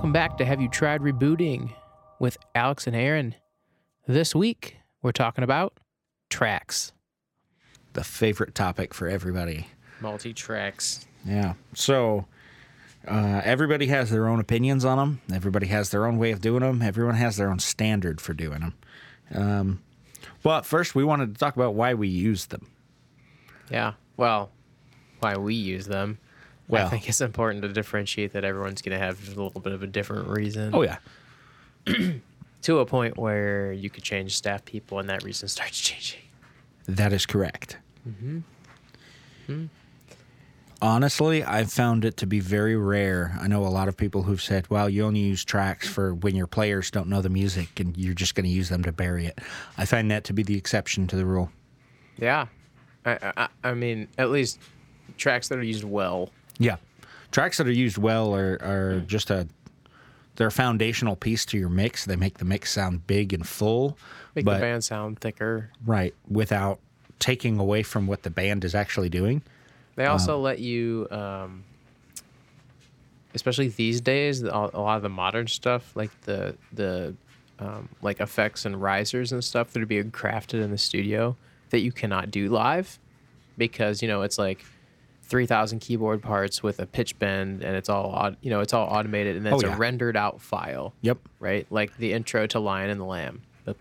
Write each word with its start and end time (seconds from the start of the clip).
Hey 0.00 0.04
guys, 0.04 0.04
welcome 0.04 0.12
back 0.12 0.38
to 0.38 0.44
Have 0.44 0.60
You 0.60 0.68
Tried 0.68 1.00
Rebooting 1.00 1.72
with 2.20 2.36
Alex 2.54 2.86
and 2.86 2.94
Aaron. 2.94 3.34
This 4.06 4.34
week, 4.34 4.76
we're 5.02 5.10
talking 5.12 5.42
about 5.42 5.80
tracks. 6.30 6.92
the 7.94 8.04
favorite 8.04 8.54
topic 8.54 8.94
for 8.94 9.08
everybody. 9.08 9.66
Multi 10.00 10.32
tracks. 10.32 11.06
Yeah. 11.24 11.54
So 11.74 12.26
uh, 13.08 13.40
everybody 13.44 13.86
has 13.88 14.10
their 14.10 14.28
own 14.28 14.38
opinions 14.38 14.84
on 14.84 14.98
them. 14.98 15.20
Everybody 15.32 15.66
has 15.66 15.90
their 15.90 16.06
own 16.06 16.16
way 16.18 16.30
of 16.30 16.40
doing 16.40 16.60
them. 16.60 16.80
Everyone 16.80 17.16
has 17.16 17.36
their 17.36 17.50
own 17.50 17.58
standard 17.58 18.20
for 18.20 18.34
doing 18.34 18.60
them. 18.60 18.74
Um, 19.34 19.82
but 20.44 20.64
first, 20.64 20.94
we 20.94 21.02
wanted 21.02 21.34
to 21.34 21.38
talk 21.38 21.56
about 21.56 21.74
why 21.74 21.94
we 21.94 22.06
use 22.08 22.46
them. 22.46 22.70
Yeah. 23.70 23.94
Well, 24.16 24.50
why 25.20 25.36
we 25.36 25.54
use 25.54 25.86
them. 25.86 26.18
I 26.72 26.88
think 26.88 27.08
it's 27.08 27.20
important 27.20 27.62
to 27.62 27.68
differentiate 27.68 28.32
that 28.32 28.44
everyone's 28.44 28.82
going 28.82 28.98
to 28.98 29.04
have 29.04 29.36
a 29.36 29.42
little 29.42 29.60
bit 29.60 29.72
of 29.72 29.82
a 29.82 29.86
different 29.86 30.28
reason. 30.28 30.74
Oh 30.74 30.82
yeah. 30.82 30.98
To 32.62 32.80
a 32.80 32.86
point 32.86 33.16
where 33.16 33.72
you 33.72 33.88
could 33.88 34.02
change 34.02 34.36
staff 34.36 34.64
people 34.64 34.98
and 34.98 35.08
that 35.08 35.22
reason 35.22 35.48
starts 35.48 35.78
changing. 35.78 36.20
That 36.86 37.12
is 37.12 37.24
correct. 37.24 37.78
Mm-hmm. 38.06 38.38
Mm-hmm. 39.48 39.66
Honestly, 40.80 41.42
I've 41.42 41.72
found 41.72 42.04
it 42.04 42.16
to 42.18 42.26
be 42.26 42.38
very 42.38 42.76
rare. 42.76 43.36
I 43.40 43.48
know 43.48 43.66
a 43.66 43.68
lot 43.68 43.88
of 43.88 43.96
people 43.96 44.22
who've 44.22 44.40
said, 44.40 44.68
well, 44.70 44.88
you 44.88 45.04
only 45.04 45.20
use 45.20 45.44
tracks 45.44 45.88
for 45.88 46.14
when 46.14 46.36
your 46.36 46.46
players 46.46 46.90
don't 46.90 47.08
know 47.08 47.20
the 47.20 47.28
music 47.28 47.80
and 47.80 47.96
you're 47.96 48.14
just 48.14 48.36
going 48.36 48.44
to 48.44 48.50
use 48.50 48.68
them 48.68 48.84
to 48.84 48.92
bury 48.92 49.26
it. 49.26 49.40
I 49.76 49.84
find 49.84 50.10
that 50.10 50.24
to 50.24 50.32
be 50.32 50.44
the 50.44 50.56
exception 50.56 51.08
to 51.08 51.16
the 51.16 51.26
rule. 51.26 51.50
Yeah. 52.16 52.46
I, 53.04 53.32
I, 53.36 53.48
I 53.64 53.74
mean, 53.74 54.08
at 54.18 54.30
least 54.30 54.60
tracks 55.16 55.48
that 55.48 55.58
are 55.58 55.62
used 55.64 55.84
well. 55.84 56.30
Yeah. 56.58 56.76
Tracks 57.30 57.58
that 57.58 57.66
are 57.66 57.72
used 57.72 57.98
well 57.98 58.34
are, 58.34 58.58
are 58.62 59.00
just 59.06 59.30
a 59.30 59.46
they're 60.38 60.46
a 60.46 60.52
foundational 60.52 61.16
piece 61.16 61.44
to 61.46 61.58
your 61.58 61.68
mix. 61.68 62.04
They 62.04 62.14
make 62.14 62.38
the 62.38 62.44
mix 62.44 62.72
sound 62.72 63.08
big 63.08 63.32
and 63.32 63.46
full. 63.46 63.98
Make 64.36 64.44
but 64.44 64.54
the 64.54 64.60
band 64.60 64.84
sound 64.84 65.18
thicker. 65.20 65.70
right, 65.84 66.14
without 66.28 66.78
taking 67.18 67.58
away 67.58 67.82
from 67.82 68.06
what 68.06 68.22
the 68.22 68.30
band 68.30 68.64
is 68.64 68.72
actually 68.72 69.08
doing. 69.08 69.42
They 69.96 70.06
also 70.06 70.38
let 70.38 70.60
you, 70.60 71.08
um, 71.10 71.64
especially 73.34 73.66
these 73.66 74.00
days, 74.00 74.44
a 74.44 74.46
a 74.46 74.80
lot 74.80 74.96
of 74.96 75.02
the 75.02 75.08
modern 75.08 75.48
stuff, 75.48 75.90
like 75.96 76.12
the 76.20 76.56
the 76.72 77.16
um, 77.58 77.88
like 78.00 78.20
effects 78.20 78.64
and 78.64 78.80
risers 78.80 79.32
and 79.32 79.42
stuff 79.42 79.72
that 79.72 79.82
are 79.82 79.86
being 79.86 80.12
crafted 80.12 80.62
in 80.62 80.70
the 80.70 80.78
studio 80.78 81.36
that 81.70 81.80
you 81.80 81.90
cannot 81.90 82.30
do 82.30 82.48
live 82.48 83.00
because 83.58 84.02
you 84.02 84.08
know 84.08 84.22
it's 84.22 84.38
like. 84.38 84.64
3000 85.28 85.80
keyboard 85.80 86.22
parts 86.22 86.62
with 86.62 86.78
a 86.78 86.86
pitch 86.86 87.18
bend 87.18 87.62
and 87.62 87.76
it's 87.76 87.88
all 87.88 88.32
you 88.40 88.50
know 88.50 88.60
it's 88.60 88.72
all 88.72 88.86
automated 88.88 89.36
and 89.36 89.44
then 89.44 89.52
Oh, 89.52 89.56
it's 89.56 89.64
yeah. 89.64 89.74
a 89.74 89.78
rendered 89.78 90.16
out 90.16 90.40
file 90.40 90.94
Yep. 91.02 91.18
right 91.38 91.66
like 91.70 91.96
the 91.98 92.12
intro 92.14 92.46
to 92.46 92.58
lion 92.58 92.88
and 92.90 93.00
the 93.00 93.04
lamb 93.04 93.42
that 93.64 93.76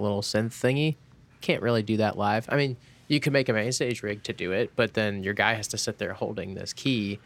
little 0.00 0.22
synth 0.22 0.50
thingy 0.50 0.96
can't 1.40 1.62
really 1.62 1.82
do 1.82 1.96
that 1.98 2.16
live 2.16 2.46
i 2.48 2.56
mean 2.56 2.76
you 3.08 3.20
can 3.20 3.32
make 3.32 3.48
a 3.48 3.52
MainStage 3.52 4.02
rig 4.02 4.22
to 4.24 4.32
do 4.32 4.52
it 4.52 4.72
but 4.76 4.94
then 4.94 5.22
your 5.22 5.34
guy 5.34 5.54
has 5.54 5.68
to 5.68 5.78
sit 5.78 5.98
there 5.98 6.12
holding 6.12 6.54
this 6.54 6.72
key 6.72 7.18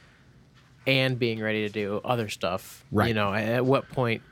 and 0.87 1.19
being 1.19 1.41
ready 1.41 1.67
to 1.67 1.73
do 1.73 2.01
other 2.05 2.29
stuff 2.29 2.85
Right. 2.91 3.09
you 3.09 3.15
know 3.15 3.33
at 3.33 3.65
what 3.65 3.89
point 3.91 4.23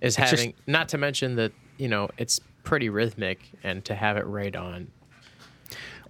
is 0.00 0.16
just- 0.16 0.30
having 0.30 0.54
not 0.66 0.88
to 0.90 0.98
mention 0.98 1.36
that 1.36 1.52
you 1.78 1.88
know 1.88 2.08
it's 2.18 2.40
pretty 2.64 2.88
rhythmic 2.88 3.40
and 3.62 3.84
to 3.84 3.94
have 3.94 4.16
it 4.16 4.26
right 4.26 4.54
on 4.56 4.88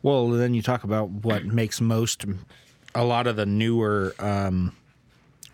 Well, 0.02 0.28
then 0.28 0.54
you 0.54 0.62
talk 0.62 0.84
about 0.84 1.10
what 1.10 1.44
makes 1.44 1.80
most 1.80 2.24
a 2.94 3.04
lot 3.04 3.26
of 3.26 3.36
the 3.36 3.46
newer 3.46 4.14
um, 4.18 4.72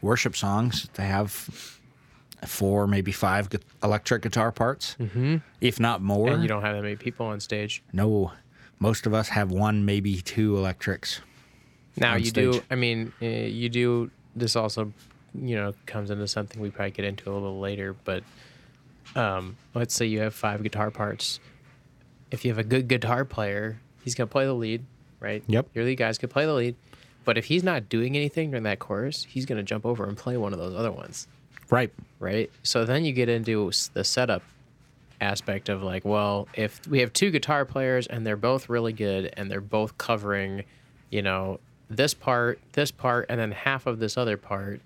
worship 0.01 0.37
songs. 0.37 0.89
They 0.95 1.05
have 1.05 1.31
four, 2.47 2.87
maybe 2.87 3.13
five 3.13 3.51
gu- 3.51 3.59
electric 3.83 4.23
guitar 4.23 4.53
parts, 4.53 4.97
mm-hmm. 4.99 5.37
if 5.61 5.81
not 5.81 6.03
more. 6.03 6.31
and 6.31 6.43
you 6.43 6.49
don't 6.49 6.63
have 6.63 6.77
that 6.77 6.83
many 6.83 6.97
people 6.97 7.27
on 7.27 7.41
stage 7.41 7.83
no, 7.93 8.33
most 8.79 9.07
of 9.07 9.15
us 9.15 9.29
have 9.29 9.53
one, 9.53 9.85
maybe 9.85 10.21
two 10.21 10.57
electrics. 10.57 11.21
Now 11.97 12.17
you 12.17 12.33
do. 12.33 12.63
I 12.69 12.75
mean, 12.75 13.13
uh, 13.23 13.27
you 13.27 13.69
do. 13.69 14.11
This 14.35 14.57
also, 14.57 14.93
you 15.35 15.55
know, 15.55 15.73
comes 15.87 16.11
into 16.11 16.27
something 16.27 16.61
we 16.61 16.71
probably 16.71 16.91
get 16.91 17.05
into 17.05 17.31
a 17.31 17.35
little 17.35 17.61
later. 17.61 17.95
But 18.05 18.25
um, 19.15 19.57
let's 19.75 19.95
say 19.95 20.07
you 20.07 20.21
have 20.21 20.35
five 20.35 20.63
guitar 20.65 20.91
parts. 20.91 21.39
If 22.33 22.45
you 22.45 22.51
have 22.51 22.59
a 22.59 22.65
good 22.65 22.89
guitar 22.89 23.25
player, 23.25 23.79
he's 24.03 24.15
gonna 24.15 24.27
play 24.27 24.45
the 24.47 24.53
lead, 24.55 24.85
right? 25.21 25.43
Yep. 25.47 25.69
Your 25.75 25.85
lead 25.85 25.97
guy's 25.97 26.19
gonna 26.19 26.33
play 26.33 26.47
the 26.47 26.55
lead. 26.55 26.77
But 27.25 27.39
if 27.39 27.45
he's 27.45 27.63
not 27.63 27.89
doing 27.89 28.17
anything 28.17 28.51
during 28.51 28.65
that 28.65 28.79
chorus, 28.81 29.25
he's 29.29 29.47
gonna 29.47 29.63
jump 29.63 29.87
over 29.87 30.05
and 30.07 30.17
play 30.17 30.37
one 30.37 30.53
of 30.53 30.59
those 30.59 30.75
other 30.75 30.91
ones, 30.93 31.29
Right. 31.71 31.93
right? 32.19 32.51
So 32.63 32.85
then 32.85 33.05
you 33.05 33.13
get 33.13 33.29
into 33.29 33.71
the 33.95 34.05
setup 34.05 34.43
aspect 35.21 35.69
of 35.69 35.83
like, 35.83 36.05
well, 36.05 36.49
if 36.55 36.81
we 36.89 36.99
have 36.99 37.13
two 37.13 37.31
guitar 37.31 37.65
players 37.65 38.07
and 38.09 38.27
they're 38.27 38.37
both 38.37 38.69
really 38.69 38.93
good 38.93 39.33
and 39.37 39.49
they're 39.51 39.61
both 39.61 39.97
covering, 39.99 40.65
you 41.11 41.23
know, 41.23 41.61
this 41.89 42.13
part, 42.13 42.59
this 42.73 42.91
part, 42.91 43.27
and 43.29 43.39
then 43.39 43.53
half 43.53 43.87
of 43.87 44.01
this 44.01 44.17
other 44.17 44.37
part, 44.37 44.81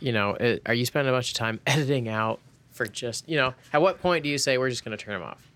you 0.00 0.10
know, 0.10 0.30
it, 0.30 0.62
are 0.66 0.74
you 0.74 0.84
spending 0.84 1.08
a 1.12 1.16
bunch 1.16 1.30
of 1.30 1.36
time 1.36 1.60
editing 1.68 2.08
out 2.08 2.40
for 2.72 2.86
just, 2.86 3.28
you 3.28 3.36
know, 3.36 3.54
at 3.72 3.80
what 3.80 4.00
point 4.00 4.24
do 4.24 4.28
you 4.28 4.38
say 4.38 4.58
we're 4.58 4.70
just 4.70 4.84
going 4.84 4.96
to 4.96 5.02
turn 5.02 5.14
them 5.20 5.22
off? 5.22 5.48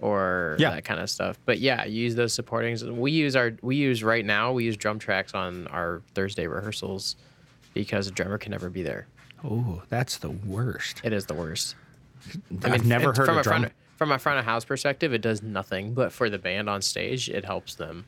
Or 0.00 0.56
Yeah. 0.58 0.70
that 0.70 0.84
kind 0.84 1.00
of 1.00 1.08
stuff. 1.08 1.38
But 1.46 1.60
yeah, 1.60 1.84
use 1.84 2.14
those 2.14 2.36
supportings. 2.38 2.84
We 2.94 3.12
use 3.12 3.36
our, 3.36 3.52
we 3.62 3.76
use 3.76 4.02
right 4.02 4.24
now, 4.24 4.52
we 4.52 4.64
use 4.64 4.76
drum 4.76 4.98
tracks 4.98 5.34
on 5.34 5.66
our 5.68 6.02
Thursday 6.14 6.46
rehearsals 6.46 7.16
because 7.72 8.06
a 8.06 8.10
drummer 8.10 8.36
can 8.38 8.50
never 8.50 8.68
be 8.70 8.82
there. 8.82 9.06
Oh, 9.42 9.82
that's 9.88 10.18
the 10.18 10.30
worst. 10.30 11.00
It 11.04 11.12
is 11.12 11.26
the 11.26 11.34
worst. 11.34 11.76
I've 12.64 12.84
never 12.86 13.08
and 13.10 13.16
heard 13.18 13.26
from 13.26 13.36
a 13.36 13.40
a 13.40 13.42
drum. 13.42 13.60
front 13.62 13.72
from 13.96 14.10
a 14.12 14.18
front 14.18 14.38
of 14.40 14.44
house 14.44 14.64
perspective, 14.64 15.12
it 15.14 15.20
does 15.22 15.42
nothing. 15.42 15.94
But 15.94 16.12
for 16.12 16.28
the 16.28 16.38
band 16.38 16.68
on 16.68 16.82
stage, 16.82 17.28
it 17.28 17.44
helps 17.44 17.76
them. 17.76 18.06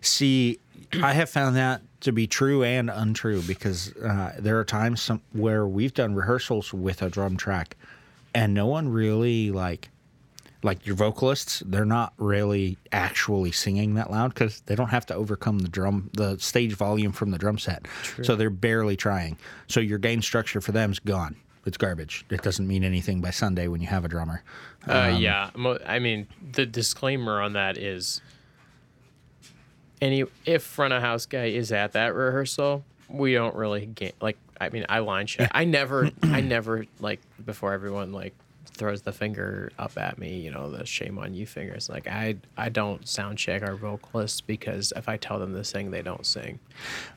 See, 0.00 0.58
I 1.02 1.12
have 1.12 1.30
found 1.30 1.54
that 1.56 1.82
to 2.00 2.10
be 2.12 2.26
true 2.26 2.64
and 2.64 2.90
untrue 2.90 3.42
because 3.42 3.94
uh, 3.96 4.34
there 4.38 4.58
are 4.58 4.64
times 4.64 5.00
some, 5.00 5.20
where 5.32 5.66
we've 5.68 5.94
done 5.94 6.14
rehearsals 6.16 6.74
with 6.74 7.00
a 7.02 7.08
drum 7.10 7.36
track, 7.36 7.76
and 8.34 8.54
no 8.54 8.66
one 8.66 8.88
really 8.88 9.50
like, 9.52 9.88
like 10.62 10.86
your 10.86 10.96
vocalists. 10.96 11.62
They're 11.64 11.84
not 11.84 12.12
really 12.18 12.78
actually 12.92 13.52
singing 13.52 13.94
that 13.94 14.10
loud 14.10 14.34
because 14.34 14.60
they 14.62 14.74
don't 14.74 14.88
have 14.88 15.06
to 15.06 15.14
overcome 15.14 15.60
the 15.60 15.68
drum, 15.68 16.10
the 16.14 16.38
stage 16.38 16.74
volume 16.74 17.12
from 17.12 17.30
the 17.30 17.38
drum 17.38 17.58
set. 17.58 17.86
So 18.22 18.36
they're 18.36 18.50
barely 18.50 18.96
trying. 18.96 19.38
So 19.68 19.80
your 19.80 19.98
gain 19.98 20.22
structure 20.22 20.60
for 20.60 20.72
them 20.72 20.90
is 20.90 20.98
gone. 20.98 21.36
It's 21.66 21.76
garbage. 21.76 22.24
It 22.30 22.42
doesn't 22.42 22.66
mean 22.66 22.82
anything 22.82 23.20
by 23.20 23.30
Sunday 23.30 23.68
when 23.68 23.80
you 23.80 23.88
have 23.88 24.04
a 24.04 24.08
drummer. 24.08 24.42
Uh, 24.86 25.14
yeah, 25.18 25.50
I 25.86 25.98
mean 25.98 26.26
the 26.52 26.64
disclaimer 26.64 27.42
on 27.42 27.52
that 27.52 27.76
is 27.76 28.22
any 30.00 30.24
if 30.46 30.62
front 30.62 30.94
of 30.94 31.02
house 31.02 31.26
guy 31.26 31.46
is 31.46 31.70
at 31.72 31.92
that 31.92 32.14
rehearsal, 32.14 32.84
we 33.08 33.34
don't 33.34 33.54
really 33.54 33.86
get 33.86 34.14
like. 34.20 34.38
I 34.60 34.70
mean, 34.70 34.86
I 34.88 35.00
line 35.00 35.26
check. 35.26 35.50
I 35.54 35.64
never, 35.64 36.10
I 36.22 36.40
never 36.40 36.86
like 36.98 37.20
before 37.44 37.72
everyone 37.72 38.12
like 38.12 38.34
throws 38.78 39.02
the 39.02 39.12
finger 39.12 39.70
up 39.78 39.98
at 39.98 40.18
me. 40.18 40.38
You 40.40 40.50
know, 40.50 40.70
the 40.70 40.86
shame 40.86 41.18
on 41.18 41.34
you 41.34 41.46
fingers. 41.46 41.88
Like 41.88 42.06
I, 42.06 42.36
I 42.56 42.68
don't 42.70 43.06
sound 43.06 43.36
check 43.38 43.62
our 43.62 43.74
vocalists 43.76 44.40
because 44.40 44.92
if 44.96 45.08
I 45.08 45.16
tell 45.18 45.38
them 45.38 45.52
to 45.54 45.64
sing, 45.64 45.90
they 45.90 46.02
don't 46.02 46.24
sing. 46.24 46.58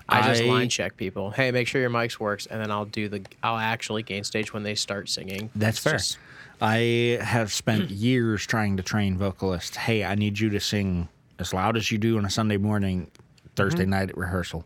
I 0.09 0.27
just 0.27 0.43
line 0.43 0.67
check 0.69 0.97
people. 0.97 1.31
Hey, 1.31 1.51
make 1.51 1.67
sure 1.67 1.79
your 1.79 1.89
mics 1.89 2.19
works, 2.19 2.45
and 2.47 2.59
then 2.59 2.71
I'll 2.71 2.85
do 2.85 3.07
the. 3.07 3.21
I'll 3.43 3.57
actually 3.57 4.03
gain 4.03 4.23
stage 4.25 4.53
when 4.53 4.63
they 4.63 4.75
start 4.75 5.07
singing. 5.07 5.49
That's 5.55 5.77
It's 5.77 5.83
fair. 5.83 5.93
just- 5.93 6.17
I 6.63 7.17
have 7.21 7.51
spent 7.51 7.89
years 7.89 8.45
trying 8.45 8.77
to 8.77 8.83
train 8.83 9.17
vocalists. 9.17 9.77
Hey, 9.77 10.03
I 10.03 10.15
need 10.15 10.39
you 10.39 10.49
to 10.49 10.59
sing 10.59 11.07
as 11.39 11.53
loud 11.53 11.75
as 11.77 11.89
you 11.91 11.97
do 11.97 12.17
on 12.19 12.25
a 12.25 12.29
Sunday 12.29 12.57
morning, 12.57 13.09
Thursday 13.55 13.81
Mm-hmm. 13.83 13.89
night 13.89 14.09
at 14.09 14.17
rehearsal. 14.17 14.65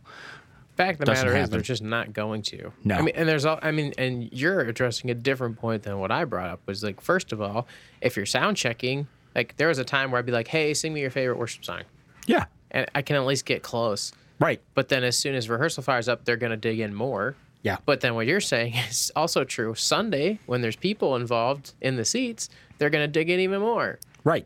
Fact 0.76 1.00
of 1.00 1.06
the 1.06 1.12
matter 1.14 1.36
is, 1.38 1.50
they're 1.50 1.62
just 1.62 1.82
not 1.84 2.12
going 2.14 2.42
to. 2.44 2.72
No. 2.84 2.96
I 2.96 3.02
mean, 3.02 3.16
and 3.16 3.28
there's 3.30 3.46
all. 3.46 3.60
I 3.62 3.72
mean, 3.72 3.94
and 3.98 4.30
you're 4.34 4.60
addressing 4.62 5.10
a 5.10 5.14
different 5.14 5.58
point 5.58 5.84
than 5.84 6.00
what 6.00 6.12
I 6.12 6.26
brought 6.26 6.50
up. 6.50 6.60
Was 6.66 6.84
like, 6.84 7.00
first 7.02 7.32
of 7.32 7.42
all, 7.42 7.68
if 8.02 8.18
you're 8.18 8.26
sound 8.26 8.58
checking, 8.58 9.08
like 9.36 9.56
there 9.58 9.70
was 9.70 9.78
a 9.80 9.86
time 9.86 10.12
where 10.12 10.20
I'd 10.20 10.26
be 10.26 10.32
like, 10.34 10.48
"Hey, 10.50 10.74
sing 10.74 10.94
me 10.94 11.02
your 11.02 11.12
favorite 11.12 11.38
worship 11.38 11.64
song," 11.64 11.84
Yeah, 12.28 12.46
and 12.72 12.88
I 12.94 13.02
can 13.02 13.16
at 13.16 13.26
least 13.26 13.46
get 13.46 13.64
close. 13.64 14.12
right. 14.40 14.60
But 14.74 14.90
then 14.90 15.04
as 15.06 15.16
soon 15.18 15.34
as 15.36 15.50
rehearsal 15.50 15.82
fires 15.84 16.10
up, 16.10 16.26
they're 16.26 16.36
gonna 16.36 16.58
dig 16.58 16.80
in 16.82 16.94
more. 16.94 17.36
Yeah, 17.64 17.78
But 17.86 18.02
then 18.02 18.14
what 18.14 18.28
you're 18.28 18.42
saying 18.42 18.76
is 18.90 19.12
also 19.16 19.44
true. 19.46 19.74
Sunday, 19.76 20.40
when 20.46 20.62
there's 20.62 20.76
people 20.76 21.16
involved 21.16 21.74
in 21.82 21.96
the 21.96 22.06
seats, 22.06 22.50
they're 22.78 22.90
gonna 22.92 23.08
dig 23.08 23.30
in 23.30 23.40
even 23.40 23.62
more. 23.62 23.98
right. 24.26 24.46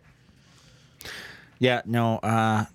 Yeah, 1.57 1.81
no. 1.85 2.17
Uh, 2.19 2.65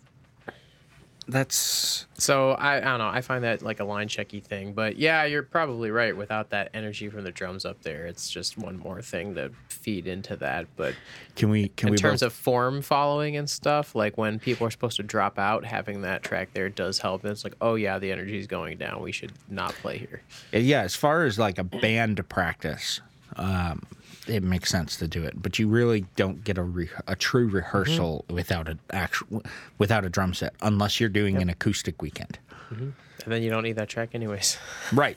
that's 1.27 2.07
So 2.15 2.51
I, 2.53 2.77
I 2.77 2.81
don't 2.81 2.99
know. 2.99 3.09
I 3.09 3.21
find 3.21 3.45
that 3.45 3.63
like 3.63 3.81
a 3.81 3.85
line 3.85 4.09
checky 4.09 4.43
thing, 4.43 4.73
but 4.73 4.97
yeah, 4.97 5.25
you're 5.25 5.43
probably 5.43 5.91
right. 5.91 6.17
Without 6.17 6.51
that 6.51 6.71
energy 6.75 7.09
from 7.09 7.25
the 7.25 7.31
drums 7.33 7.65
up 7.65 7.83
there, 7.83 8.07
it's 8.07 8.31
just 8.31 8.59
one 8.59 8.79
more 8.79 9.01
thing 9.01 9.35
to 9.37 9.51
feed 9.69 10.07
into 10.07 10.37
that. 10.37 10.67
But 10.77 10.95
can 11.37 11.51
we 11.51 11.69
can 11.69 11.87
we, 11.87 11.91
in 11.91 11.93
we 11.93 11.99
terms 11.99 12.21
both, 12.21 12.29
of 12.29 12.33
form 12.33 12.83
following 12.83 13.37
and 13.37 13.49
stuff, 13.49 13.95
like 13.95 14.19
when 14.19 14.39
people 14.39 14.67
are 14.67 14.71
supposed 14.71 14.97
to 14.97 15.03
drop 15.03 15.39
out, 15.39 15.65
having 15.65 16.03
that 16.03 16.23
track 16.23 16.51
there 16.53 16.69
does 16.69 16.99
help. 16.99 17.25
It's 17.25 17.45
like, 17.45 17.57
oh 17.61 17.75
yeah, 17.75 17.99
the 17.99 18.13
energy 18.13 18.39
is 18.39 18.47
going 18.47 18.79
down. 18.79 19.03
We 19.03 19.13
should 19.13 19.33
not 19.49 19.73
play 19.75 19.99
here. 19.99 20.23
yeah 20.53 20.83
as 20.83 20.95
far 20.95 21.25
as 21.25 21.39
like 21.39 21.59
a 21.59 21.65
band 21.65 22.29
practice 22.29 23.01
um 23.37 23.83
it 24.27 24.43
makes 24.43 24.71
sense 24.71 24.97
to 24.97 25.07
do 25.07 25.23
it 25.23 25.41
but 25.43 25.59
you 25.59 25.69
really 25.69 26.07
don't 26.17 26.45
get 26.45 26.57
a 26.57 26.63
re- 26.63 26.89
a 27.07 27.15
true 27.15 27.47
rehearsal 27.49 28.25
without 28.31 28.69
an 28.69 28.81
actual 28.91 29.43
without 29.79 30.05
a 30.05 30.09
drum 30.09 30.33
set 30.35 30.55
unless 30.63 30.99
you're 31.01 31.09
doing 31.09 31.37
an 31.43 31.49
acoustic 31.51 32.01
weekend. 32.01 32.39
And 32.71 32.95
then 33.27 33.43
you 33.43 33.51
don't 33.51 33.63
need 33.63 33.77
that 33.77 33.89
track 33.89 34.11
anyways. 34.15 34.59
right. 34.93 35.17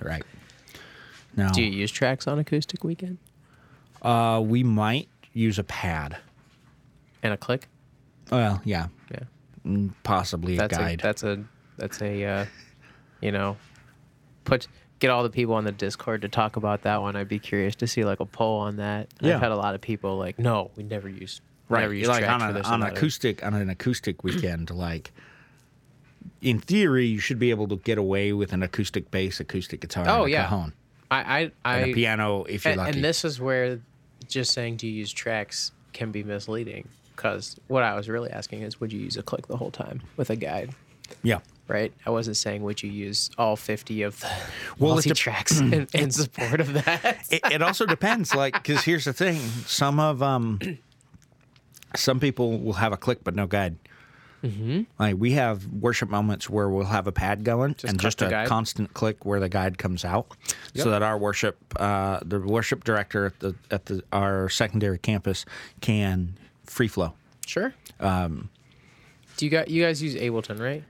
Right. 0.00 0.22
Now 1.36 1.50
Do 1.50 1.62
you 1.62 1.70
use 1.70 1.90
tracks 1.90 2.26
on 2.26 2.38
acoustic 2.38 2.84
weekend? 2.84 3.18
Uh 4.02 4.42
we 4.44 4.62
might 4.62 5.08
use 5.32 5.58
a 5.58 5.64
pad. 5.64 6.16
And 7.22 7.32
a 7.32 7.36
click? 7.36 7.68
well 8.30 8.60
yeah. 8.64 8.88
Yeah, 9.10 9.20
mm, 9.66 9.92
possibly 10.02 10.58
a 10.58 10.68
guide 10.68 11.00
a 11.00 11.02
that's 11.02 11.22
a 11.22 11.44
that's 11.76 12.02
a 12.02 12.24
uh, 12.24 12.46
you 13.20 13.32
know 13.32 13.56
put 14.44 14.66
get 15.00 15.10
all 15.10 15.22
the 15.22 15.30
people 15.30 15.54
on 15.54 15.64
the 15.64 15.72
Discord 15.72 16.22
to 16.22 16.28
talk 16.28 16.56
about 16.56 16.82
that 16.82 17.02
one. 17.02 17.16
I'd 17.16 17.28
be 17.28 17.38
curious 17.38 17.74
to 17.76 17.86
see 17.86 18.04
like 18.04 18.20
a 18.20 18.26
poll 18.26 18.60
on 18.60 18.76
that. 18.76 19.08
Yeah. 19.20 19.34
I've 19.34 19.40
had 19.40 19.52
a 19.52 19.56
lot 19.56 19.74
of 19.74 19.80
people 19.80 20.16
like, 20.16 20.38
no, 20.38 20.70
we 20.76 20.82
never 20.82 21.08
use 21.08 21.40
right 21.68 21.80
never 21.80 21.94
use 21.94 22.08
like 22.08 22.28
on, 22.28 22.42
a, 22.42 22.60
on 22.60 22.82
an 22.82 22.88
acoustic 22.88 23.42
on 23.44 23.54
an 23.54 23.70
acoustic 23.70 24.22
weekend 24.22 24.70
like 24.70 25.12
in 26.42 26.58
theory 26.60 27.06
you 27.06 27.18
should 27.18 27.38
be 27.38 27.50
able 27.50 27.66
to 27.68 27.76
get 27.76 27.98
away 27.98 28.32
with 28.32 28.52
an 28.52 28.62
acoustic 28.62 29.10
bass 29.10 29.40
acoustic 29.40 29.80
guitar 29.80 30.04
Oh, 30.06 30.24
and 30.24 30.26
a 30.26 30.30
yeah. 30.30 30.44
cajon 30.44 30.72
I 31.10 31.16
I, 31.16 31.52
I 31.64 31.78
and 31.78 31.90
a 31.90 31.94
piano 31.94 32.44
if 32.44 32.64
you're 32.64 32.72
and, 32.72 32.78
lucky 32.80 32.92
and 32.96 33.04
this 33.04 33.24
is 33.24 33.40
where 33.40 33.80
just 34.28 34.52
saying 34.52 34.76
do 34.76 34.86
you 34.86 34.92
use 34.92 35.12
tracks 35.12 35.72
can 35.92 36.10
be 36.10 36.22
misleading 36.22 36.88
because 37.16 37.58
what 37.68 37.82
I 37.82 37.94
was 37.94 38.08
really 38.08 38.30
asking 38.30 38.62
is 38.62 38.80
would 38.80 38.92
you 38.92 39.00
use 39.00 39.16
a 39.16 39.22
click 39.22 39.46
the 39.46 39.56
whole 39.56 39.70
time 39.70 40.02
with 40.16 40.28
a 40.30 40.36
guide, 40.36 40.74
yeah 41.22 41.38
right? 41.68 41.92
I 42.06 42.10
wasn't 42.10 42.36
saying 42.36 42.62
would 42.62 42.82
you 42.82 42.90
use 42.90 43.30
all 43.38 43.56
50 43.56 44.02
of 44.02 44.20
the 44.20 44.30
Well, 44.78 44.94
multi 44.94 45.10
tracks 45.10 45.58
in, 45.60 45.86
in 45.94 46.10
support 46.10 46.60
of 46.60 46.72
that. 46.74 47.26
it, 47.30 47.40
it 47.50 47.62
also 47.62 47.86
depends 47.86 48.34
like 48.34 48.54
because 48.54 48.84
here's 48.84 49.04
the 49.04 49.12
thing 49.12 49.36
some 49.66 50.00
of 50.00 50.22
um 50.22 50.58
some 51.96 52.20
people 52.20 52.58
will 52.58 52.74
have 52.74 52.92
a 52.92 52.96
click 52.96 53.22
but 53.22 53.34
no 53.34 53.46
guide 53.46 53.76
mm-hmm. 54.42 54.82
like 54.98 55.16
we 55.16 55.32
have 55.32 55.66
worship 55.66 56.08
moments 56.08 56.50
where 56.50 56.68
we'll 56.68 56.84
have 56.84 57.06
a 57.06 57.12
pad 57.12 57.44
going 57.44 57.76
and 57.86 58.00
just 58.00 58.20
a 58.20 58.28
guide. 58.28 58.48
constant 58.48 58.92
click 58.94 59.24
where 59.24 59.38
the 59.38 59.48
guide 59.48 59.78
comes 59.78 60.04
out 60.04 60.26
so 60.74 60.90
that 60.90 61.02
our 61.02 61.16
worship 61.16 61.56
uh 61.76 62.18
the 62.24 62.40
worship 62.40 62.82
director 62.82 63.26
at 63.26 63.38
the 63.40 63.54
at 63.70 63.86
the 63.86 64.02
our 64.12 64.48
secondary 64.48 64.98
campus 64.98 65.44
can 65.80 66.36
free 66.64 66.88
flow 66.88 67.14
Sure. 67.46 67.74
Um, 68.00 68.50
do 69.36 69.44
you 69.44 69.50
got 69.50 69.68
you 69.68 69.82
guys 69.82 70.02
use 70.02 70.14
Ableton, 70.14 70.60
right? 70.60 70.84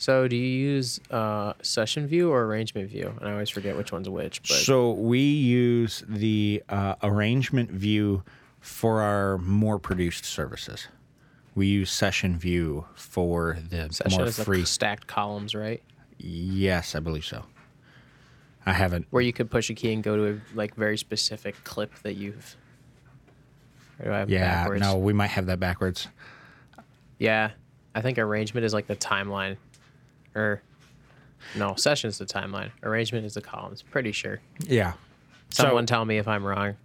So 0.00 0.26
do 0.26 0.34
you 0.34 0.46
use 0.72 0.98
uh, 1.10 1.52
session 1.62 2.06
view 2.06 2.30
or 2.30 2.44
arrangement 2.44 2.88
view? 2.90 3.14
And 3.20 3.28
I 3.28 3.32
always 3.32 3.50
forget 3.50 3.76
which 3.76 3.92
one's 3.92 4.08
which. 4.08 4.42
But 4.42 4.56
so 4.56 4.92
we 4.92 5.20
use 5.20 6.02
the 6.08 6.62
uh, 6.68 6.96
arrangement 7.02 7.70
view 7.70 8.22
for 8.60 9.00
our 9.00 9.38
more 9.38 9.78
produced 9.78 10.24
services 10.24 10.88
we 11.54 11.66
use 11.66 11.90
session 11.90 12.38
view 12.38 12.86
for 12.94 13.58
the 13.68 13.92
session 13.92 14.18
more 14.18 14.30
free 14.30 14.58
like 14.58 14.66
stacked 14.66 15.06
columns, 15.06 15.54
right? 15.54 15.82
Yes, 16.18 16.94
I 16.94 17.00
believe 17.00 17.24
so. 17.24 17.44
I 18.66 18.72
haven't. 18.72 19.06
Where 19.10 19.22
you 19.22 19.32
could 19.32 19.50
push 19.50 19.70
a 19.70 19.74
key 19.74 19.92
and 19.92 20.02
go 20.02 20.16
to 20.16 20.34
a 20.34 20.56
like 20.56 20.74
very 20.74 20.98
specific 20.98 21.62
clip 21.64 21.92
that 22.02 22.14
you've. 22.14 22.56
Or 23.98 24.06
do 24.06 24.12
I 24.12 24.18
have 24.18 24.30
Yeah, 24.30 24.62
backwards? 24.62 24.80
no, 24.80 24.96
we 24.96 25.12
might 25.12 25.28
have 25.28 25.46
that 25.46 25.60
backwards. 25.60 26.08
Yeah, 27.18 27.50
I 27.94 28.00
think 28.00 28.18
arrangement 28.18 28.64
is 28.64 28.72
like 28.72 28.86
the 28.86 28.96
timeline, 28.96 29.56
or 30.34 30.62
no, 31.56 31.74
session 31.74 32.08
is 32.08 32.18
the 32.18 32.26
timeline. 32.26 32.70
Arrangement 32.82 33.24
is 33.24 33.34
the 33.34 33.40
columns. 33.40 33.82
Pretty 33.82 34.12
sure. 34.12 34.40
Yeah. 34.60 34.92
Someone 35.50 35.86
tell 35.86 36.04
me 36.04 36.18
if 36.18 36.28
I'm 36.28 36.44
wrong. 36.44 36.76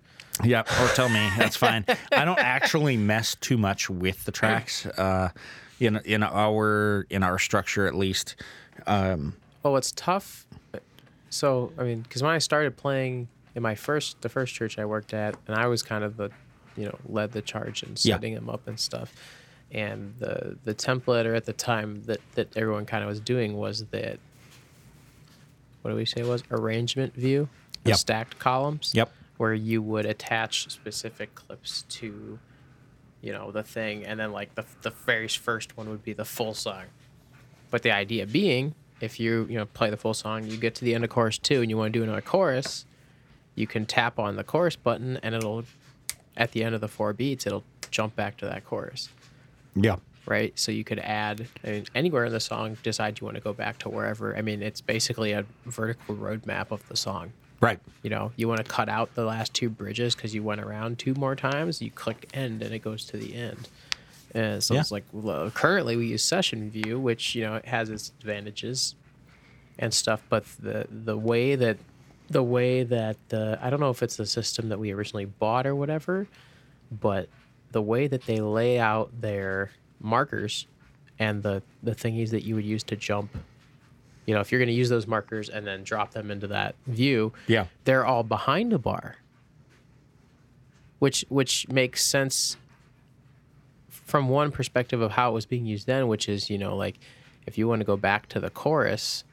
Yeah, 0.44 0.62
or 0.82 0.88
tell 0.90 1.08
me. 1.10 1.30
That's 1.38 1.56
fine. 1.56 1.86
I 2.12 2.26
don't 2.26 2.40
actually 2.40 2.98
mess 2.98 3.36
too 3.36 3.58
much 3.58 3.90
with 3.90 4.26
the 4.26 4.32
tracks. 4.32 4.86
Uh, 4.86 5.30
in 5.80 5.98
in 6.06 6.24
our 6.24 7.06
in 7.10 7.22
our 7.24 7.38
structure 7.40 7.86
at 7.88 7.96
least. 7.96 8.36
Um, 8.88 9.36
Well, 9.64 9.74
what's 9.74 9.92
tough. 9.92 10.46
So 11.30 11.72
I 11.78 11.84
mean, 11.84 12.02
because 12.02 12.22
when 12.24 12.32
I 12.32 12.38
started 12.40 12.76
playing 12.78 13.28
in 13.56 13.62
my 13.64 13.76
first, 13.76 14.22
the 14.22 14.30
first 14.30 14.54
church 14.54 14.78
I 14.80 14.86
worked 14.86 15.14
at, 15.14 15.36
and 15.48 15.56
I 15.58 15.68
was 15.68 15.84
kind 15.84 16.04
of 16.04 16.18
the, 16.18 16.30
you 16.78 16.86
know, 16.86 16.98
led 17.08 17.32
the 17.34 17.42
charge 17.42 17.84
Yeah. 17.84 18.16
setting 18.16 18.36
them 18.36 18.50
up 18.50 18.68
and 18.68 18.80
stuff. 18.80 19.14
And 19.75 20.16
the 20.19 20.57
the 20.63 20.74
template, 20.74 21.25
or 21.25 21.36
at 21.36 21.45
the 21.45 21.54
time 21.54 22.01
that 22.06 22.22
that 22.36 22.56
everyone 22.56 22.86
kind 22.86 23.04
of 23.04 23.10
was 23.10 23.19
doing, 23.19 23.57
was 23.57 23.86
that. 23.88 24.19
What 25.81 25.92
do 25.92 25.98
we 25.98 26.06
say 26.06 26.22
it 26.22 26.27
was 26.27 26.44
arrangement 26.50 27.13
view? 27.13 27.50
Yep. 27.83 27.98
Stacked 27.98 28.39
columns. 28.39 28.94
Yep. 28.95 29.12
Where 29.38 29.54
you 29.54 29.81
would 29.81 30.06
attach 30.06 30.72
specific 30.72 31.36
clips 31.36 31.83
to, 31.89 32.39
you 33.22 33.33
know, 33.33 33.51
the 33.51 33.63
thing, 33.63 34.06
and 34.06 34.18
then 34.19 34.31
like 34.31 34.56
the 34.56 34.63
the 34.81 34.92
very 34.92 35.27
first 35.27 35.75
one 35.75 35.89
would 35.89 36.04
be 36.04 36.13
the 36.13 36.25
full 36.25 36.54
song. 36.54 36.86
But 37.69 37.81
the 37.83 37.92
idea 37.92 38.25
being, 38.25 38.75
if 39.01 39.19
you 39.19 39.45
you 39.50 39.57
know 39.57 39.66
play 39.66 39.89
the 39.89 39.98
full 39.98 40.13
song, 40.13 40.45
you 40.48 40.56
get 40.56 40.74
to 40.75 40.86
the 40.86 40.95
end 40.95 41.04
of 41.04 41.10
chorus 41.10 41.38
two, 41.38 41.62
and 41.62 41.69
you 41.69 41.77
want 41.77 41.92
to 41.92 42.00
do 42.00 42.04
another 42.04 42.22
chorus, 42.22 42.86
you 43.56 43.68
can 43.68 43.86
tap 43.86 44.18
on 44.19 44.38
the 44.38 44.44
chorus 44.44 44.77
button, 44.77 45.19
and 45.22 45.36
it'll, 45.36 45.66
at 46.38 46.54
the 46.54 46.63
end 46.63 46.74
of 46.74 46.81
the 46.81 46.88
four 46.88 47.12
beats, 47.12 47.45
it'll 47.45 47.66
jump 47.92 48.16
back 48.16 48.38
to 48.38 48.45
that 48.45 48.66
chorus, 48.66 49.10
yeah. 49.75 49.98
right? 50.25 50.57
So 50.57 50.72
you 50.72 50.83
could 50.83 51.00
add 51.00 51.48
I 51.63 51.69
mean, 51.72 51.86
anywhere 51.94 52.25
in 52.25 52.31
the 52.33 52.39
song, 52.39 52.77
decide 52.83 53.19
you 53.19 53.25
want 53.25 53.36
to 53.36 53.42
go 53.44 53.54
back 53.54 53.77
to 53.80 53.89
wherever. 53.89 54.36
I 54.36 54.42
mean, 54.42 54.62
it's 54.63 54.81
basically 54.81 55.31
a 55.33 55.45
vertical 55.66 56.16
roadmap 56.16 56.72
of 56.72 56.88
the 56.89 56.98
song. 56.98 57.31
Right. 57.62 57.80
You 58.04 58.10
know, 58.10 58.31
you 58.36 58.48
want 58.48 58.60
to 58.60 58.63
cut 58.69 58.89
out 58.89 59.16
the 59.16 59.25
last 59.25 59.54
two 59.54 59.69
bridges 59.69 60.13
because 60.16 60.36
you 60.36 60.44
went 60.44 60.62
around 60.62 61.00
two 61.00 61.13
more 61.16 61.36
times. 61.36 61.81
You 61.81 61.89
click 61.92 62.30
end, 62.33 62.62
and 62.62 62.74
it 62.74 62.80
goes 62.80 63.06
to 63.06 63.18
the 63.18 63.33
end. 63.36 63.69
And 64.33 64.62
so 64.63 64.74
Yeah. 64.74 64.81
it's 64.81 64.92
like 64.92 65.06
well, 65.13 65.50
currently 65.51 65.95
we 65.95 66.07
use 66.07 66.24
session 66.24 66.69
view, 66.69 67.00
which 67.00 67.33
you 67.36 67.44
know 67.44 67.56
it 67.56 67.66
has 67.66 67.89
its 67.89 68.12
advantages 68.19 68.95
and 69.80 69.94
stuff. 69.94 70.22
But 70.29 70.44
the 70.60 70.86
the 70.89 71.17
way 71.17 71.55
that 71.55 71.77
the 72.29 72.44
way 72.44 72.84
that 72.84 73.17
the 73.29 73.58
I 73.62 73.70
don't 73.70 73.79
know 73.79 73.89
if 73.91 74.03
it's 74.03 74.17
the 74.17 74.25
system 74.25 74.67
that 74.70 74.77
we 74.79 74.91
originally 74.91 75.25
bought 75.25 75.65
or 75.65 75.74
whatever, 75.75 76.27
but 76.91 77.29
the 77.75 77.82
way 77.82 78.08
that 78.08 78.25
they 78.25 78.39
lay 78.39 78.79
out 78.79 79.12
their 79.20 79.70
markers 80.00 80.65
and 81.20 81.44
the 81.44 81.62
the 81.84 81.91
thingies 81.94 82.29
that 82.29 82.44
you 82.46 82.55
would 82.55 82.63
use 82.63 82.84
to 82.84 82.96
jump. 82.96 83.29
You 84.25 84.34
know, 84.34 84.39
if 84.39 84.50
you're 84.50 84.60
going 84.60 84.70
to 84.70 84.74
use 84.74 84.88
those 84.88 85.05
markers 85.08 85.50
and 85.50 85.67
then 85.67 85.84
drop 85.84 86.12
them 86.12 86.32
into 86.32 86.48
that 86.48 86.75
view, 86.88 87.34
Yeah. 87.48 87.65
they're 87.84 88.05
all 88.05 88.24
behind 88.24 88.72
a 88.72 88.79
bar 88.79 89.17
which 91.00 91.25
which 91.27 91.67
makes 91.67 92.01
sense 92.05 92.55
from 93.89 94.29
one 94.29 94.51
perspective 94.51 95.01
of 95.01 95.12
how 95.12 95.32
it 95.32 95.34
was 95.34 95.46
being 95.46 95.65
used 95.65 95.86
then 95.86 96.08
which 96.08 96.29
is 96.29 96.50
you 96.50 96.58
know 96.58 96.75
like 96.77 96.98
if 97.46 97.58
you 97.58 97.67
want 97.67 97.82
to 97.82 97.86
go 97.86 97.98
back 97.98 98.27
to 98.29 98.39
the 98.39 98.50
chorus 98.50 99.25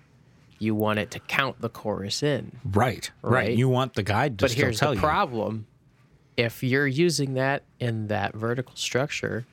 you 0.58 0.74
want 0.74 0.98
it 0.98 1.10
to 1.12 1.20
count 1.20 1.60
the 1.60 1.68
chorus 1.68 2.22
in 2.22 2.50
Right. 2.64 3.10
Right. 3.22 3.32
Right. 3.32 3.56
You 3.56 3.68
want 3.68 3.94
the 3.94 4.02
guide 4.02 4.38
to 4.40 4.44
but 4.44 4.52
here's 4.52 4.80
the 4.80 4.96
problem 4.96 5.66
if 6.36 6.62
you're 6.62 6.86
using 6.86 7.34
that 7.34 7.62
in 7.80 8.08
that 8.08 8.34
vertical 8.34 8.74
structure 8.76 9.46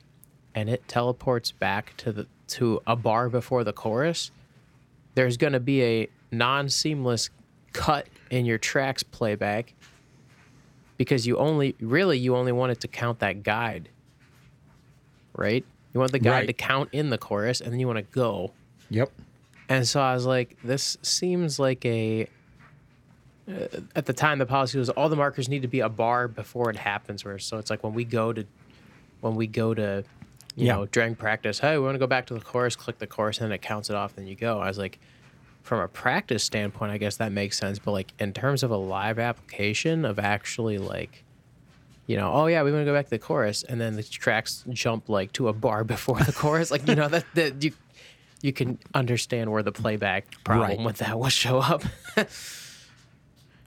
and 0.56 0.70
it 0.70 0.88
teleports 0.88 1.52
back 1.52 1.96
to 1.98 2.12
the 2.12 2.28
to 2.48 2.82
a 2.88 2.96
bar 2.96 3.30
before 3.30 3.64
the 3.64 3.74
chorus 3.74 4.32
there's 5.16 5.38
going 5.38 5.54
to 5.54 5.60
be 5.60 5.84
a 5.84 6.08
non-seamless 6.32 7.30
cut 7.74 8.08
in 8.32 8.46
your 8.46 8.58
tracks 8.58 9.04
playback 9.04 9.74
because 10.98 11.28
you 11.28 11.38
only 11.38 11.76
really 11.80 12.18
you 12.18 12.36
only 12.36 12.52
want 12.52 12.72
it 12.72 12.80
to 12.82 12.88
count 12.88 13.20
that 13.20 13.44
guide 13.44 13.90
right 15.36 15.64
you 15.94 16.00
want 16.00 16.12
the 16.12 16.20
guide 16.20 16.32
Right. 16.32 16.48
to 16.48 16.54
count 16.54 16.90
in 16.92 17.10
the 17.10 17.18
chorus 17.18 17.62
and 17.62 17.72
then 17.72 17.80
you 17.80 17.88
want 17.88 17.98
to 17.98 18.14
go 18.14 18.52
Yep. 18.90 19.12
and 19.70 19.88
so 19.88 20.02
I 20.02 20.14
was 20.16 20.26
like, 20.26 20.58
this 20.64 20.98
seems 21.04 21.60
like 21.60 21.86
a. 21.86 22.28
Uh, 23.50 23.68
at 23.96 24.06
the 24.06 24.14
time, 24.14 24.38
the 24.40 24.46
policy 24.46 24.78
was 24.78 24.90
all 24.90 25.10
the 25.10 25.16
markers 25.16 25.50
need 25.50 25.62
to 25.64 25.68
be 25.68 25.80
a 25.80 25.90
bar 25.90 26.28
before 26.28 26.70
it 26.70 26.76
happens. 26.78 27.26
Where 27.26 27.40
so 27.40 27.58
it's 27.58 27.70
like 27.70 27.84
when 27.84 27.94
we 27.94 28.04
go 28.06 28.32
to, 28.34 28.46
when 29.22 29.36
we 29.36 29.48
go 29.48 29.74
to, 29.74 30.04
you 30.56 30.68
Yeah. 30.68 30.76
know, 30.76 30.86
during 30.86 31.16
practice, 31.16 31.60
hey, 31.60 31.78
we 31.78 31.84
want 31.84 31.96
to 31.96 32.00
go 32.00 32.08
back 32.08 32.26
to 32.28 32.34
the 32.36 32.42
chorus. 32.42 32.76
Click 32.76 33.00
the 33.00 33.08
chorus, 33.08 33.40
and 33.40 33.46
then 33.46 33.52
it 33.54 33.62
counts 33.62 33.90
it 33.90 33.96
off. 33.96 34.16
Then 34.16 34.28
you 34.28 34.36
go. 34.36 34.60
I 34.60 34.68
was 34.68 34.78
like, 34.78 35.00
from 35.64 35.80
a 35.80 35.88
practice 35.88 36.44
standpoint, 36.44 36.92
I 36.92 36.98
guess 36.98 37.18
that 37.18 37.32
makes 37.32 37.58
sense. 37.58 37.80
But 37.80 37.92
like 37.92 38.14
in 38.20 38.34
terms 38.34 38.62
of 38.64 38.72
a 38.72 38.78
live 38.78 39.20
application 39.20 40.06
of 40.06 40.20
actually 40.20 40.78
like 40.78 41.24
you 42.08 42.18
know, 42.18 42.32
oh 42.34 42.48
yeah, 42.48 42.64
we 42.64 42.72
want 42.72 42.82
to 42.82 42.86
go 42.86 42.94
back 42.94 43.06
to 43.06 43.10
the 43.12 43.20
chorus, 43.20 43.62
and 43.64 43.80
then 43.80 43.96
the 43.96 44.02
tracks 44.04 44.64
jump 44.72 45.10
like 45.10 45.32
to 45.34 45.48
a 45.48 45.54
bar 45.54 45.84
before 45.96 46.20
the 46.20 46.32
chorus, 46.34 46.72
like 46.72 46.88
you 46.88 46.96
know 46.96 47.08
that 47.08 47.26
that 47.36 47.64
you 47.64 47.72
you 48.42 48.54
can 48.54 48.80
understand 48.94 49.52
where 49.52 49.62
the 49.62 49.72
playback 49.72 50.26
problem 50.44 50.70
Right. 50.70 50.80
with 50.86 50.98
that 51.00 51.20
will 51.20 51.30
show 51.30 51.60
up. 51.60 51.84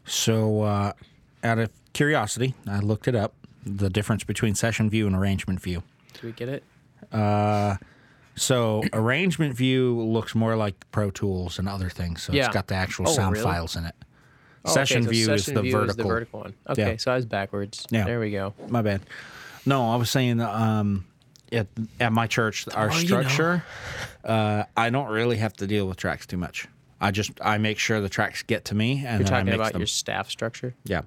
So, 0.05 0.63
uh, 0.63 0.93
out 1.45 1.59
of 1.59 1.71
curiosity, 1.93 2.55
I 2.67 2.79
looked 2.81 3.07
it 3.09 3.15
up 3.15 3.35
the 3.65 3.89
difference 3.91 4.25
between 4.25 4.55
session 4.55 4.91
view 4.91 5.07
and 5.07 5.15
arrangement 5.15 5.61
view. 5.61 5.83
Do 6.21 6.27
we 6.27 6.33
get 6.33 6.49
it? 6.49 6.65
So, 8.35 8.83
arrangement 8.95 9.55
view 9.55 10.01
looks 10.01 10.35
more 10.35 10.57
like 10.57 10.75
Pro 10.91 11.11
Tools 11.11 11.59
and 11.59 11.69
other 11.69 11.91
things. 11.91 12.23
So, 12.23 12.33
Yeah. 12.33 12.47
it's 12.47 12.55
got 12.55 12.67
the 12.67 12.75
actual 12.75 13.09
Oh, 13.09 13.13
sound 13.13 13.35
really? 13.35 13.45
files 13.45 13.77
in 13.77 13.85
it. 13.85 13.95
Oh, 14.65 14.71
okay, 14.71 14.81
session 14.81 15.03
so 15.05 15.11
view 15.11 15.33
is 15.33 15.47
the 15.47 15.61
view 15.61 15.73
vertical. 15.73 16.09
vertical 16.09 16.41
one. 16.41 16.55
Okay, 16.69 16.93
Yeah. 16.93 16.97
so 16.97 17.13
I 17.13 17.17
was 17.17 17.27
backwards. 17.27 17.87
Yeah. 17.91 18.05
There 18.05 18.21
we 18.21 18.31
go. 18.31 18.55
My 18.69 18.81
bad. 18.81 19.03
No, 19.67 19.91
I 19.93 19.97
was 19.97 20.09
saying 20.11 20.41
um, 20.41 21.05
at 21.53 21.67
at 22.01 22.13
my 22.13 22.27
church, 22.27 22.67
our 22.75 22.89
more 22.89 22.97
you 22.99 23.09
know. 23.09 23.23
structure, 23.23 23.65
uh, 24.25 24.65
I 24.77 24.91
don't 24.91 25.09
really 25.11 25.37
have 25.39 25.53
to 25.55 25.67
deal 25.67 25.87
with 25.87 25.97
tracks 25.99 26.27
too 26.27 26.37
much. 26.39 26.69
I 27.03 27.11
just 27.11 27.33
I 27.43 27.59
make 27.59 27.79
sure 27.79 28.01
the 28.01 28.09
tracks 28.09 28.43
get 28.43 28.65
to 28.67 28.75
me, 28.75 29.05
and 29.07 29.21
You're 29.21 29.27
I 29.35 29.41
talking 29.41 29.53
about 29.55 29.73
them. 29.73 29.81
your 29.81 29.87
staff 29.89 30.31
structure. 30.31 30.75
yeah. 30.85 31.03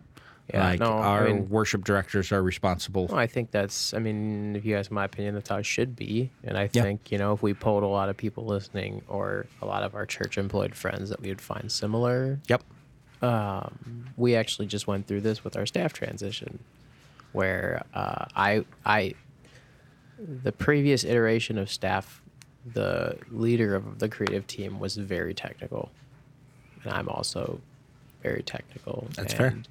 Yeah, 0.54 0.64
like 0.64 0.80
no, 0.80 0.94
I 1.00 1.08
our 1.08 1.25
mean- 1.25 1.50
worship 1.50 1.84
directors 1.84 2.32
are 2.32 2.44
responsible. 2.44 3.08
Well, 3.08 3.18
I 3.18 3.25
think 3.25 3.50
that's. 3.50 3.96
I 3.96 3.98
mean, 3.98 4.56
if 4.56 4.64
you 4.64 4.78
ask 4.78 4.92
my 4.92 5.06
opinion, 5.06 5.34
that's 5.34 5.50
how 5.50 5.58
it 5.58 5.66
should 5.66 5.96
be. 5.96 6.30
And 6.44 6.56
I 6.56 6.70
Yeah. 6.72 6.84
think 6.84 7.12
you 7.12 7.18
know, 7.18 7.34
if 7.34 7.42
we 7.42 7.56
polled 7.56 7.82
a 7.82 7.88
lot 7.88 8.10
of 8.10 8.18
people 8.18 8.46
listening, 8.46 9.02
or 9.08 9.48
a 9.64 9.66
lot 9.66 9.82
of 9.82 9.96
our 9.96 10.06
church-employed 10.06 10.75
friends, 10.75 11.10
that 11.10 11.20
we 11.20 11.30
would 11.30 11.42
find 11.42 11.72
similar. 11.72 12.40
Yep. 12.48 12.62
We 14.18 14.36
actually 14.36 14.68
just 14.68 14.86
went 14.86 15.08
through 15.08 15.22
this 15.22 15.44
with 15.44 15.58
our 15.58 15.66
staff 15.66 15.94
transition, 15.94 16.60
where 17.32 17.84
uh, 17.96 18.25
I, 18.36 18.66
I, 18.86 19.16
the 20.20 20.52
previous 20.52 21.04
iteration 21.04 21.58
of 21.58 21.72
staff, 21.72 22.22
the 22.74 23.17
leader 23.31 23.75
of 23.75 24.00
the 24.00 24.10
creative 24.10 24.48
team 24.48 24.79
was 24.79 24.95
very 24.95 25.34
technical, 25.34 25.91
and 26.84 26.93
I'm 26.93 27.07
also 27.10 27.60
very 28.24 28.41
technical. 28.43 29.07
That's 29.15 29.34
fair. 29.34 29.48
and, 29.48 29.67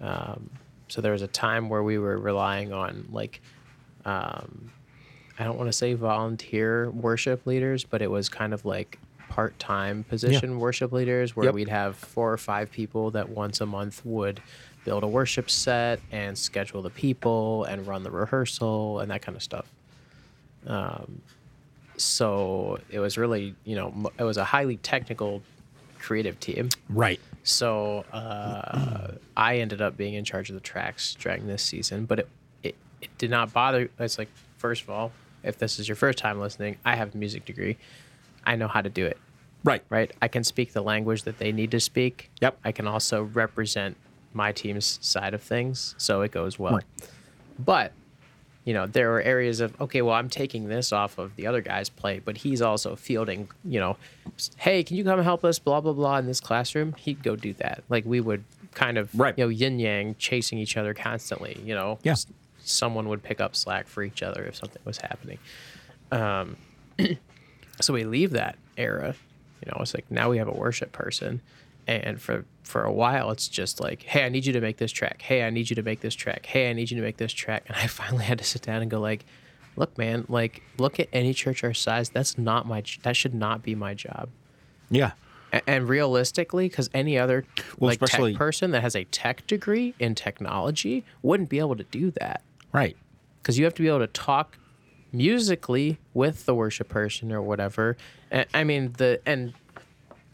Um, 0.00 0.50
so 0.88 1.00
there 1.00 1.12
was 1.12 1.22
a 1.22 1.28
time 1.28 1.68
where 1.68 1.82
we 1.82 1.96
were 1.98 2.18
relying 2.18 2.72
on 2.72 3.06
like, 3.12 3.40
um, 4.04 4.70
I 5.38 5.44
don't 5.44 5.56
want 5.56 5.68
to 5.68 5.72
say 5.72 5.94
volunteer 5.94 6.90
worship 6.90 7.46
leaders, 7.46 7.84
but 7.84 8.02
it 8.02 8.10
was 8.10 8.28
kind 8.28 8.52
of 8.52 8.64
like 8.64 8.98
part-time 9.28 10.04
position 10.04 10.58
worship 10.58 10.92
leaders 10.92 11.34
where 11.36 11.46
Yep. 11.46 11.54
we'd 11.54 11.68
have 11.68 11.96
four 11.96 12.30
or 12.32 12.36
five 12.36 12.70
people 12.70 13.10
that 13.12 13.28
once 13.30 13.60
a 13.62 13.66
month 13.66 14.04
would 14.04 14.42
build 14.84 15.02
a 15.04 15.08
worship 15.08 15.48
set 15.48 16.00
and 16.10 16.36
schedule 16.36 16.82
the 16.82 16.90
people 16.90 17.64
and 17.64 17.86
run 17.86 18.02
the 18.02 18.10
rehearsal 18.10 19.00
and 19.00 19.10
that 19.10 19.22
kind 19.22 19.36
of 19.36 19.42
stuff. 19.42 19.66
Um, 20.66 21.22
so 22.02 22.78
it 22.90 22.98
was 22.98 23.16
really, 23.18 23.54
you 23.64 23.76
know, 23.76 24.10
it 24.18 24.24
was 24.24 24.36
a 24.36 24.44
highly 24.44 24.76
technical 24.78 25.42
creative 25.98 26.38
team. 26.40 26.68
Right. 26.88 27.20
So 27.44 28.04
uh, 28.12 29.12
I 29.36 29.58
ended 29.58 29.80
up 29.80 29.96
being 29.96 30.14
in 30.14 30.24
charge 30.24 30.48
of 30.50 30.54
the 30.54 30.60
tracks 30.60 31.16
during 31.18 31.46
this 31.46 31.62
season, 31.62 32.04
but 32.04 32.20
it, 32.20 32.28
it, 32.62 32.74
it 33.00 33.10
did 33.18 33.30
not 33.30 33.52
bother. 33.52 33.90
It's 33.98 34.18
like, 34.18 34.28
first 34.58 34.82
of 34.82 34.90
all, 34.90 35.12
if 35.42 35.58
this 35.58 35.78
is 35.78 35.88
your 35.88 35.96
first 35.96 36.18
time 36.18 36.38
listening, 36.40 36.76
I 36.84 36.94
have 36.96 37.14
a 37.14 37.18
music 37.18 37.44
degree. 37.44 37.76
I 38.44 38.56
know 38.56 38.68
how 38.68 38.80
to 38.80 38.90
do 38.90 39.06
it, 39.06 39.18
Right. 39.64 39.82
right? 39.88 40.12
I 40.20 40.28
can 40.28 40.44
speak 40.44 40.72
the 40.72 40.82
language 40.82 41.22
that 41.24 41.38
they 41.38 41.50
need 41.52 41.70
to 41.72 41.80
speak. 41.80 42.30
Yep. 42.40 42.58
I 42.64 42.72
can 42.72 42.86
also 42.86 43.22
represent 43.24 43.96
my 44.34 44.52
team's 44.52 44.98
side 45.02 45.34
of 45.34 45.42
things, 45.42 45.94
so 45.98 46.22
it 46.22 46.30
goes 46.30 46.58
well. 46.58 46.74
Right. 46.74 46.84
But 47.58 47.92
you 48.64 48.72
know, 48.74 48.86
there 48.86 49.10
were 49.10 49.20
areas 49.22 49.60
of 49.60 49.78
okay, 49.80 50.02
well, 50.02 50.14
I'm 50.14 50.28
taking 50.28 50.68
this 50.68 50.92
off 50.92 51.18
of 51.18 51.34
the 51.36 51.46
other 51.46 51.60
guy's 51.60 51.88
plate, 51.88 52.22
but 52.24 52.38
he's 52.38 52.62
also 52.62 52.94
fielding. 52.96 53.48
You 53.64 53.80
know, 53.80 53.96
hey, 54.56 54.82
can 54.84 54.96
you 54.96 55.04
come 55.04 55.20
help 55.22 55.44
us? 55.44 55.58
Blah 55.58 55.80
blah 55.80 55.92
blah 55.92 56.18
in 56.18 56.26
this 56.26 56.40
classroom. 56.40 56.94
He'd 56.94 57.22
go 57.22 57.34
do 57.36 57.52
that. 57.54 57.82
Like 57.88 58.04
we 58.04 58.20
would 58.20 58.44
kind 58.72 58.98
of 58.98 59.10
Right. 59.18 59.34
you 59.36 59.44
know 59.44 59.48
yin 59.48 59.78
yang 59.78 60.14
chasing 60.18 60.58
each 60.58 60.76
other 60.76 60.94
constantly. 60.94 61.60
You 61.64 61.74
know, 61.74 61.98
Yeah. 62.02 62.14
Someone 62.64 63.08
would 63.08 63.22
pick 63.24 63.40
up 63.40 63.56
slack 63.56 63.88
for 63.88 64.04
each 64.04 64.22
other 64.22 64.44
if 64.44 64.54
something 64.56 64.80
was 64.84 64.98
happening. 64.98 65.38
Um, 66.12 66.56
so 67.80 67.92
we 67.92 68.04
leave 68.04 68.30
that 68.30 68.56
era. 68.76 69.14
You 69.64 69.72
know, 69.72 69.78
it's 69.82 69.94
like 69.94 70.08
now 70.10 70.30
we 70.30 70.38
have 70.38 70.48
a 70.48 70.52
worship 70.52 70.92
person, 70.92 71.40
and 71.86 72.20
for 72.20 72.44
for 72.62 72.84
a 72.84 72.92
while 72.92 73.30
it's 73.30 73.48
just 73.48 73.80
like, 73.80 74.02
hey, 74.04 74.24
I 74.24 74.28
need 74.28 74.46
you 74.46 74.52
to 74.52 74.60
make 74.60 74.76
this 74.78 74.92
track. 74.92 75.20
Hey, 75.22 75.44
I 75.44 75.50
need 75.50 75.68
you 75.70 75.76
to 75.76 75.82
make 75.82 76.00
this 76.00 76.14
track. 76.14 76.46
Hey, 76.46 76.70
I 76.70 76.72
need 76.72 76.90
you 76.90 76.96
to 76.96 77.02
make 77.02 77.16
this 77.16 77.32
track. 77.32 77.64
And 77.68 77.76
I 77.76 77.86
finally 78.00 78.24
had 78.24 78.38
to 78.38 78.44
sit 78.44 78.62
down 78.62 78.82
and 78.82 78.90
go 78.90 79.00
like, 79.00 79.24
look, 79.76 79.96
man, 79.98 80.24
like 80.28 80.62
look 80.78 80.98
at 81.00 81.08
any 81.12 81.34
church 81.34 81.64
our 81.64 81.74
size. 81.74 82.08
That's 82.10 82.38
not 82.38 82.66
my. 82.66 82.82
That 83.02 83.16
should 83.16 83.34
not 83.34 83.62
be 83.62 83.74
my 83.74 83.94
job. 83.94 84.28
Yeah. 84.90 85.12
And 85.66 85.86
realistically, 85.86 86.68
because 86.70 86.88
any 86.94 87.18
other 87.18 87.44
Well, 87.78 87.88
like 87.90 88.00
tech 88.00 88.34
person 88.36 88.70
that 88.70 88.80
has 88.80 88.96
a 88.96 89.04
tech 89.04 89.46
degree 89.46 89.94
in 89.98 90.14
technology 90.14 91.04
wouldn't 91.20 91.50
be 91.50 91.58
able 91.58 91.76
to 91.76 91.84
do 91.84 92.10
that 92.12 92.42
Right. 92.72 92.96
because 93.42 93.58
you 93.58 93.64
have 93.64 93.74
to 93.74 93.82
be 93.82 93.88
able 93.88 93.98
to 93.98 94.06
talk 94.06 94.56
musically 95.12 95.98
with 96.14 96.46
the 96.46 96.54
worship 96.54 96.88
person 96.88 97.30
or 97.32 97.42
whatever. 97.42 97.98
And, 98.30 98.46
I 98.54 98.64
mean 98.64 98.92
the 98.96 99.20
and 99.26 99.52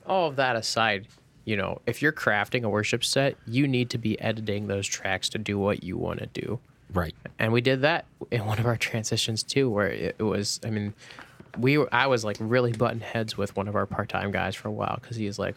all 0.07 0.29
of 0.29 0.37
that 0.37 0.55
aside, 0.55 1.09
you 1.49 1.57
know, 1.57 1.81
if 1.87 2.03
you're 2.03 2.13
crafting 2.13 2.63
a 2.63 2.69
worship 2.69 3.03
set, 3.03 3.35
you 3.47 3.67
need 3.67 3.89
to 3.89 3.97
be 3.97 4.21
editing 4.21 4.67
those 4.67 4.87
tracks 4.87 5.31
to 5.31 5.39
do 5.39 5.59
what 5.59 5.83
you 5.83 5.97
want 5.97 6.19
to 6.19 6.27
do. 6.27 6.59
Right. 6.93 7.15
And 7.39 7.55
we 7.55 7.63
did 7.63 7.81
that 7.81 8.05
in 8.31 8.45
one 8.45 8.59
of 8.59 8.67
our 8.67 8.77
transitions 8.77 9.43
too, 9.43 9.71
where 9.71 9.89
it, 9.89 10.19
was. 10.19 10.61
I 10.63 10.69
mean, 10.69 10.93
we 11.59 11.79
were, 11.79 11.89
I 11.91 12.07
was 12.07 12.23
like 12.23 12.37
really 12.39 12.73
button 12.73 13.01
heads 13.01 13.39
with 13.39 13.57
one 13.57 13.67
of 13.67 13.77
our 13.77 13.87
part 13.87 14.11
time 14.11 14.31
guys 14.31 14.57
for 14.57 14.69
a 14.69 14.71
while 14.71 14.99
because 15.01 15.17
he's 15.17 15.39
like, 15.39 15.57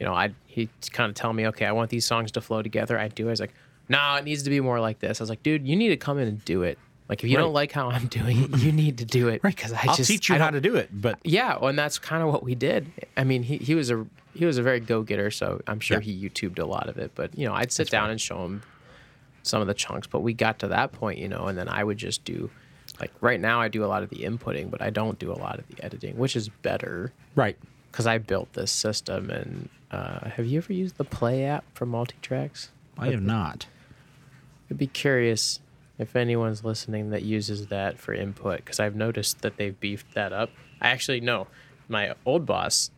you 0.00 0.06
know, 0.06 0.14
I 0.14 0.32
he 0.46 0.70
kind 0.90 1.10
of 1.10 1.14
telling 1.14 1.36
me, 1.36 1.48
okay, 1.48 1.66
I 1.66 1.72
want 1.72 1.90
these 1.90 2.06
songs 2.06 2.32
to 2.32 2.40
flow 2.40 2.62
together. 2.62 2.98
I 2.98 3.08
do. 3.08 3.26
I 3.26 3.30
was 3.30 3.40
like, 3.40 3.52
no, 3.90 4.14
it 4.14 4.24
needs 4.24 4.42
to 4.44 4.50
be 4.50 4.60
more 4.60 4.80
like 4.80 5.00
this. 5.00 5.20
I 5.20 5.22
was 5.22 5.28
like, 5.28 5.42
dude, 5.42 5.68
you 5.68 5.76
need 5.76 5.90
to 5.90 5.98
come 5.98 6.18
in 6.18 6.28
and 6.28 6.42
do 6.46 6.62
it. 6.62 6.78
Like, 7.08 7.22
if 7.22 7.30
you 7.30 7.36
don't 7.36 7.52
like 7.52 7.72
how 7.72 7.88
I'm 7.88 8.06
doing 8.08 8.42
it, 8.44 8.58
you 8.58 8.72
need 8.72 8.98
to 8.98 9.04
do 9.04 9.28
it 9.28 9.40
right. 9.44 9.54
because 9.54 9.72
I 9.72 9.80
I'll 9.86 9.94
just 9.96 10.10
teach 10.10 10.28
you 10.28 10.36
how 10.36 10.50
to 10.50 10.60
do 10.60 10.74
it, 10.76 10.90
but 10.92 11.18
yeah, 11.24 11.56
well, 11.58 11.68
and 11.68 11.78
that's 11.78 11.98
kind 11.98 12.22
of 12.22 12.32
what 12.32 12.42
we 12.42 12.54
did. 12.54 12.90
I 13.16 13.24
mean, 13.24 13.42
he, 13.44 13.58
he 13.58 13.74
was 13.74 13.90
a 13.90 14.06
he 14.34 14.44
was 14.44 14.58
a 14.58 14.62
very 14.62 14.80
go 14.80 15.02
getter, 15.02 15.30
so 15.30 15.60
I'm 15.66 15.80
sure 15.80 15.98
Yeah. 15.98 16.04
he 16.12 16.28
YouTubed 16.28 16.58
a 16.58 16.66
lot 16.66 16.88
of 16.88 16.98
it. 16.98 17.12
But 17.14 17.36
you 17.38 17.46
know, 17.46 17.54
I'd 17.54 17.72
sit 17.72 17.90
down 17.90 18.10
and 18.10 18.20
show 18.20 18.44
him 18.44 18.62
some 19.42 19.60
of 19.60 19.66
the 19.68 19.74
chunks. 19.74 20.06
But 20.06 20.20
we 20.20 20.34
got 20.34 20.58
to 20.60 20.68
that 20.68 20.92
point, 20.92 21.18
you 21.18 21.28
know, 21.28 21.46
and 21.46 21.56
then 21.56 21.68
I 21.68 21.84
would 21.84 21.96
just 21.98 22.24
do 22.24 22.50
like 23.00 23.12
right 23.20 23.40
now 23.40 23.60
I 23.60 23.68
do 23.68 23.84
a 23.84 23.86
lot 23.86 24.02
of 24.02 24.10
the 24.10 24.16
inputting, 24.16 24.70
but 24.70 24.82
I 24.82 24.90
don't 24.90 25.18
do 25.18 25.30
a 25.32 25.38
lot 25.38 25.58
of 25.58 25.66
the 25.68 25.84
editing, 25.84 26.16
which 26.18 26.34
is 26.36 26.48
better 26.48 27.12
right. 27.34 27.56
because 27.90 28.06
I 28.06 28.18
built 28.18 28.52
this 28.54 28.72
system. 28.72 29.30
And 29.30 29.68
uh, 29.90 30.28
have 30.30 30.46
you 30.46 30.58
ever 30.58 30.72
used 30.72 30.96
the 30.96 31.04
Play 31.04 31.44
app 31.44 31.64
for 31.74 31.86
multi 31.86 32.16
tracks? 32.22 32.70
I 32.98 33.10
have 33.10 33.22
not. 33.22 33.66
I'd 34.70 34.78
be 34.78 34.86
curious 34.86 35.60
if 35.98 36.14
anyone's 36.16 36.64
listening 36.64 37.10
that 37.10 37.22
uses 37.22 37.68
that 37.68 37.98
for 37.98 38.12
input 38.12 38.58
because 38.58 38.80
I've 38.80 38.96
noticed 38.96 39.40
that 39.42 39.56
they've 39.56 39.78
beefed 39.80 40.14
that 40.14 40.32
up. 40.32 40.50
I 40.80 40.88
actually 40.88 41.20
know 41.20 41.46
my 41.88 42.14
old 42.24 42.44
boss 42.46 42.90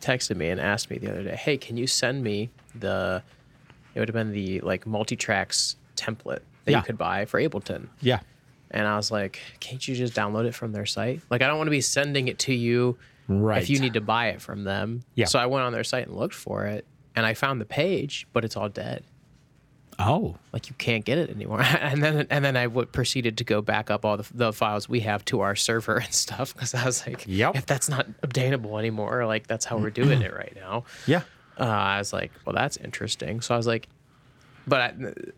texted 0.00 0.36
me 0.36 0.48
and 0.48 0.60
asked 0.60 0.90
me 0.90 0.98
the 0.98 1.10
other 1.10 1.22
day, 1.22 1.36
"Hey, 1.36 1.56
can 1.56 1.76
you 1.76 1.86
send 1.86 2.22
me 2.24 2.50
the? 2.74 3.22
It 3.94 3.98
would 4.00 4.08
have 4.08 4.14
been 4.14 4.32
the 4.32 4.60
like 4.60 4.86
multi 4.86 5.16
tracks 5.16 5.76
template 5.96 6.40
that 6.64 6.72
Yeah. 6.72 6.78
you 6.78 6.84
could 6.84 6.98
buy 6.98 7.24
for 7.26 7.40
Ableton." 7.40 7.88
Yeah. 8.00 8.20
And 8.70 8.86
I 8.86 8.96
was 8.96 9.10
like, 9.10 9.38
"Can't 9.60 9.86
you 9.86 9.94
just 9.94 10.14
download 10.14 10.46
it 10.46 10.54
from 10.54 10.72
their 10.72 10.86
site? 10.86 11.20
Like, 11.30 11.42
I 11.42 11.46
don't 11.46 11.58
want 11.58 11.66
to 11.66 11.72
be 11.72 11.82
sending 11.82 12.28
it 12.28 12.38
to 12.40 12.54
you 12.54 12.96
Right. 13.28 13.62
if 13.62 13.68
you 13.68 13.78
need 13.78 13.92
to 13.92 14.00
buy 14.00 14.28
it 14.28 14.40
from 14.40 14.64
them." 14.64 15.02
Yeah. 15.14 15.26
So 15.26 15.38
I 15.38 15.44
went 15.46 15.64
on 15.66 15.72
their 15.74 15.84
site 15.84 16.06
and 16.08 16.16
looked 16.16 16.34
for 16.34 16.64
it, 16.64 16.86
and 17.14 17.26
I 17.26 17.34
found 17.34 17.60
the 17.60 17.66
page, 17.66 18.26
but 18.32 18.44
it's 18.44 18.56
all 18.56 18.70
dead 18.70 19.04
Oh. 19.98 20.36
like 20.52 20.68
you 20.68 20.74
can't 20.78 21.04
get 21.04 21.18
it 21.18 21.30
anymore. 21.30 21.60
And 21.80 22.02
then 22.02 22.26
and 22.30 22.44
then 22.44 22.56
i 22.56 22.64
w- 22.64 22.86
proceeded 22.86 23.38
to 23.38 23.44
go 23.44 23.60
back 23.62 23.90
up 23.90 24.04
all 24.04 24.16
the, 24.16 24.26
the 24.34 24.52
files 24.52 24.88
we 24.88 25.00
have 25.00 25.24
to 25.26 25.40
our 25.40 25.54
server 25.54 25.96
and 26.04 26.12
stuff 26.12 26.54
because 26.54 26.74
i 26.74 26.84
was 26.84 27.06
like 27.06 27.24
Yep. 27.26 27.56
if 27.56 27.66
that's 27.66 27.88
not 27.88 28.06
obtainable 28.22 28.78
anymore 28.78 29.26
like 29.26 29.46
that's 29.46 29.64
how 29.64 29.76
we're 29.78 29.90
doing 29.90 30.22
it 30.22 30.34
right 30.34 30.54
now. 30.56 30.84
Yeah. 31.06 31.22
uh, 31.60 31.64
i 31.64 31.98
was 31.98 32.12
like 32.12 32.32
well 32.44 32.54
that's 32.54 32.76
interesting. 32.78 33.40
So 33.42 33.54
i 33.54 33.56
was 33.56 33.66
like 33.66 33.88
but 34.66 34.80
I, 34.80 34.94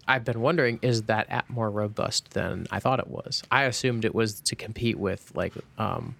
i've 0.07 0.25
been 0.25 0.41
wondering 0.41 0.79
is 0.83 1.03
that 1.05 1.27
app 1.31 1.49
more 1.51 1.71
robust 1.71 2.31
than 2.31 2.67
i 2.71 2.79
thought 2.81 2.99
it 3.01 3.09
was? 3.09 3.43
I 3.51 3.65
assumed 3.65 4.05
it 4.05 4.15
was 4.15 4.41
to 4.43 4.55
compete 4.57 4.99
with 4.99 5.33
like 5.35 5.53
um 5.79 6.15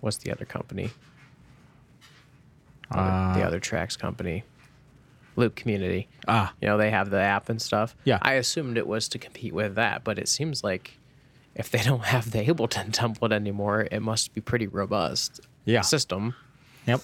what's 0.00 0.18
the 0.18 0.30
other 0.32 0.44
company? 0.44 0.90
Other- 2.90 3.38
the 3.40 3.46
other 3.46 3.60
tracks 3.60 3.96
company 3.96 4.44
loop 5.36 5.54
community 5.54 6.08
Ah. 6.28 6.52
you 6.60 6.68
know 6.68 6.76
they 6.78 6.90
have 6.90 7.10
the 7.10 7.20
app 7.20 7.48
and 7.48 7.60
stuff 7.60 7.94
Yeah. 8.04 8.18
i 8.22 8.34
assumed 8.34 8.78
it 8.78 8.86
was 8.86 9.08
to 9.08 9.18
compete 9.18 9.52
with 9.52 9.74
that 9.74 10.04
but 10.04 10.18
it 10.18 10.28
seems 10.28 10.62
like 10.64 10.98
if 11.54 11.70
they 11.70 11.82
don't 11.82 12.04
have 12.04 12.30
the 12.30 12.44
ableton 12.44 12.90
template 13.00 13.32
anymore 13.32 13.86
it 13.90 14.00
must 14.00 14.34
be 14.34 14.40
pretty 14.40 14.66
robust 14.66 15.40
Yeah. 15.64 15.80
system 15.82 16.34
Yep. 16.86 17.00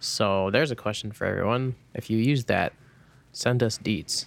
so 0.00 0.50
there's 0.50 0.70
a 0.70 0.76
question 0.76 1.12
for 1.12 1.26
everyone 1.26 1.74
if 1.94 2.08
you 2.10 2.18
use 2.18 2.44
that 2.46 2.72
send 3.32 3.62
us 3.62 3.78
deets 3.78 4.26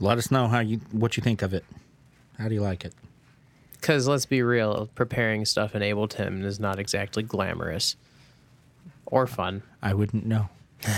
Let 0.00 0.18
us 0.18 0.30
know 0.30 0.46
how 0.48 0.60
you 0.60 0.80
what 0.92 1.16
you 1.16 1.22
think 1.22 1.42
of 1.42 1.52
it. 1.52 1.64
How 2.38 2.46
do 2.48 2.54
you 2.54 2.60
like 2.62 2.84
it? 2.84 2.94
Because 3.72 4.06
let's 4.06 4.26
be 4.26 4.42
real, 4.42 4.88
preparing 4.94 5.44
stuff 5.44 5.74
in 5.74 5.82
Ableton 5.82 6.44
is 6.44 6.60
not 6.60 6.78
exactly 6.78 7.22
glamorous 7.24 7.96
or 9.06 9.26
fun. 9.26 9.62
I 9.82 9.94
wouldn't 9.94 10.24
know. 10.24 10.48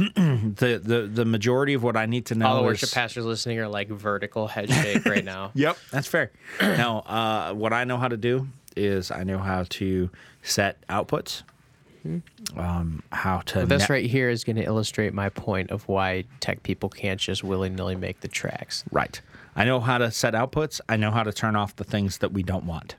the, 0.14 0.80
the 0.82 1.10
the 1.12 1.24
majority 1.24 1.74
of 1.74 1.82
what 1.82 1.96
I 1.96 2.06
need 2.06 2.26
to 2.26 2.34
know 2.34 2.46
All 2.46 2.54
the 2.56 2.62
is 2.62 2.66
worship 2.82 2.92
pastors 2.92 3.24
listening 3.24 3.58
are 3.58 3.68
like 3.68 3.88
vertical 3.88 4.46
head 4.48 4.70
shake 4.70 5.04
right 5.04 5.24
now. 5.24 5.50
Yep, 5.54 5.76
that's 5.90 6.06
fair. 6.06 6.30
now, 6.60 6.98
uh, 7.00 7.52
what 7.52 7.72
I 7.72 7.84
know 7.84 7.98
how 7.98 8.08
to 8.08 8.16
do 8.16 8.48
is 8.76 9.10
I 9.10 9.24
know 9.24 9.38
how 9.38 9.64
to 9.68 10.08
set 10.42 10.78
outputs, 10.88 11.42
um, 12.56 13.02
how 13.12 13.40
to 13.46 13.66
This 13.66 13.80
net- 13.80 13.90
right 13.90 14.06
here 14.06 14.30
is 14.30 14.44
going 14.44 14.56
to 14.56 14.62
illustrate 14.64 15.12
my 15.12 15.28
point 15.28 15.70
of 15.70 15.86
why 15.88 16.24
tech 16.40 16.62
people 16.62 16.88
can't 16.88 17.20
just 17.20 17.44
willy 17.44 17.68
nilly 17.68 17.96
make 17.96 18.20
the 18.20 18.28
tracks. 18.28 18.84
right. 18.90 19.20
I 19.56 19.64
know 19.64 19.80
how 19.80 19.98
to 19.98 20.12
set 20.12 20.32
outputs. 20.34 20.80
I 20.88 20.96
know 20.96 21.10
how 21.10 21.24
to 21.24 21.32
turn 21.32 21.56
off 21.56 21.74
the 21.74 21.82
things 21.84 22.18
that 22.18 22.32
we 22.32 22.44
don't 22.44 22.64
want 22.66 22.94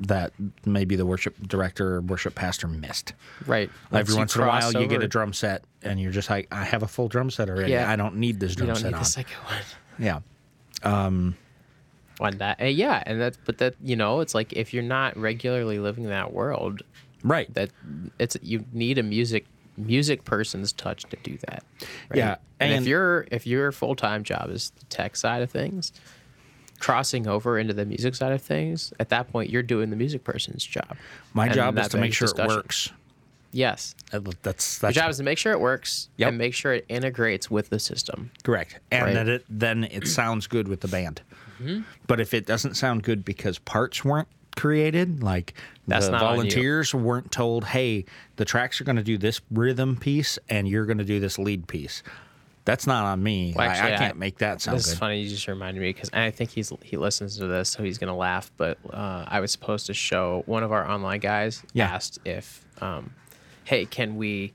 that 0.00 0.32
maybe 0.66 0.96
the 0.96 1.06
worship 1.06 1.36
director 1.46 1.94
or 1.94 2.00
worship 2.00 2.34
pastor 2.34 2.66
missed. 2.66 3.14
Right. 3.46 3.70
Every 3.92 4.14
once 4.16 4.34
in 4.34 4.42
a 4.42 4.46
while, 4.46 4.72
you 4.72 4.88
get 4.88 5.04
a 5.04 5.08
drum 5.08 5.32
set, 5.32 5.62
and 5.84 6.00
you're 6.00 6.12
just 6.12 6.30
like, 6.30 6.48
I 6.52 6.64
have 6.64 6.82
a 6.82 6.88
full 6.88 7.08
drum 7.08 7.30
set 7.30 7.48
already. 7.48 7.72
Yeah. 7.72 7.90
I 7.90 7.96
don't 7.96 8.16
need 8.16 8.40
this 8.40 8.54
drum 8.54 8.68
You 8.68 8.74
don't 8.74 8.80
set 8.82 8.88
need 8.88 8.94
on. 8.94 9.00
the 9.00 9.04
second 9.08 9.36
one. 9.44 9.62
Yeah. 9.98 10.20
Um, 10.82 11.36
on 12.20 12.38
that, 12.38 12.60
yeah, 12.74 13.02
and 13.06 13.20
that, 13.20 13.36
but 13.44 13.58
that, 13.58 13.74
you 13.82 13.96
know, 13.96 14.20
it's 14.20 14.34
like 14.34 14.52
if 14.52 14.72
you're 14.72 14.82
not 14.84 15.16
regularly 15.16 15.78
living 15.78 16.04
that 16.08 16.32
world, 16.32 16.82
Right. 17.24 17.52
that 17.54 17.70
it's 18.18 18.36
you 18.42 18.64
need 18.72 18.98
a 18.98 19.02
music 19.02 19.46
music 19.76 20.24
person's 20.24 20.72
touch 20.72 21.02
to 21.04 21.16
do 21.24 21.36
that. 21.48 21.64
right? 22.10 22.16
Yeah, 22.18 22.36
and, 22.60 22.72
and- 22.72 22.82
if 22.82 22.88
your 22.88 23.26
if 23.32 23.46
your 23.46 23.72
full 23.72 23.96
time 23.96 24.22
job 24.22 24.50
is 24.50 24.70
the 24.78 24.84
tech 24.86 25.16
side 25.16 25.42
of 25.42 25.50
things, 25.50 25.92
crossing 26.78 27.26
over 27.26 27.58
into 27.58 27.72
the 27.74 27.84
music 27.84 28.14
side 28.14 28.32
of 28.32 28.42
things, 28.42 28.92
at 29.00 29.08
that 29.08 29.32
point 29.32 29.50
you're 29.50 29.62
doing 29.62 29.90
the 29.90 29.96
music 29.96 30.22
person's 30.22 30.64
job. 30.64 30.96
My 31.32 31.46
And 31.46 31.54
job 31.54 31.78
is 31.78 31.88
to 31.88 31.98
make 31.98 32.12
sure 32.14 32.26
discussion. 32.26 32.50
it 32.52 32.56
works. 32.56 32.92
Yes, 33.54 33.94
Uh, 34.12 34.20
That's 34.42 34.82
your 34.82 34.90
job 34.92 35.10
is 35.10 35.16
to 35.18 35.22
make 35.22 35.38
sure 35.38 35.52
it 35.52 35.60
works 35.60 36.08
Yep. 36.16 36.28
and 36.28 36.38
make 36.38 36.54
sure 36.54 36.72
it 36.74 36.84
integrates 36.88 37.50
with 37.50 37.70
the 37.70 37.78
system. 37.78 38.30
Correct. 38.42 38.80
And 38.90 39.04
Right. 39.06 39.14
that 39.14 39.28
it 39.28 39.44
then 39.48 39.84
it 39.84 40.08
sounds 40.08 40.46
good 40.48 40.66
with 40.68 40.80
the 40.80 40.88
band. 40.88 41.22
Mm-hmm. 41.62 41.82
But 42.08 42.18
if 42.20 42.34
it 42.34 42.46
doesn't 42.46 42.74
sound 42.74 43.04
good 43.04 43.24
because 43.24 43.58
parts 43.60 44.04
weren't 44.04 44.28
created, 44.56 45.22
like 45.22 45.54
That's 45.86 46.06
the 46.06 46.12
not 46.12 46.20
volunteers 46.20 46.92
weren't 46.94 47.30
told, 47.30 47.64
"Hey, 47.66 48.04
the 48.36 48.44
tracks 48.44 48.80
are 48.80 48.84
going 48.84 48.96
to 48.96 49.02
do 49.04 49.16
this 49.18 49.40
rhythm 49.50 49.96
piece 49.96 50.38
and 50.48 50.68
you're 50.68 50.86
going 50.86 50.98
to 50.98 51.04
do 51.04 51.20
this 51.20 51.38
lead 51.38 51.66
piece." 51.68 52.02
That's 52.64 52.86
not 52.86 53.04
on 53.04 53.22
me. 53.22 53.52
Well, 53.54 53.68
I- 53.68 53.72
actually, 53.72 53.92
I, 53.92 53.94
I- 53.94 53.98
can't 53.98 54.16
make 54.18 54.38
that 54.38 54.60
sound 54.62 54.78
This 54.78 54.86
is 54.86 54.92
good. 54.94 54.98
funny. 55.00 55.20
You 55.20 55.28
just 55.28 55.46
reminded 55.46 55.80
me 55.80 55.90
because 55.90 56.10
I 56.12 56.30
think 56.30 56.50
he's 56.50 56.72
he 56.82 56.96
listens 56.96 57.36
to 57.38 57.46
this, 57.46 57.68
so 57.70 57.82
he's 57.84 57.98
gonna 57.98 58.16
laugh. 58.16 58.50
But 58.56 58.78
uh, 58.90 59.24
I 59.28 59.38
was 59.40 59.52
supposed 59.52 59.86
to 59.86 59.94
show 59.94 60.42
one 60.46 60.62
of 60.64 60.72
our 60.72 60.88
online 60.88 61.20
guys 61.20 61.62
Yeah. 61.72 61.86
asked 61.92 62.18
if, 62.24 62.64
um, 62.80 63.12
hey, 63.64 63.86
can 63.86 64.16
we? 64.16 64.52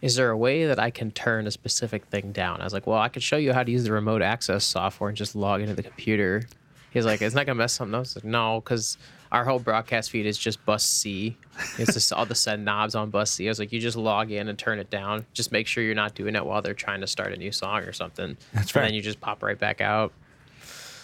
Is 0.00 0.16
there 0.16 0.30
a 0.30 0.36
way 0.36 0.66
that 0.66 0.78
I 0.78 0.90
can 0.90 1.10
turn 1.10 1.46
a 1.46 1.50
specific 1.50 2.04
thing 2.06 2.32
down? 2.32 2.60
I 2.60 2.64
was 2.64 2.72
like, 2.72 2.86
well, 2.86 2.98
I 2.98 3.08
could 3.08 3.22
show 3.22 3.36
you 3.36 3.52
how 3.52 3.64
to 3.64 3.70
use 3.70 3.84
the 3.84 3.92
remote 3.92 4.22
access 4.22 4.64
software 4.64 5.08
and 5.08 5.16
just 5.16 5.34
log 5.34 5.60
into 5.60 5.74
the 5.74 5.82
computer. 5.82 6.44
He's 6.90 7.04
like, 7.04 7.20
it's 7.20 7.34
not 7.34 7.46
gonna 7.46 7.56
mess 7.56 7.72
something 7.72 7.94
up. 7.94 7.98
I 7.98 8.00
was 8.00 8.16
like, 8.16 8.24
no, 8.24 8.60
because 8.60 8.96
our 9.30 9.44
whole 9.44 9.58
broadcast 9.58 10.10
feed 10.10 10.24
is 10.24 10.38
just 10.38 10.64
bus 10.64 10.84
C. 10.84 11.36
It's 11.78 11.92
just 11.92 12.12
all 12.12 12.24
the 12.24 12.34
set 12.34 12.60
knobs 12.60 12.94
on 12.94 13.10
bus 13.10 13.32
C. 13.32 13.46
I 13.46 13.50
was 13.50 13.58
like, 13.58 13.72
you 13.72 13.80
just 13.80 13.96
log 13.96 14.30
in 14.30 14.48
and 14.48 14.58
turn 14.58 14.78
it 14.78 14.88
down. 14.88 15.26
Just 15.32 15.52
make 15.52 15.66
sure 15.66 15.84
you're 15.84 15.94
not 15.94 16.14
doing 16.14 16.34
it 16.34 16.46
while 16.46 16.62
they're 16.62 16.74
trying 16.74 17.00
to 17.00 17.06
start 17.06 17.32
a 17.32 17.36
new 17.36 17.52
song 17.52 17.80
or 17.80 17.92
something. 17.92 18.36
That's 18.54 18.74
right. 18.74 18.82
And 18.82 18.88
then 18.88 18.94
you 18.94 19.02
just 19.02 19.20
pop 19.20 19.42
right 19.42 19.58
back 19.58 19.80
out. 19.80 20.12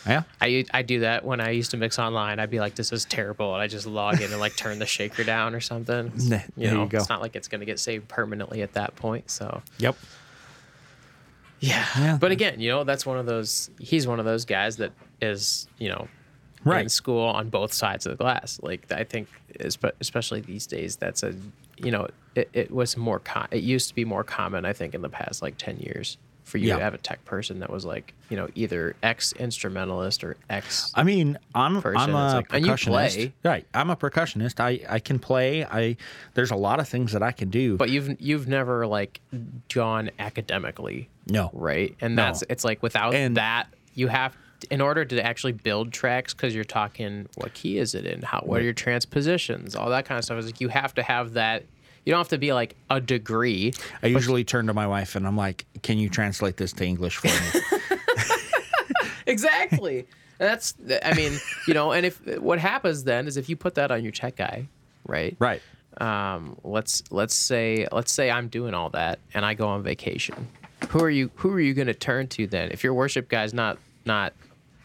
Yeah. 0.06 0.24
I 0.40 0.64
I 0.72 0.82
do 0.82 1.00
that 1.00 1.24
when 1.24 1.40
I 1.40 1.50
used 1.50 1.70
to 1.70 1.76
mix 1.76 1.98
online. 1.98 2.38
I'd 2.38 2.50
be 2.50 2.60
like, 2.60 2.74
"This 2.74 2.92
is 2.92 3.04
terrible," 3.06 3.54
and 3.54 3.62
I 3.62 3.66
just 3.68 3.86
log 3.86 4.20
in 4.20 4.30
and 4.30 4.40
like 4.40 4.54
turn 4.56 4.78
the 4.78 4.86
shaker 4.86 5.24
down 5.24 5.54
or 5.54 5.60
something. 5.60 6.12
There 6.16 6.44
You 6.56 6.70
know, 6.70 6.82
you 6.82 6.98
it's 6.98 7.08
not 7.08 7.20
like 7.22 7.34
it's 7.36 7.48
gonna 7.48 7.64
get 7.64 7.78
saved 7.80 8.08
permanently 8.08 8.62
at 8.62 8.74
that 8.74 8.96
point. 8.96 9.30
So 9.30 9.62
Yep. 9.78 9.96
yeah. 11.60 11.86
Yeah. 11.98 12.18
But 12.20 12.30
again, 12.32 12.60
you 12.60 12.68
know, 12.70 12.84
that's 12.84 13.06
one 13.06 13.18
of 13.18 13.26
those. 13.26 13.70
He's 13.78 14.06
one 14.06 14.18
of 14.18 14.24
those 14.24 14.44
guys 14.44 14.76
that 14.76 14.92
is, 15.20 15.68
you 15.78 15.88
know, 15.88 16.08
in 16.82 16.88
school 16.88 17.26
on 17.26 17.48
both 17.48 17.72
sides 17.72 18.06
of 18.06 18.10
the 18.16 18.16
glass. 18.22 18.60
Like 18.62 18.90
I 18.92 19.04
think, 19.04 19.28
espe- 19.60 19.92
especially 20.00 20.40
these 20.40 20.66
days, 20.66 20.96
that's 20.96 21.22
a, 21.22 21.34
you 21.78 21.90
know, 21.90 22.08
it, 22.34 22.48
it 22.52 22.70
was 22.70 22.96
more. 22.96 23.18
Com- 23.20 23.48
it 23.50 23.62
used 23.62 23.88
to 23.88 23.94
be 23.94 24.04
more 24.04 24.24
common. 24.24 24.64
I 24.64 24.72
think 24.72 24.94
in 24.94 25.02
the 25.02 25.08
past 25.08 25.40
like 25.42 25.56
ten 25.56 25.78
years 25.78 26.18
for 26.44 26.58
you 26.58 26.68
Yeah. 26.68 26.76
to 26.76 26.82
have 26.84 26.94
a 26.94 26.98
tech 26.98 27.24
person 27.24 27.60
that 27.60 27.70
was 27.70 27.84
like, 27.86 28.12
you 28.28 28.36
know, 28.36 28.48
either 28.54 28.94
ex 29.02 29.32
instrumentalist 29.32 30.22
or 30.22 30.36
ex. 30.50 30.92
I 30.94 31.02
mean, 31.02 31.38
I'm 31.54 31.80
person. 31.80 31.98
I'm 32.00 32.10
a 32.14 32.34
like- 32.36 32.48
percussionist. 32.48 33.32
Right. 33.42 33.66
I'm 33.74 33.88
a 33.90 33.96
percussionist. 33.96 34.60
I 34.60 34.80
I 34.88 34.98
can 34.98 35.18
play. 35.18 35.64
I 35.64 35.96
there's 36.34 36.50
a 36.50 36.56
lot 36.56 36.80
of 36.80 36.88
things 36.88 37.12
that 37.12 37.22
I 37.22 37.32
can 37.32 37.48
do. 37.50 37.76
but 37.76 37.88
you've 37.90 38.20
you've 38.20 38.46
never 38.46 38.86
like 38.86 39.20
gone 39.72 40.10
academically 40.18 41.08
no. 41.28 41.50
right 41.54 41.94
and 42.00 42.14
No. 42.16 42.24
that's 42.26 42.44
it's 42.50 42.64
like 42.64 42.82
without 42.82 43.14
And- 43.14 43.36
that 43.36 43.68
you 43.94 44.08
have 44.08 44.36
in 44.70 44.80
order 44.80 45.04
to 45.04 45.24
actually 45.24 45.52
build 45.52 45.92
tracks 45.92 46.32
because 46.34 46.54
you're 46.54 46.64
talking 46.64 47.26
what 47.36 47.52
key 47.54 47.78
is 47.78 47.94
it 47.94 48.06
in 48.06 48.22
how 48.22 48.40
what 48.40 48.60
are 48.60 48.64
your 48.64 48.72
transpositions 48.72 49.74
all 49.76 49.90
that 49.90 50.04
kind 50.04 50.18
of 50.18 50.24
stuff 50.24 50.38
is 50.38 50.46
like 50.46 50.60
you 50.60 50.68
have 50.68 50.94
to 50.94 51.02
have 51.02 51.34
that 51.34 51.64
you 52.04 52.10
don't 52.10 52.18
have 52.20 52.28
to 52.28 52.38
be 52.38 52.52
like 52.52 52.74
a 52.90 53.00
degree 53.00 53.72
I 54.02 54.08
usually 54.08 54.44
turn 54.44 54.66
to 54.66 54.74
my 54.74 54.86
wife 54.86 55.16
and 55.16 55.26
I'm 55.26 55.36
like, 55.38 55.64
"Can 55.84 55.98
you 55.98 56.08
translate 56.08 56.56
this 56.56 56.72
to 56.72 56.84
English 56.84 57.18
for 57.18 57.28
me?" 57.28 57.62
exactly 59.26 60.00
and 60.38 60.48
that's 60.48 60.74
i 61.02 61.14
mean 61.14 61.32
you 61.66 61.72
know 61.72 61.92
and 61.92 62.04
if 62.04 62.20
what 62.38 62.58
happens 62.58 63.04
then 63.04 63.26
is 63.26 63.38
if 63.38 63.48
you 63.48 63.56
put 63.56 63.74
that 63.74 63.90
on 63.90 64.02
your 64.02 64.12
tech 64.12 64.36
guy 64.36 64.68
right 65.06 65.36
right. 65.38 65.62
um, 66.00 66.56
let's 66.64 67.02
let's 67.10 67.34
say 67.34 67.86
let's 67.92 68.12
say 68.12 68.30
I'm 68.30 68.48
doing 68.48 68.74
all 68.74 68.90
that 68.90 69.18
and 69.32 69.44
I 69.44 69.54
go 69.54 69.68
on 69.68 69.82
vacation. 69.82 70.48
Who 70.88 71.02
are 71.02 71.10
you 71.10 71.30
who 71.36 71.50
are 71.52 71.60
you 71.60 71.74
going 71.74 71.86
to 71.86 71.94
turn 71.94 72.28
to 72.28 72.46
then? 72.46 72.70
If 72.70 72.82
your 72.84 72.94
worship 72.94 73.28
guy's 73.28 73.54
not 73.54 73.78
not 74.04 74.32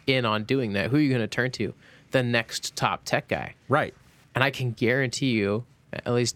in 0.08 0.26
on 0.26 0.44
doing 0.44 0.74
that, 0.74 0.90
who 0.90 0.98
are 0.98 1.00
you 1.00 1.10
going 1.10 1.22
to 1.22 1.28
turn 1.28 1.52
to? 1.52 1.74
The 2.12 2.24
next 2.24 2.76
top 2.76 3.06
tech 3.06 3.28
guy. 3.28 3.56
Right. 3.68 3.94
And 4.36 4.44
I 4.44 4.52
can 4.52 4.72
guarantee 4.72 5.32
you, 5.32 5.66
at 5.94 6.14
least 6.14 6.36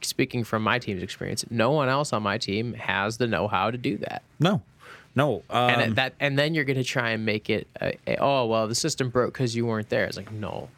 speaking 0.00 0.44
from 0.44 0.62
my 0.62 0.78
team's 0.78 1.02
experience, 1.02 1.44
no 1.50 1.70
one 1.70 1.88
else 1.88 2.12
on 2.12 2.22
my 2.22 2.38
team 2.38 2.74
has 2.74 3.16
the 3.18 3.26
know-how 3.26 3.70
to 3.70 3.78
do 3.78 3.98
that. 3.98 4.22
No. 4.40 4.62
No. 5.16 5.42
Um, 5.50 5.70
And 5.70 5.96
that 5.96 6.14
and 6.18 6.38
then 6.38 6.54
you're 6.54 6.64
going 6.64 6.76
to 6.78 6.84
try 6.84 7.10
and 7.10 7.24
make 7.24 7.48
it 7.50 7.68
a, 7.80 7.94
a- 8.06 8.16
oh 8.16 8.46
well 8.46 8.66
the 8.66 8.74
system 8.74 9.10
broke 9.10 9.32
because 9.32 9.54
you 9.54 9.64
weren't 9.66 9.88
there. 9.88 10.04
It's 10.06 10.16
like 10.16 10.32
no. 10.32 10.68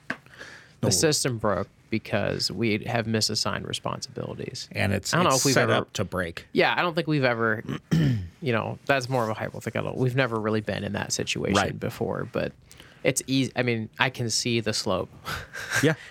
The 0.83 0.93
system 0.93 1.39
broke 1.39 1.69
because 1.91 2.51
we 2.51 2.85
have 2.85 3.07
misassigned 3.07 3.67
responsibilities. 3.67 4.69
and 4.73 4.93
it's, 4.93 5.15
I 5.15 5.17
don't 5.17 5.29
know 5.31 5.35
if 5.37 5.45
we've 5.45 5.55
set 5.55 5.65
ever- 5.65 5.73
up 5.75 5.93
to 5.95 6.05
break. 6.05 6.47
Yeah, 6.53 6.75
I 6.77 6.83
don't 6.83 6.95
think 6.95 7.07
we've 7.07 7.25
ever, 7.25 7.65
you 8.43 8.53
know, 8.53 8.79
that's 8.87 9.09
more 9.09 9.25
of 9.25 9.31
a 9.31 9.35
hypothetical. 9.35 9.95
We've 9.97 10.15
never 10.17 10.39
really 10.39 10.61
been 10.61 10.85
in 10.85 10.93
that 10.93 11.13
situation 11.13 11.57
Right. 11.57 11.79
before, 11.81 12.29
but 12.31 12.53
it's 13.03 13.23
easy. 13.27 13.53
I 13.57 13.63
mean, 13.63 13.89
I 13.99 14.11
can 14.11 14.31
see 14.31 14.61
the 14.61 14.73
slope. 14.75 15.09
Yeah. 15.83 15.95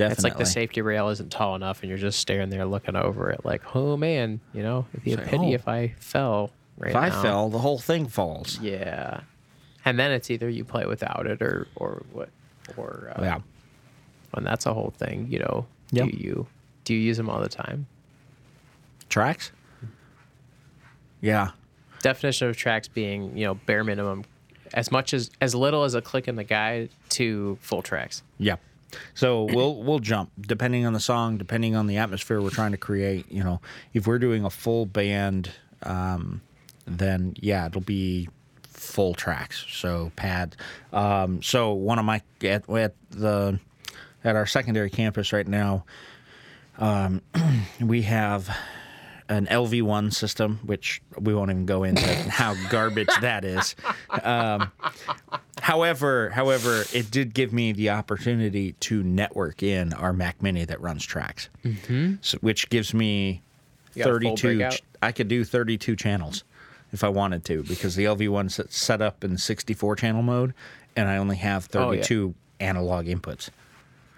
Definitely. 0.00 0.12
It's 0.12 0.24
like 0.24 0.38
the 0.38 0.46
safety 0.46 0.80
rail 0.80 1.10
isn't 1.10 1.30
tall 1.30 1.54
enough, 1.54 1.82
and 1.82 1.90
you're 1.90 1.98
just 1.98 2.18
staring 2.20 2.48
there 2.48 2.64
looking 2.64 2.96
over 2.96 3.28
it, 3.30 3.44
like, 3.44 3.76
oh 3.76 3.96
man, 3.98 4.40
you 4.54 4.62
know, 4.62 4.86
it'd 4.94 5.04
be 5.04 5.12
a 5.12 5.18
pity 5.18 5.48
oh. 5.52 5.52
if 5.52 5.68
I 5.68 5.94
fell 6.00 6.50
right 6.78 6.90
If 6.90 6.96
I 6.96 7.10
fell, 7.10 7.50
the 7.50 7.58
whole 7.58 7.78
thing 7.78 8.06
falls. 8.08 8.58
Yeah, 8.60 9.20
and 9.84 9.98
then 9.98 10.10
it's 10.10 10.30
either 10.30 10.48
you 10.48 10.64
play 10.64 10.86
without 10.86 11.26
it 11.26 11.42
or 11.42 11.68
or 11.76 12.02
what 12.12 12.30
or 12.78 13.12
uh, 13.14 13.22
Yeah. 13.22 13.38
and 14.34 14.46
that's 14.46 14.64
a 14.64 14.72
whole 14.72 14.92
thing. 14.96 15.26
You 15.30 15.40
know, 15.40 15.66
Yep. 15.92 16.08
do 16.10 16.16
you 16.16 16.46
do 16.84 16.94
you 16.94 17.00
use 17.00 17.18
them 17.18 17.28
all 17.28 17.40
the 17.40 17.48
time? 17.48 17.86
Tracks? 19.10 19.52
Yeah. 21.20 21.50
definition 22.00 22.48
of 22.48 22.56
tracks 22.56 22.88
being 22.88 23.36
you 23.36 23.44
know 23.44 23.54
bare 23.54 23.84
minimum 23.84 24.24
as 24.72 24.90
much 24.90 25.12
as 25.12 25.30
as 25.42 25.54
little 25.54 25.84
as 25.84 25.94
a 25.94 26.00
click 26.00 26.26
in 26.26 26.36
the 26.36 26.44
guide 26.44 26.88
to 27.10 27.58
full 27.60 27.82
tracks 27.82 28.22
Yeah. 28.38 28.56
So 29.14 29.44
we'll 29.44 29.82
we'll 29.82 29.98
jump 29.98 30.30
depending 30.40 30.86
on 30.86 30.92
the 30.92 31.00
song, 31.00 31.38
depending 31.38 31.76
on 31.76 31.86
the 31.86 31.98
atmosphere 31.98 32.40
we're 32.40 32.50
trying 32.50 32.72
to 32.72 32.78
create. 32.78 33.30
You 33.30 33.44
know, 33.44 33.60
if 33.92 34.06
we're 34.06 34.18
doing 34.18 34.44
a 34.44 34.50
full 34.50 34.86
band, 34.86 35.50
um, 35.82 36.40
then 36.86 37.34
yeah, 37.40 37.66
it'll 37.66 37.80
be 37.80 38.28
full 38.64 39.14
tracks. 39.14 39.64
So 39.70 40.12
pads. 40.16 40.56
Um, 40.92 41.42
so 41.42 41.72
one 41.72 41.98
of 41.98 42.04
my 42.04 42.22
at, 42.42 42.68
at 42.70 42.94
the 43.10 43.60
at 44.24 44.36
our 44.36 44.46
secondary 44.46 44.90
campus 44.90 45.32
right 45.32 45.46
now, 45.46 45.84
um, 46.78 47.22
we 47.80 48.02
have 48.02 48.54
an 49.28 49.46
LV1 49.46 50.12
system, 50.12 50.58
which 50.64 51.00
we 51.16 51.32
won't 51.32 51.50
even 51.50 51.64
go 51.64 51.84
into 51.84 52.04
how 52.30 52.54
garbage 52.68 53.08
that 53.20 53.44
is. 53.44 53.76
Um, 54.22 54.72
however, 55.70 56.30
however, 56.30 56.84
it 56.92 57.10
did 57.10 57.32
give 57.32 57.52
me 57.52 57.72
the 57.72 57.90
opportunity 57.90 58.72
to 58.80 59.02
network 59.02 59.62
in 59.62 59.92
our 59.92 60.12
Mac 60.12 60.42
Mini 60.42 60.64
that 60.64 60.80
runs 60.80 61.04
tracks, 61.06 61.48
mm-hmm. 61.64 62.14
so, 62.20 62.38
which 62.38 62.68
gives 62.70 62.92
me 62.92 63.40
You 63.94 64.04
got 64.04 64.10
a 64.16 64.20
full 64.20 64.36
32. 64.36 64.70
ch- 64.70 64.82
I 65.02 65.12
could 65.12 65.28
do 65.28 65.44
32 65.44 65.94
channels 65.96 66.42
if 66.92 67.04
I 67.04 67.08
wanted 67.08 67.44
to 67.46 67.62
because 67.62 67.94
the 67.94 68.04
LV1's 68.04 68.54
set- 68.56 68.72
set 68.72 69.00
up 69.00 69.22
in 69.22 69.38
64 69.38 69.96
channel 69.96 70.22
mode 70.22 70.54
and 70.96 71.08
I 71.08 71.16
only 71.18 71.36
have 71.36 71.68
Oh, 71.74 71.92
yeah. 71.92 72.02
32 72.02 72.34
analog 72.58 73.06
inputs 73.06 73.50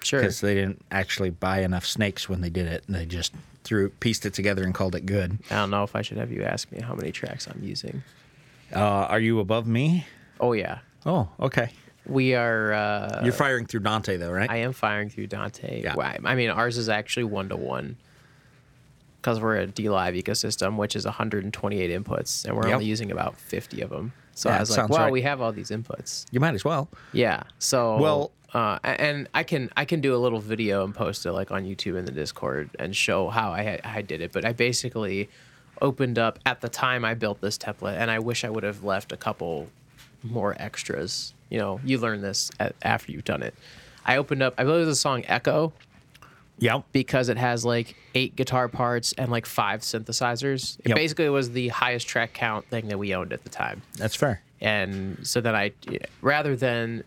Sure. 0.02 0.20
because 0.20 0.40
they 0.40 0.54
didn't 0.54 0.80
actually 0.90 1.30
buy 1.30 1.60
enough 1.60 1.84
snakes 1.86 2.28
when 2.28 2.40
they 2.40 2.50
did 2.50 2.66
it 2.66 2.82
and 2.86 2.96
they 2.96 3.04
just 3.06 3.32
threw 3.62 3.90
pieced 3.90 4.24
it 4.26 4.34
together 4.34 4.64
and 4.64 4.74
called 4.74 4.94
it 4.96 5.04
good. 5.06 5.38
I 5.50 5.56
don't 5.56 5.70
know 5.70 5.84
if 5.84 5.94
I 5.94 6.02
should 6.02 6.16
have 6.16 6.32
you 6.32 6.42
ask 6.42 6.72
me 6.72 6.80
how 6.80 6.94
many 6.94 7.12
tracks 7.12 7.46
I'm 7.46 7.62
using. 7.62 8.02
Uh, 8.74 8.80
are 8.80 9.20
you 9.20 9.38
above 9.38 9.66
me? 9.66 10.06
Oh 10.40 10.52
yeah, 10.54 10.78
Oh, 11.06 11.28
okay. 11.40 11.70
we 12.06 12.34
are. 12.34 12.72
Uh, 12.72 13.20
You're 13.24 13.32
firing 13.32 13.66
through 13.66 13.80
Dante 13.80 14.16
though, 14.16 14.30
right? 14.30 14.50
I 14.50 14.58
am 14.58 14.72
firing 14.72 15.08
through 15.08 15.28
Dante. 15.28 15.82
Yeah. 15.82 15.94
Well, 15.96 16.06
I 16.06 16.18
I 16.24 16.34
mean, 16.34 16.50
ours 16.50 16.78
is 16.78 16.88
actually 16.88 17.24
one 17.24 17.48
to 17.50 17.56
one 17.56 17.96
because 19.20 19.40
we're 19.40 19.58
a 19.58 19.66
dLive 19.68 20.20
ecosystem, 20.20 20.76
which 20.76 20.96
is 20.96 21.04
128 21.04 21.90
inputs, 21.90 22.44
and 22.44 22.56
we're 22.56 22.66
Yep. 22.66 22.74
only 22.74 22.86
using 22.86 23.12
about 23.12 23.36
50 23.38 23.80
of 23.82 23.90
them. 23.90 24.12
So 24.34 24.48
Yeah, 24.48 24.56
I 24.56 24.60
was 24.60 24.70
like, 24.70 24.76
sounds 24.76 24.90
well, 24.90 25.00
right. 25.02 25.12
we 25.12 25.22
have 25.22 25.40
all 25.40 25.52
these 25.52 25.70
inputs. 25.70 26.24
you 26.32 26.40
might 26.40 26.54
as 26.54 26.64
well. 26.64 26.88
Yeah. 27.12 27.42
So 27.58 27.98
Well- 27.98 28.32
uh, 28.54 28.78
and 28.84 29.28
I 29.32 29.44
can 29.44 29.70
I 29.78 29.86
can 29.86 30.02
do 30.02 30.14
a 30.14 30.18
little 30.18 30.38
video 30.40 30.84
and 30.84 30.94
post 30.94 31.24
it 31.24 31.32
like 31.32 31.50
on 31.50 31.64
YouTube 31.64 31.96
and 31.96 32.06
the 32.06 32.12
Discord 32.12 32.68
and 32.78 32.94
show 32.94 33.28
how 33.30 33.50
I 33.52 33.80
I 33.82 34.02
did 34.02 34.20
it. 34.20 34.30
But 34.32 34.44
I 34.44 34.52
basically 34.52 35.30
opened 35.80 36.18
up 36.18 36.38
at 36.44 36.60
the 36.60 36.68
time 36.68 37.02
I 37.04 37.14
built 37.14 37.40
this 37.40 37.56
template, 37.56 37.96
and 37.96 38.10
I 38.10 38.18
wish 38.18 38.44
I 38.44 38.50
would 38.50 38.62
have 38.64 38.84
left 38.84 39.10
a 39.10 39.16
couple 39.16 39.68
more 40.22 40.54
extras. 40.58 41.34
You 41.50 41.58
know, 41.58 41.80
you 41.84 41.98
learn 41.98 42.22
this 42.22 42.50
at, 42.60 42.74
after 42.82 43.12
you've 43.12 43.24
done 43.24 43.42
it. 43.42 43.54
I 44.04 44.16
opened 44.16 44.42
up. 44.42 44.54
I 44.58 44.64
believe 44.64 44.86
the 44.86 44.94
song 44.96 45.22
Echo 45.28 45.72
Yep. 46.58 46.84
because 46.92 47.28
it 47.28 47.36
has 47.38 47.64
like 47.64 47.96
eight 48.14 48.36
guitar 48.36 48.68
parts 48.68 49.12
and 49.18 49.30
like 49.30 49.46
five 49.46 49.80
synthesizers. 49.80 50.78
It 50.80 50.88
Yep. 50.88 50.96
basically 50.96 51.28
was 51.28 51.50
the 51.50 51.68
highest 51.68 52.06
track 52.06 52.32
count 52.34 52.66
thing 52.68 52.88
that 52.88 52.98
we 52.98 53.14
owned 53.14 53.32
at 53.32 53.42
the 53.44 53.50
time 53.50 53.82
That's 53.98 54.14
fair. 54.14 54.42
and 54.60 55.18
so 55.26 55.40
then 55.40 55.54
I 55.56 55.72
rather 56.20 56.54
than 56.56 57.02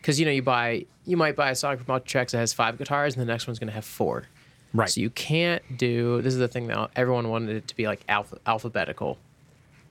because 0.00 0.18
you 0.18 0.26
know 0.26 0.32
you 0.32 0.42
buy 0.42 0.86
you 1.04 1.16
might 1.16 1.36
buy 1.36 1.50
a 1.50 1.54
song 1.54 1.76
from 1.76 1.86
Multi 1.88 2.06
Tracks 2.08 2.32
that 2.32 2.38
has 2.38 2.52
five 2.52 2.78
guitars 2.78 3.14
and 3.16 3.22
the 3.22 3.30
next 3.30 3.46
one's 3.46 3.58
going 3.58 3.68
to 3.68 3.74
have 3.74 3.84
four. 3.84 4.24
Right. 4.74 4.88
So 4.90 5.00
you 5.00 5.10
can't 5.10 5.62
do 5.78 6.20
this 6.22 6.34
is 6.34 6.38
the 6.40 6.48
thing 6.48 6.66
that 6.66 6.90
everyone 6.96 7.28
wanted 7.28 7.56
it 7.56 7.68
to 7.68 7.76
be 7.76 7.86
like 7.86 8.00
alpha, 8.08 8.38
alphabetical. 8.46 9.18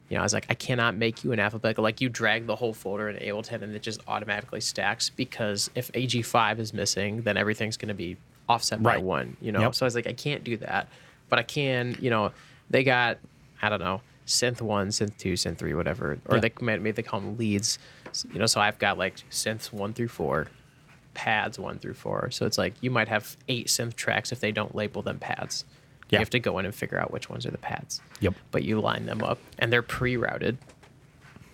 You 0.10 0.15
know, 0.15 0.22
I 0.22 0.24
was 0.24 0.34
like, 0.34 0.46
I 0.50 0.54
cannot 0.54 0.96
make 0.96 1.24
you 1.24 1.34
an 1.34 1.39
alphabetical. 1.39 1.84
Like 1.84 2.00
you 2.00 2.08
drag 2.08 2.46
the 2.48 2.56
whole 2.56 2.74
folder 2.74 3.10
in 3.10 3.17
Ableton 3.17 3.62
and 3.62 3.76
it 3.76 3.82
just 3.82 4.00
automatically 4.08 4.62
stacks 4.62 5.10
because 5.10 5.70
if 5.76 5.91
AG5 5.91 6.60
is 6.60 6.74
missing, 6.74 7.24
then 7.24 7.36
everything's 7.36 7.76
going 7.76 7.89
to 7.89 7.93
be 7.93 8.15
offset 8.48 8.82
by 8.82 8.98
one. 9.00 9.36
You 9.41 9.52
know, 9.52 9.60
Yep. 9.62 9.76
so 9.76 9.86
I 9.86 9.88
was 9.88 9.96
like, 9.96 10.08
I 10.08 10.13
can't 10.13 10.43
do 10.46 10.56
that, 10.58 10.88
but 11.30 11.39
I 11.39 11.43
can. 11.43 11.98
You 12.00 12.10
know, 12.10 12.32
they 12.70 12.84
got 12.86 13.17
I 13.62 13.67
don't 13.70 13.80
know 13.82 14.02
synth 14.26 14.62
one, 14.62 14.89
synth 14.89 15.17
two, 15.17 15.34
synth 15.34 15.58
three, 15.58 15.74
whatever, 15.74 16.17
or 16.30 16.36
Yeah. 16.38 16.41
they 16.41 16.52
maybe 16.62 16.91
they 16.91 17.02
call 17.04 17.20
them 17.20 17.38
leads. 17.38 17.78
You 18.32 18.39
know, 18.39 18.46
so 18.46 18.62
I've 18.62 18.80
got 18.80 18.98
like 18.98 19.15
synths 19.30 19.74
one 19.74 19.93
through 19.93 20.08
four, 20.08 20.48
pads 21.13 21.60
one 21.60 21.80
through 21.80 21.96
four. 21.96 22.32
So 22.32 22.46
it's 22.46 22.58
like 22.58 22.74
you 22.82 22.91
might 22.91 23.10
have 23.10 23.36
eight 23.50 23.67
synth 23.67 23.96
tracks 23.96 24.32
if 24.32 24.39
they 24.39 24.52
don't 24.54 24.74
label 24.74 25.02
them 25.02 25.20
pads. 25.20 25.65
Yeah. 26.10 26.20
You 26.20 26.22
have 26.22 26.30
to 26.32 26.39
go 26.39 26.58
in 26.60 26.65
and 26.65 26.74
figure 26.74 27.00
out 27.00 27.12
which 27.12 27.30
ones 27.30 27.46
are 27.46 27.52
the 27.52 27.58
pads. 27.58 28.02
Yep. 28.22 28.36
But 28.52 28.63
you 28.63 28.80
line 28.80 29.06
them 29.06 29.24
up 29.24 29.39
and 29.60 29.72
they're 29.74 29.82
pre-routed. 29.82 30.58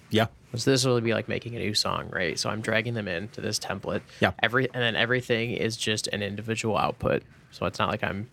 Yeah. 0.10 0.28
So 0.56 0.70
this 0.70 0.86
will 0.86 1.02
be 1.02 1.14
like 1.14 1.28
making 1.28 1.56
a 1.56 1.60
new 1.60 1.74
song, 1.74 2.10
right? 2.12 2.38
So 2.38 2.50
I'm 2.50 2.62
dragging 2.62 2.94
them 2.94 3.08
into 3.08 3.42
this 3.42 3.58
template. 3.58 4.02
Yeah. 4.20 4.34
Every 4.44 4.66
and 4.66 4.84
then 4.84 4.96
everything 4.96 5.52
is 5.52 5.76
just 5.76 6.08
an 6.08 6.22
individual 6.22 6.78
output. 6.78 7.24
So 7.50 7.66
it's 7.66 7.80
not 7.80 7.90
like 7.90 8.04
I'm, 8.04 8.30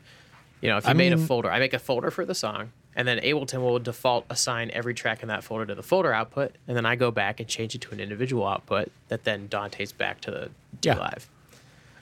you 0.61 0.69
know, 0.69 0.77
if 0.77 0.85
you 0.85 0.91
I 0.91 0.93
made 0.93 1.15
a 1.15 1.19
folder, 1.19 1.51
I 1.51 1.59
make 1.59 1.73
a 1.73 1.79
folder 1.79 2.11
for 2.11 2.27
the 2.27 2.35
song, 2.35 2.73
and 2.95 3.09
then 3.09 3.19
Ableton 3.21 3.63
will 3.63 3.79
default 3.79 4.27
assign 4.29 4.71
every 4.75 4.93
track 4.93 5.23
in 5.23 5.29
that 5.29 5.43
folder 5.43 5.65
to 5.67 5.75
the 5.75 5.83
folder 5.83 6.13
output, 6.13 6.53
and 6.69 6.77
then 6.77 6.85
I 6.85 6.97
go 6.97 7.11
back 7.11 7.41
and 7.41 7.49
change 7.49 7.75
it 7.75 7.81
to 7.83 7.93
an 7.93 8.01
individual 8.01 8.47
output 8.47 8.93
that 9.09 9.25
then 9.25 9.49
Dante's 9.49 9.93
back 9.93 10.21
to 10.23 10.31
the 10.31 10.51
Yeah. 10.83 10.99
live. 10.99 11.31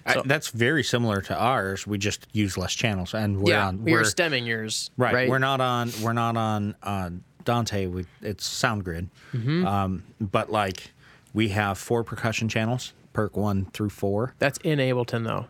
I- 0.09 0.23
that's 0.25 0.49
very 0.49 0.83
similar 0.85 1.21
to 1.23 1.37
ours. 1.39 1.87
We 1.87 1.99
just 1.99 2.27
use 2.33 2.57
less 2.59 2.75
channels, 2.75 3.15
and 3.15 3.41
we're 3.43 3.53
yeah, 3.53 3.69
on. 3.69 3.85
we 3.85 3.93
we're 3.93 4.01
are 4.01 4.05
stemming 4.05 4.47
yours, 4.47 4.91
right, 4.97 5.15
right? 5.15 5.29
We're 5.29 5.39
not 5.39 5.61
on. 5.61 5.91
We're 6.03 6.13
not 6.15 6.37
on 6.37 6.75
uh, 6.83 7.11
Dante. 7.45 7.87
We 7.87 8.05
it's 8.23 8.49
SoundGrid, 8.49 9.09
Mm-hmm. 9.33 9.67
um, 9.67 10.03
but 10.21 10.51
like 10.51 10.93
we 11.35 11.49
have 11.51 11.79
four 11.79 12.05
percussion 12.05 12.49
channels, 12.49 12.93
perk 13.13 13.37
one 13.37 13.67
through 13.67 13.91
four, 13.91 14.35
That's 14.39 14.59
in 14.65 14.79
Ableton 14.79 15.25
though, 15.25 15.47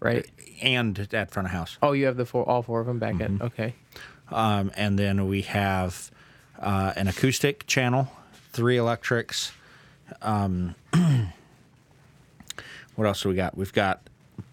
right? 0.00 0.26
and 0.62 0.98
at 1.12 1.30
front 1.30 1.46
of 1.46 1.52
house. 1.52 1.76
Oh, 1.82 1.92
you 1.92 2.06
have 2.06 2.16
the 2.16 2.24
four, 2.24 2.48
all 2.48 2.62
four 2.62 2.80
of 2.80 2.86
them 2.86 2.98
back 2.98 3.14
Mm-hmm. 3.16 3.36
in. 3.36 3.42
Okay. 3.42 3.74
Um, 4.30 4.72
and 4.76 4.98
then 4.98 5.28
we 5.28 5.42
have 5.42 6.10
uh, 6.58 6.92
an 6.96 7.08
acoustic 7.08 7.66
channel, 7.66 8.10
three 8.52 8.76
electrics. 8.78 9.52
Um, 10.22 10.74
what 12.96 13.06
else 13.06 13.22
do 13.22 13.28
we 13.28 13.34
got? 13.34 13.56
We've 13.56 13.72
got 13.72 14.00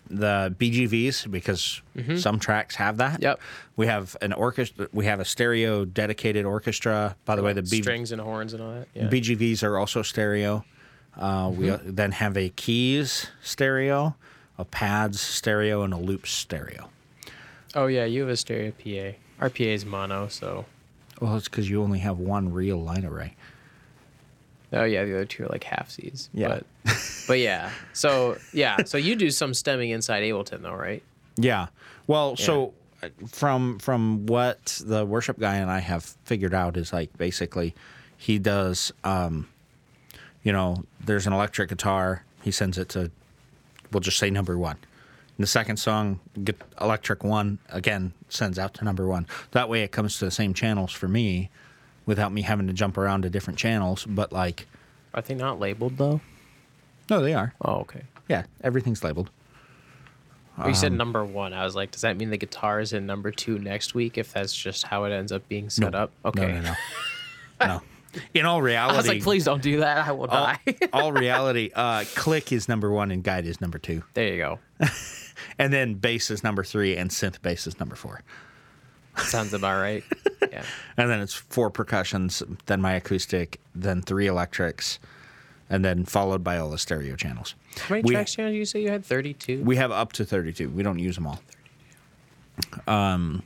the 0.09 0.53
BGVs 0.59 1.31
because 1.31 1.81
some 2.19 2.39
tracks 2.39 2.75
have 2.75 2.97
that. 2.97 3.21
Yep. 3.21 3.39
We 3.75 3.87
have 3.87 4.15
an 4.21 4.31
orchestra. 4.33 4.87
We 4.93 5.05
have 5.05 5.19
a 5.19 5.25
stereo 5.25 5.85
dedicated 5.85 6.45
orchestra. 6.45 7.15
By 7.25 7.35
the 7.35 7.41
way, 7.43 7.53
the 7.53 7.63
B- 7.63 7.81
strings 7.81 8.11
and 8.11 8.21
horns 8.21 8.53
and 8.53 8.61
all 8.61 8.71
that. 8.73 8.87
Yeah. 8.93 9.07
BGVs 9.09 9.63
are 9.63 9.77
also 9.79 10.01
stereo. 10.03 10.63
Uh, 11.17 11.51
We 11.55 11.67
Mm-hmm. 11.67 11.95
then 11.95 12.11
have 12.11 12.37
a 12.37 12.49
keys 12.49 13.27
stereo, 13.41 14.15
a 14.57 14.65
pads 14.65 15.19
stereo, 15.21 15.83
and 15.83 15.93
a 15.93 15.97
loop 15.97 16.27
stereo. 16.27 16.89
oh 17.75 17.87
yeah, 17.87 18.05
you 18.05 18.21
have 18.21 18.29
a 18.29 18.37
stereo 18.37 18.71
PA. 18.71 19.17
Our 19.41 19.49
PA 19.49 19.63
is 19.63 19.85
mono, 19.85 20.27
so 20.27 20.65
Well, 21.19 21.35
it's 21.37 21.47
because 21.47 21.69
you 21.69 21.81
only 21.81 21.99
have 21.99 22.19
one 22.19 22.51
real 22.53 22.77
line 22.81 23.05
array. 23.05 23.35
Oh 24.73 24.83
yeah, 24.83 25.05
the 25.05 25.13
other 25.13 25.25
two 25.25 25.43
are 25.43 25.47
like 25.47 25.63
half 25.63 25.89
C's. 25.91 26.29
Yeah. 26.33 26.59
But, 26.83 27.25
but 27.27 27.39
yeah. 27.39 27.71
So 27.93 28.37
yeah. 28.51 28.83
So 28.83 28.97
you 28.97 29.15
do 29.15 29.29
some 29.29 29.53
stemming 29.53 29.91
inside 29.91 30.23
Ableton 30.23 30.61
though, 30.61 30.73
right? 30.73 31.03
Yeah. 31.37 31.67
Well, 32.07 32.35
so 32.35 32.73
uh, 33.01 33.09
from 33.27 33.79
from 33.79 34.25
what 34.25 34.81
the 34.85 35.05
worship 35.05 35.39
guy 35.39 35.55
and 35.55 35.69
I 35.69 35.79
have 35.79 36.03
figured 36.25 36.53
out 36.53 36.75
is 36.77 36.91
like 36.91 37.15
basically 37.17 37.75
he 38.17 38.39
does 38.39 38.91
um 39.03 39.47
you 40.43 40.51
know, 40.51 40.83
there's 40.99 41.25
an 41.25 41.31
electric 41.33 41.69
guitar, 41.69 42.25
he 42.41 42.51
sends 42.51 42.77
it 42.77 42.89
to 42.89 43.11
we'll 43.91 44.01
just 44.01 44.17
say 44.17 44.29
number 44.29 44.57
1. 44.57 44.71
And 44.71 45.43
the 45.43 45.47
second 45.47 45.77
song, 45.77 46.19
electric 46.81 47.23
1 47.23 47.59
again 47.69 48.13
sends 48.29 48.59
out 48.59 48.73
to 48.75 48.83
number 48.83 49.07
1. 49.07 49.25
That 49.51 49.69
way 49.69 49.83
it 49.83 49.91
comes 49.91 50.19
to 50.19 50.25
the 50.25 50.31
same 50.31 50.53
channels 50.53 50.91
for 50.91 51.07
me 51.07 51.49
without 52.05 52.31
me 52.31 52.41
having 52.41 52.67
to 52.67 52.73
jump 52.73 52.97
around 52.97 53.23
to 53.23 53.29
different 53.29 53.59
channels, 53.59 54.05
but 54.05 54.31
like 54.31 54.67
Are 55.13 55.21
they 55.21 55.35
not 55.35 55.59
labeled 55.59 55.97
though? 55.97 56.21
no, 57.09 57.21
they 57.21 57.33
are. 57.33 57.53
Oh 57.61 57.75
okay. 57.81 58.03
Yeah, 58.27 58.43
everything's 58.61 59.03
labeled. 59.03 59.29
Well, 60.57 60.69
you 60.69 60.75
said 60.75 60.93
number 60.93 61.25
one. 61.25 61.51
I 61.53 61.63
was 61.65 61.75
like, 61.75 61.91
does 61.91 62.01
that 62.01 62.15
mean 62.15 62.29
the 62.29 62.37
guitar 62.37 62.79
is 62.79 62.93
in 62.93 63.07
number 63.07 63.31
two 63.31 63.57
next 63.57 63.95
week? 63.95 64.19
If 64.19 64.33
that's 64.33 64.55
just 64.55 64.85
how 64.85 65.03
it 65.05 65.11
ends 65.11 65.31
up 65.31 65.47
being 65.49 65.69
set 65.69 65.95
up, 65.95 66.11
okay. 66.23 66.47
No, 66.47 66.61
no, 66.61 66.61
no. 66.61 66.75
no. 67.67 67.81
In 68.35 68.45
all 68.45 68.61
reality, 68.61 68.93
I 68.93 68.97
was 68.97 69.07
like, 69.07 69.23
please 69.23 69.45
don't 69.45 69.63
do 69.63 69.79
that. 69.79 70.07
I 70.07 70.11
will 70.11 70.27
all, 70.27 70.45
die. 70.45 70.59
all 70.93 71.11
reality, 71.11 71.71
uh, 71.73 72.03
click 72.13 72.51
is 72.51 72.69
number 72.69 72.91
one 72.91 73.09
and 73.09 73.23
guide 73.23 73.47
is 73.47 73.59
number 73.59 73.79
two. 73.79 74.03
there 74.13 74.27
you 74.27 74.37
go. 74.37 74.59
And 75.59 75.73
then 75.73 75.95
bass 75.95 76.31
is 76.31 76.43
number 76.43 76.63
three 76.63 76.95
and 76.95 77.09
synth 77.09 77.41
bass 77.41 77.67
is 77.67 77.79
number 77.79 77.95
four. 77.95 78.21
Sounds 79.17 79.53
about 79.53 79.79
right. 79.79 80.03
Yeah. 80.51 80.63
And 80.97 81.09
then 81.09 81.19
it's 81.21 81.33
four 81.33 81.69
percussions, 81.71 82.43
then 82.67 82.79
my 82.81 82.93
acoustic, 82.93 83.59
then 83.73 84.01
three 84.03 84.27
electrics, 84.27 84.99
and 85.69 85.83
then 85.83 86.05
followed 86.05 86.43
by 86.43 86.57
all 86.59 86.69
the 86.69 86.77
stereo 86.77 87.15
channels. 87.15 87.55
How 87.79 87.95
many 87.95 88.03
We- 88.03 88.13
tracks 88.13 88.35
channels 88.35 88.55
you 88.55 88.65
say 88.65 88.81
you 88.83 88.89
had? 88.91 89.03
Thirty-two. 89.03 89.63
We 89.63 89.75
have 89.77 89.91
up 89.91 90.11
to 90.13 90.25
32. 90.25 90.69
We 90.69 90.83
don't 90.83 90.99
use 90.99 91.15
them 91.15 91.25
all. 91.27 91.39
Um, 92.87 93.41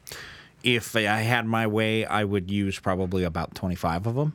if 0.64 0.94
I 0.98 1.02
had 1.02 1.46
my 1.46 1.66
way, 1.68 2.06
I 2.06 2.26
would 2.26 2.52
use 2.52 2.78
probably 2.80 3.24
about 3.24 3.56
25 3.56 4.06
of 4.08 4.16
them. 4.16 4.34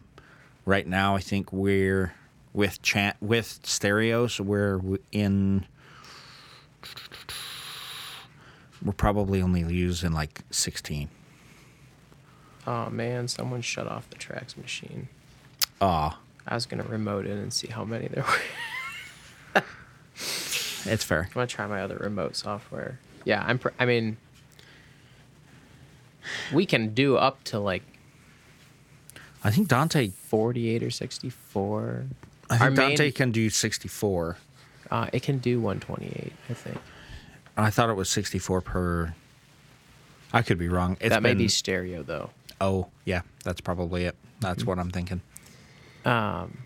Right 0.64 0.86
now, 0.86 1.14
I 1.16 1.20
think 1.20 1.52
we're 1.52 2.14
with 2.54 2.80
chat 2.80 3.16
with 3.20 3.60
stereos. 3.64 4.40
We're 4.40 4.80
in. 5.10 5.66
We're 8.82 8.92
probably 8.92 9.42
only 9.42 9.60
using 9.60 10.12
like 10.12 10.40
16. 10.50 11.08
Oh 12.66 12.90
man, 12.90 13.28
someone 13.28 13.60
shut 13.62 13.86
off 13.86 14.08
the 14.10 14.16
tracks 14.16 14.56
machine. 14.56 15.08
Ah, 15.80 16.18
I 16.46 16.54
was 16.54 16.66
gonna 16.66 16.84
remote 16.84 17.26
in 17.26 17.38
and 17.38 17.52
see 17.52 17.68
how 17.68 17.84
many 17.84 18.08
there 18.08 18.24
were. 18.24 19.62
it's 20.14 21.04
fair. 21.04 21.22
I'm 21.28 21.32
gonna 21.34 21.46
try 21.46 21.66
my 21.66 21.82
other 21.82 21.96
remote 21.96 22.36
software. 22.36 22.98
Yeah, 23.24 23.44
I'm. 23.46 23.58
Pr- 23.58 23.70
I 23.78 23.84
mean, 23.86 24.16
we 26.52 26.66
can 26.66 26.94
do 26.94 27.16
up 27.16 27.42
to 27.44 27.58
like 27.58 27.82
I 29.44 29.50
think 29.50 29.68
Dante. 29.68 30.08
48 30.10 30.82
or 30.82 30.90
64. 30.90 32.04
I 32.50 32.54
Our 32.54 32.66
think 32.66 32.76
Dante 32.76 33.04
main- 33.04 33.12
can 33.12 33.32
do 33.32 33.50
64. 33.50 34.36
Uh, 34.90 35.06
it 35.12 35.22
can 35.22 35.38
do 35.38 35.58
128, 35.60 36.32
I 36.50 36.52
think. 36.54 36.78
I 37.56 37.70
thought 37.70 37.88
it 37.90 37.94
was 37.96 38.08
64 38.10 38.60
per. 38.60 39.14
I 40.34 40.42
could 40.42 40.58
be 40.58 40.68
wrong. 40.68 40.96
It's 41.00 41.08
that 41.10 41.22
may 41.22 41.30
been- 41.30 41.38
be 41.38 41.48
stereo 41.48 42.02
though. 42.02 42.30
Oh, 42.62 42.86
yeah, 43.04 43.22
that's 43.44 43.60
probably 43.60 44.04
it. 44.04 44.14
That's 44.40 44.64
what 44.64 44.78
I'm 44.78 44.90
thinking. 44.90 45.20
Um, 46.04 46.58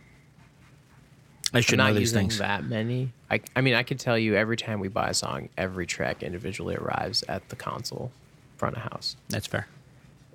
I 1.55 1.61
should 1.61 1.79
know 1.79 1.85
not 1.87 1.95
these 1.95 2.13
using 2.13 2.19
things. 2.21 2.39
that 2.39 2.65
many. 2.65 3.13
I, 3.31 3.41
I 3.55 3.63
mean, 3.63 3.75
I 3.75 3.83
could 3.83 3.99
tell 3.99 4.19
you 4.19 4.35
every 4.35 4.57
time 4.59 4.79
we 4.79 4.89
buy 4.89 5.09
a 5.09 5.15
song, 5.15 5.49
every 5.57 5.87
track 5.87 6.23
individually 6.23 6.77
arrives 6.77 7.25
at 7.29 7.49
the 7.49 7.57
console 7.57 8.13
front 8.57 8.77
of 8.77 8.83
house. 8.83 9.17
That's 9.31 9.47
fair. 9.47 9.67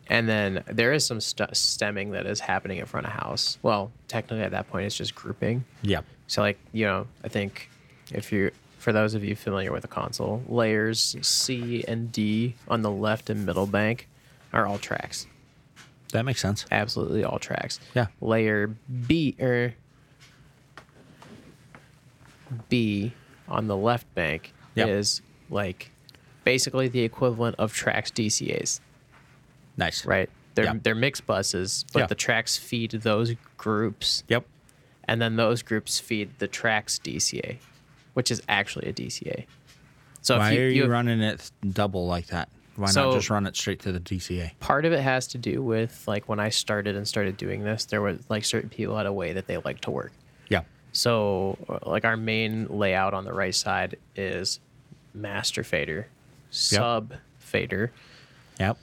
And 0.08 0.28
then 0.28 0.64
there 0.66 0.94
is 0.94 1.06
some 1.06 1.22
st- 1.22 1.56
stemming 1.56 2.12
that 2.12 2.26
is 2.26 2.40
happening 2.40 2.80
in 2.80 2.86
front 2.88 3.06
of 3.06 3.14
house. 3.14 3.60
Well, 3.62 3.92
technically 4.08 4.44
at 4.44 4.52
that 4.52 4.68
point, 4.70 4.88
it's 4.88 4.98
just 4.98 5.14
grouping. 5.14 5.64
Yeah. 5.84 6.02
So, 6.28 6.42
like, 6.42 6.58
you 6.74 6.86
know, 6.86 7.06
I 7.24 7.28
think 7.28 7.70
if 8.12 8.32
you're, 8.32 8.52
for 8.80 8.92
those 8.92 9.14
of 9.14 9.24
you 9.24 9.36
familiar 9.36 9.72
with 9.72 9.86
a 9.86 9.88
console, 9.88 10.44
layers 10.48 11.16
C 11.22 11.86
and 11.88 12.12
D 12.12 12.56
on 12.68 12.82
the 12.82 12.92
left 12.92 13.30
and 13.30 13.46
middle 13.46 13.68
bank 13.68 14.08
are 14.54 14.66
all 14.66 14.80
tracks. 14.80 15.28
That 16.12 16.24
makes 16.26 16.42
sense. 16.42 16.66
Absolutely 16.72 17.24
all 17.24 17.40
tracks. 17.40 17.80
Yeah. 17.96 18.08
Layer 18.22 18.68
B, 19.08 19.36
or 19.40 19.74
B 22.70 23.14
on 23.48 23.68
the 23.68 23.78
left 23.78 24.14
bank 24.16 24.54
Yep. 24.76 24.88
is 24.88 25.22
like 25.50 25.92
basically 26.44 26.88
the 26.88 27.02
equivalent 27.02 27.56
of 27.60 27.74
tracks 27.74 28.12
DCAs, 28.12 28.80
Nice. 29.78 30.06
right? 30.06 30.30
They're, 30.56 30.66
Yeah. 30.66 30.74
they're 30.82 30.96
mixed 30.96 31.26
buses, 31.26 31.86
but 31.94 32.00
Yeah. 32.00 32.06
the 32.08 32.16
tracks 32.16 32.58
feed 32.58 32.92
those 32.92 33.36
groups 33.58 34.24
Yep. 34.28 34.46
and 35.06 35.22
then 35.22 35.36
those 35.36 35.62
groups 35.62 36.00
feed 36.00 36.40
the 36.40 36.48
tracks 36.48 37.00
DCA, 37.00 37.60
which 38.14 38.32
is 38.32 38.42
actually 38.50 38.88
a 38.90 38.94
DCA. 38.94 39.46
So 40.22 40.38
Why 40.38 40.52
if 40.52 40.58
you, 40.58 40.66
are 40.66 40.68
you, 40.70 40.84
you 40.84 40.90
running 40.90 41.22
it 41.22 41.52
double 41.70 42.06
like 42.06 42.28
that? 42.28 42.50
Why 42.76 42.88
So- 42.88 43.10
not 43.10 43.16
just 43.16 43.30
run 43.30 43.46
it 43.48 43.56
straight 43.56 43.80
to 43.82 43.92
the 43.92 44.00
DCA? 44.00 44.52
part 44.60 44.86
of 44.86 44.94
it 44.94 45.02
has 45.02 45.28
to 45.28 45.38
do 45.38 45.62
with 45.62 46.04
like 46.08 46.30
when 46.30 46.40
I 46.40 46.50
started 46.50 46.96
and 46.96 47.08
started 47.08 47.38
doing 47.38 47.64
this, 47.64 47.86
there 47.86 48.02
was 48.02 48.20
like 48.30 48.46
certain 48.46 48.70
people 48.70 48.96
had 48.98 49.06
a 49.06 49.14
way 49.14 49.34
that 49.34 49.48
they 49.48 49.58
like 49.58 49.82
to 49.82 49.92
work. 49.92 50.12
Yeah. 50.50 50.62
So 50.94 51.58
like 51.86 52.06
our 52.06 52.18
main 52.18 52.68
layout 52.68 53.14
on 53.14 53.26
the 53.26 53.34
right 53.34 53.54
side 53.56 53.98
is 54.16 54.60
master 55.14 55.64
fader, 55.64 56.08
sub 56.50 57.14
fader, 57.40 57.92
Yep. 58.60 58.78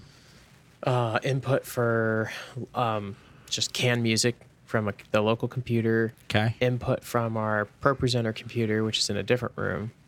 uh, 0.82 1.18
input 1.22 1.64
for 1.64 2.30
um, 2.74 3.16
just 3.48 3.72
canned 3.72 4.02
music 4.02 4.36
from 4.66 4.88
a, 4.88 4.92
the 5.12 5.22
local 5.22 5.48
computer, 5.48 6.12
Okay. 6.24 6.54
input 6.60 7.02
from 7.02 7.38
our 7.38 7.66
ProPresenter 7.82 8.34
computer, 8.34 8.84
which 8.84 8.98
is 8.98 9.08
in 9.08 9.16
a 9.16 9.22
different 9.22 9.56
room, 9.56 9.92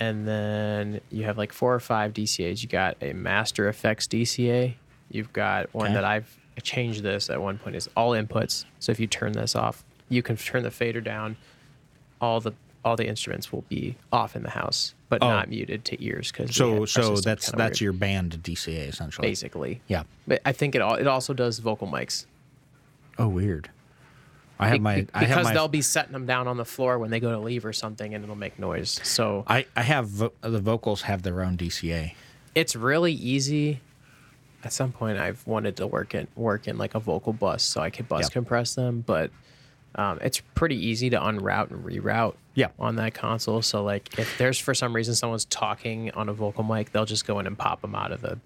And 0.00 0.26
then 0.26 1.00
you 1.10 1.24
have 1.24 1.36
like 1.38 1.52
four 1.52 1.74
or 1.74 1.80
five 1.80 2.12
DCAs. 2.12 2.62
You 2.62 2.68
got 2.68 2.96
a 3.02 3.12
Master 3.12 3.68
Effects 3.68 4.06
DCA. 4.06 4.74
You've 5.10 5.32
got 5.32 5.72
one 5.74 5.86
Okay. 5.86 5.94
that 5.94 6.04
I've 6.04 6.38
changed 6.62 7.02
this 7.02 7.30
at 7.30 7.40
one 7.40 7.58
point 7.58 7.76
is 7.76 7.88
all 7.96 8.10
inputs. 8.10 8.64
So 8.80 8.92
if 8.92 8.98
you 9.00 9.06
turn 9.06 9.32
this 9.32 9.54
off, 9.56 9.84
you 10.08 10.22
can 10.22 10.36
turn 10.36 10.62
the 10.62 10.70
fader 10.70 11.00
down. 11.00 11.36
All 12.20 12.40
the 12.40 12.52
all 12.84 12.94
the 12.96 13.06
instruments 13.08 13.52
will 13.52 13.64
be 13.68 13.96
off 14.12 14.34
in 14.36 14.42
the 14.44 14.50
house, 14.50 14.94
but 15.08 15.22
Oh. 15.22 15.28
not 15.28 15.48
muted 15.48 15.84
to 15.86 16.02
ears 16.04 16.30
because 16.32 16.54
So 16.54 16.84
uh, 16.84 16.86
so 16.86 17.16
that's 17.16 17.50
that's 17.52 17.80
your 17.80 17.92
band 17.92 18.40
DCA 18.42 18.88
essentially. 18.88 19.28
basically. 19.28 19.80
Yeah. 19.88 20.04
But 20.26 20.40
I 20.46 20.52
think 20.52 20.74
it 20.74 20.80
all 20.82 20.94
it 20.94 21.06
also 21.06 21.32
does 21.34 21.58
vocal 21.58 21.86
mics. 21.88 22.26
Oh, 23.18 23.28
weird. 23.28 23.68
I 24.58 24.68
have 24.68 24.80
my 24.80 25.00
be- 25.02 25.08
I 25.14 25.18
have 25.20 25.28
because 25.28 25.44
my 25.44 25.52
they'll 25.54 25.68
be 25.68 25.82
setting 25.82 26.12
them 26.12 26.26
down 26.26 26.48
on 26.48 26.56
the 26.56 26.64
floor 26.64 26.98
when 26.98 27.10
they 27.10 27.20
go 27.20 27.30
to 27.30 27.38
leave 27.38 27.64
or 27.64 27.72
something, 27.72 28.14
and 28.14 28.24
it'll 28.24 28.36
make 28.36 28.58
noise. 28.58 29.00
So 29.04 29.44
I 29.46 29.66
I 29.76 29.82
have 29.82 30.08
vo- 30.08 30.32
the 30.40 30.60
vocals 30.60 31.02
have 31.02 31.22
their 31.22 31.42
own 31.42 31.56
DCA. 31.56 32.14
it's 32.54 32.74
really 32.76 33.12
easy. 33.12 33.80
At 34.64 34.72
some 34.72 34.90
point, 34.90 35.18
I've 35.18 35.46
wanted 35.46 35.76
to 35.76 35.86
work 35.86 36.14
in 36.14 36.26
work 36.34 36.66
in 36.66 36.76
like 36.78 36.94
a 36.96 37.00
vocal 37.00 37.32
bus 37.32 37.62
so 37.62 37.80
I 37.80 37.90
could 37.90 38.08
bus 38.08 38.24
Yep. 38.24 38.32
compress 38.32 38.74
them, 38.74 39.04
but 39.06 39.30
um, 39.94 40.18
it's 40.20 40.40
pretty 40.54 40.76
easy 40.76 41.10
to 41.10 41.18
unroute 41.18 41.70
and 41.70 41.84
reroute. 41.84 42.34
Yeah. 42.54 42.68
on 42.76 42.96
that 42.96 43.14
console. 43.14 43.62
So 43.62 43.84
like, 43.84 44.18
if 44.18 44.36
there's 44.36 44.58
for 44.58 44.74
some 44.74 44.92
reason 44.96 45.14
someone's 45.14 45.44
talking 45.44 46.10
on 46.10 46.28
a 46.28 46.32
vocal 46.32 46.64
mic, 46.64 46.90
they'll 46.90 47.04
just 47.04 47.24
go 47.24 47.38
in 47.38 47.46
and 47.46 47.56
pop 47.56 47.80
them 47.82 47.94
out 47.94 48.10
of 48.10 48.20
the 48.20 48.40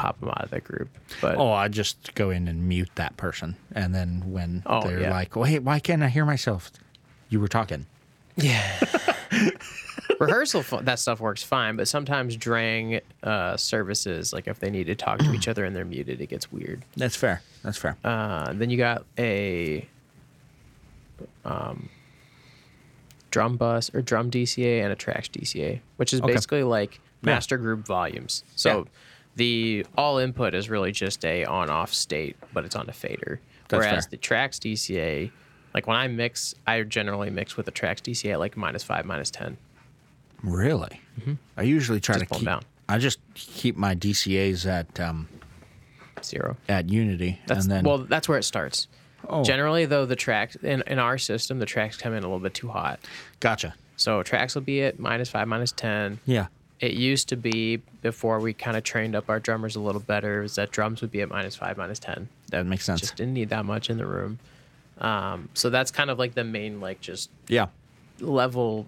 pop 0.00 0.18
them 0.20 0.28
out 0.30 0.44
of 0.44 0.50
the 0.50 0.60
group. 0.60 0.88
But 1.20 1.36
Oh, 1.36 1.52
I 1.52 1.68
just 1.68 2.14
go 2.14 2.30
in 2.30 2.48
and 2.48 2.68
mute 2.68 2.90
that 2.94 3.16
person, 3.16 3.56
and 3.72 3.94
then 3.94 4.32
when 4.32 4.62
Oh, 4.66 4.86
they're 4.86 5.00
yeah. 5.00 5.10
like, 5.10 5.36
"Wait, 5.36 5.58
why 5.62 5.78
can't 5.80 6.02
I 6.02 6.08
hear 6.08 6.24
myself?" 6.24 6.70
You 7.28 7.40
were 7.40 7.48
talking. 7.48 7.86
Yeah. 8.36 8.80
Rehearsal, 10.18 10.62
that 10.82 10.98
stuff 10.98 11.18
works 11.20 11.42
fine, 11.42 11.76
but 11.76 11.88
sometimes 11.88 12.36
during 12.36 13.00
uh, 13.22 13.56
services, 13.56 14.32
like 14.32 14.46
if 14.48 14.58
they 14.60 14.68
need 14.70 14.84
to 14.88 14.94
talk 14.94 15.18
to 15.20 15.32
each 15.32 15.48
other 15.48 15.64
and 15.64 15.74
they're 15.74 15.84
muted, 15.84 16.20
it 16.20 16.26
gets 16.28 16.52
weird. 16.52 16.84
That's 16.96 17.16
fair. 17.16 17.40
That's 17.62 17.78
fair. 17.78 17.96
Uh, 18.04 18.52
then 18.52 18.68
you 18.70 18.76
got 18.76 19.04
a 19.18 19.88
um, 21.44 21.88
drum 23.30 23.56
bus 23.56 23.90
or 23.94 24.02
drum 24.02 24.30
DCA 24.30 24.82
and 24.82 24.92
a 24.92 24.96
tracks 24.96 25.28
DCA, 25.28 25.80
which 25.96 26.12
is 26.12 26.20
Okay. 26.20 26.32
basically 26.34 26.62
like 26.64 26.94
Yeah. 27.22 27.34
master 27.34 27.56
group 27.56 27.86
volumes. 27.86 28.44
So 28.56 28.78
Yeah. 28.78 28.84
The 29.40 29.86
all 29.96 30.18
input 30.18 30.54
is 30.54 30.68
really 30.68 30.92
just 30.92 31.24
a 31.24 31.46
on 31.46 31.70
off 31.70 31.94
state, 31.94 32.36
but 32.52 32.66
it's 32.66 32.76
on 32.76 32.86
a 32.90 32.92
fader. 32.92 33.40
That's 33.68 33.80
Whereas 33.86 34.04
fair. 34.04 34.10
the 34.10 34.16
tracks 34.18 34.58
DCA, 34.58 35.30
like 35.72 35.86
when 35.86 35.96
I 35.96 36.08
mix, 36.08 36.54
I 36.66 36.82
generally 36.82 37.30
mix 37.30 37.56
with 37.56 37.64
the 37.64 37.72
tracks 37.72 38.02
DCA 38.02 38.38
like 38.38 38.54
minus 38.58 38.82
five, 38.82 39.06
minus 39.06 39.30
10. 39.30 39.56
Really? 40.42 41.00
I 41.56 41.62
usually 41.62 42.00
try 42.00 42.18
Just 42.18 42.30
to 42.32 42.38
keep. 42.38 42.44
down. 42.44 42.62
I 42.86 42.98
just 42.98 43.18
keep 43.34 43.76
my 43.78 43.94
DCA's 43.94 44.66
at 44.66 45.00
um, 45.00 45.26
Zero. 46.22 46.58
at 46.68 46.90
Unity, 46.90 47.40
That's 47.46 47.64
and 47.64 47.72
then 47.72 47.84
well, 47.84 47.98
that's 47.98 48.28
where 48.28 48.36
it 48.38 48.42
starts. 48.44 48.88
Oh. 49.26 49.42
Generally, 49.42 49.86
though, 49.86 50.04
the 50.04 50.16
tracks 50.16 50.56
in, 50.56 50.82
in 50.86 50.98
our 50.98 51.16
system, 51.16 51.60
the 51.60 51.66
tracks 51.66 51.96
come 51.96 52.12
in 52.12 52.18
a 52.24 52.26
little 52.26 52.40
bit 52.40 52.52
too 52.52 52.68
hot. 52.68 53.00
gotcha. 53.40 53.74
So 53.96 54.22
tracks 54.22 54.54
will 54.54 54.62
be 54.62 54.82
at 54.82 54.98
minus 54.98 55.30
five, 55.30 55.48
minus 55.48 55.72
ten. 55.72 56.20
Yeah. 56.26 56.46
It 56.80 56.92
used 56.92 57.28
to 57.28 57.36
be 57.36 57.76
before 58.00 58.40
we 58.40 58.54
kind 58.54 58.76
of 58.76 58.84
trained 58.84 59.14
up 59.14 59.28
our 59.28 59.38
drummers 59.38 59.76
a 59.76 59.80
little 59.80 60.00
better. 60.00 60.42
Is 60.42 60.54
that 60.54 60.70
drums 60.70 61.02
would 61.02 61.10
be 61.10 61.20
at 61.20 61.28
minus 61.28 61.54
five, 61.54 61.76
minus 61.76 61.98
ten. 61.98 62.28
That 62.48 62.64
makes 62.66 62.84
sense. 62.84 63.00
Just 63.00 63.16
didn't 63.16 63.34
need 63.34 63.50
that 63.50 63.64
much 63.66 63.90
in 63.90 63.98
the 63.98 64.06
room. 64.06 64.38
Um, 64.98 65.48
so 65.54 65.70
that's 65.70 65.90
kind 65.90 66.10
of 66.10 66.18
like 66.18 66.34
the 66.34 66.44
main 66.44 66.80
like 66.80 67.00
just 67.00 67.30
yeah. 67.48 67.66
level 68.18 68.86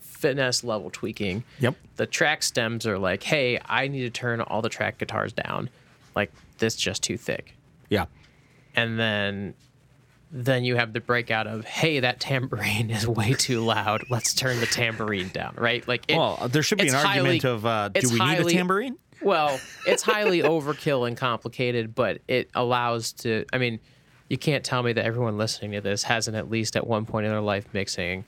fitness 0.00 0.62
level 0.64 0.90
tweaking. 0.90 1.42
Yep. 1.60 1.74
The 1.96 2.06
track 2.06 2.42
stems 2.42 2.86
are 2.86 2.98
like, 2.98 3.22
hey, 3.22 3.58
I 3.66 3.88
need 3.88 4.02
to 4.02 4.10
turn 4.10 4.40
all 4.40 4.62
the 4.62 4.68
track 4.68 4.98
guitars 4.98 5.32
down. 5.32 5.70
Like 6.14 6.32
this 6.58 6.76
just 6.76 7.02
too 7.02 7.16
thick. 7.16 7.54
Yeah. 7.88 8.04
and 8.76 8.98
then 9.00 9.54
then 10.32 10.64
you 10.64 10.76
have 10.76 10.92
the 10.92 11.00
breakout 11.00 11.46
of 11.46 11.64
hey 11.64 12.00
that 12.00 12.20
tambourine 12.20 12.90
is 12.90 13.06
way 13.06 13.32
too 13.34 13.60
loud 13.60 14.04
let's 14.10 14.32
turn 14.34 14.60
the 14.60 14.66
tambourine 14.66 15.28
down 15.28 15.54
right 15.58 15.86
like 15.88 16.04
it, 16.08 16.16
well, 16.16 16.36
there 16.50 16.62
should 16.62 16.78
be 16.78 16.88
an 16.88 16.94
it's 16.94 17.04
argument 17.04 17.44
of 17.44 17.66
uh, 17.66 17.88
do 17.88 18.00
we 18.08 18.14
need 18.14 18.20
highly- 18.20 18.52
a 18.52 18.56
tambourine? 18.56 18.96
well 19.22 19.58
it's 19.86 20.02
highly 20.14 20.40
overkill 20.42 21.06
and 21.06 21.16
complicated 21.16 21.94
but 21.94 22.20
it 22.28 22.48
allows 22.54 23.12
to 23.12 23.44
i 23.52 23.58
mean 23.58 23.80
you 24.28 24.38
can't 24.38 24.64
tell 24.64 24.82
me 24.84 24.92
that 24.92 25.04
everyone 25.04 25.36
listening 25.36 25.72
to 25.72 25.80
this 25.80 26.04
hasn't 26.04 26.36
at 26.36 26.48
least 26.48 26.76
at 26.76 26.86
one 26.86 27.04
point 27.04 27.26
in 27.26 27.32
their 27.32 27.40
life 27.40 27.66
mixing 27.72 28.24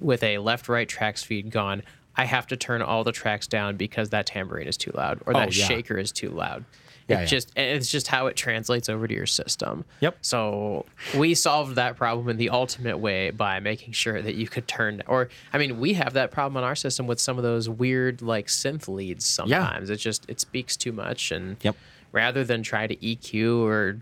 with 0.00 0.22
a 0.24 0.38
left 0.38 0.68
right 0.68 0.88
tracks 0.88 1.22
feed 1.22 1.50
gone 1.50 1.82
i 2.16 2.24
have 2.24 2.46
to 2.48 2.56
turn 2.56 2.82
all 2.82 3.04
the 3.04 3.12
tracks 3.12 3.46
down 3.46 3.76
because 3.76 4.10
that 4.10 4.26
tambourine 4.26 4.66
is 4.66 4.76
too 4.76 4.90
loud 4.94 5.20
or 5.24 5.32
that 5.34 5.48
Oh, 5.48 5.52
yeah. 5.52 5.66
shaker 5.66 5.96
is 5.96 6.10
too 6.10 6.30
loud 6.30 6.64
Yeah, 7.08 7.16
it 7.16 7.20
yeah. 7.20 7.24
just 7.26 7.52
it's 7.56 7.90
just 7.90 8.06
how 8.08 8.26
it 8.28 8.36
translates 8.36 8.88
over 8.88 9.06
to 9.08 9.14
your 9.14 9.26
system 9.26 9.84
Yep. 10.00 10.18
so 10.22 10.86
we 11.16 11.34
solved 11.34 11.74
that 11.76 11.96
problem 11.96 12.28
in 12.28 12.36
the 12.36 12.50
ultimate 12.50 12.98
way 12.98 13.30
by 13.30 13.58
making 13.60 13.92
sure 13.92 14.22
that 14.22 14.34
you 14.36 14.46
could 14.46 14.68
turn 14.68 15.02
or 15.06 15.28
I 15.52 15.58
mean 15.58 15.80
we 15.80 15.94
have 15.94 16.12
that 16.14 16.30
problem 16.30 16.56
on 16.56 16.64
our 16.64 16.76
system 16.76 17.06
with 17.06 17.20
some 17.20 17.36
of 17.38 17.42
those 17.42 17.68
weird 17.68 18.22
like 18.22 18.46
synth 18.46 18.88
leads 18.88 19.24
sometimes. 19.26 19.90
It 19.90 19.96
just 19.96 20.28
it 20.28 20.40
speaks 20.40 20.76
too 20.76 20.92
much 20.92 21.32
and 21.32 21.56
Yep. 21.62 21.76
rather 22.12 22.44
than 22.44 22.62
try 22.62 22.86
to 22.86 22.96
EQ 22.96 23.60
or 23.66 24.00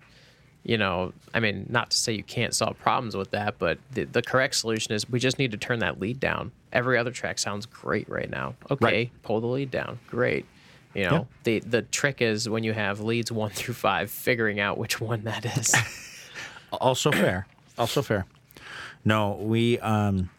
you 0.63 0.77
know, 0.77 1.15
I 1.33 1.41
mean, 1.41 1.65
not 1.71 1.91
to 1.93 1.97
say 1.97 2.13
you 2.13 2.23
can't 2.23 2.55
solve 2.55 2.79
problems 2.79 3.17
with 3.17 3.31
that, 3.31 3.59
but 3.59 3.79
the, 3.93 4.05
the 4.05 4.21
correct 4.21 4.55
solution 4.57 4.93
is 4.93 5.09
we 5.09 5.19
just 5.19 5.39
need 5.39 5.53
to 5.53 5.57
turn 5.57 5.79
that 5.79 5.99
lead 6.01 6.21
down. 6.21 6.53
Every 6.71 6.99
other 6.99 7.11
track 7.13 7.39
sounds 7.39 7.65
great 7.65 8.07
right 8.11 8.29
now. 8.29 8.57
Okay, 8.71 8.85
Right. 8.85 9.11
pull 9.23 9.41
the 9.41 9.47
lead 9.47 9.71
down. 9.71 9.99
Great. 10.07 10.45
You 10.95 11.05
know, 11.05 11.29
the 11.45 11.61
the 11.61 11.83
trick 11.83 12.21
is 12.21 12.49
when 12.49 12.65
you 12.65 12.73
have 12.73 13.01
leads 13.01 13.31
one 13.31 13.51
through 13.55 13.75
five, 13.75 14.11
figuring 14.11 14.59
out 14.61 14.77
which 14.79 15.01
one 15.01 15.23
that 15.25 15.45
is. 15.59 15.75
Also 16.73 17.11
fair. 17.11 17.49
Also 17.77 18.01
fair. 18.01 18.27
No, 19.05 19.33
we 19.41 19.79
um 19.81 20.31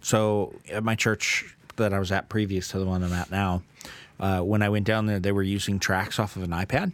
so 0.00 0.52
at 0.68 0.82
my 0.82 0.96
church 0.96 1.56
that 1.76 1.92
I 1.92 2.00
was 2.00 2.10
at 2.10 2.28
previous 2.28 2.68
to 2.68 2.78
the 2.80 2.84
one 2.86 3.04
I'm 3.04 3.12
at 3.12 3.30
now, 3.30 3.62
uh, 4.18 4.40
when 4.40 4.62
I 4.62 4.68
went 4.68 4.84
down 4.84 5.06
there 5.06 5.20
they 5.20 5.30
were 5.30 5.44
using 5.44 5.78
tracks 5.78 6.18
off 6.18 6.34
of 6.34 6.42
an 6.42 6.50
iPad 6.50 6.92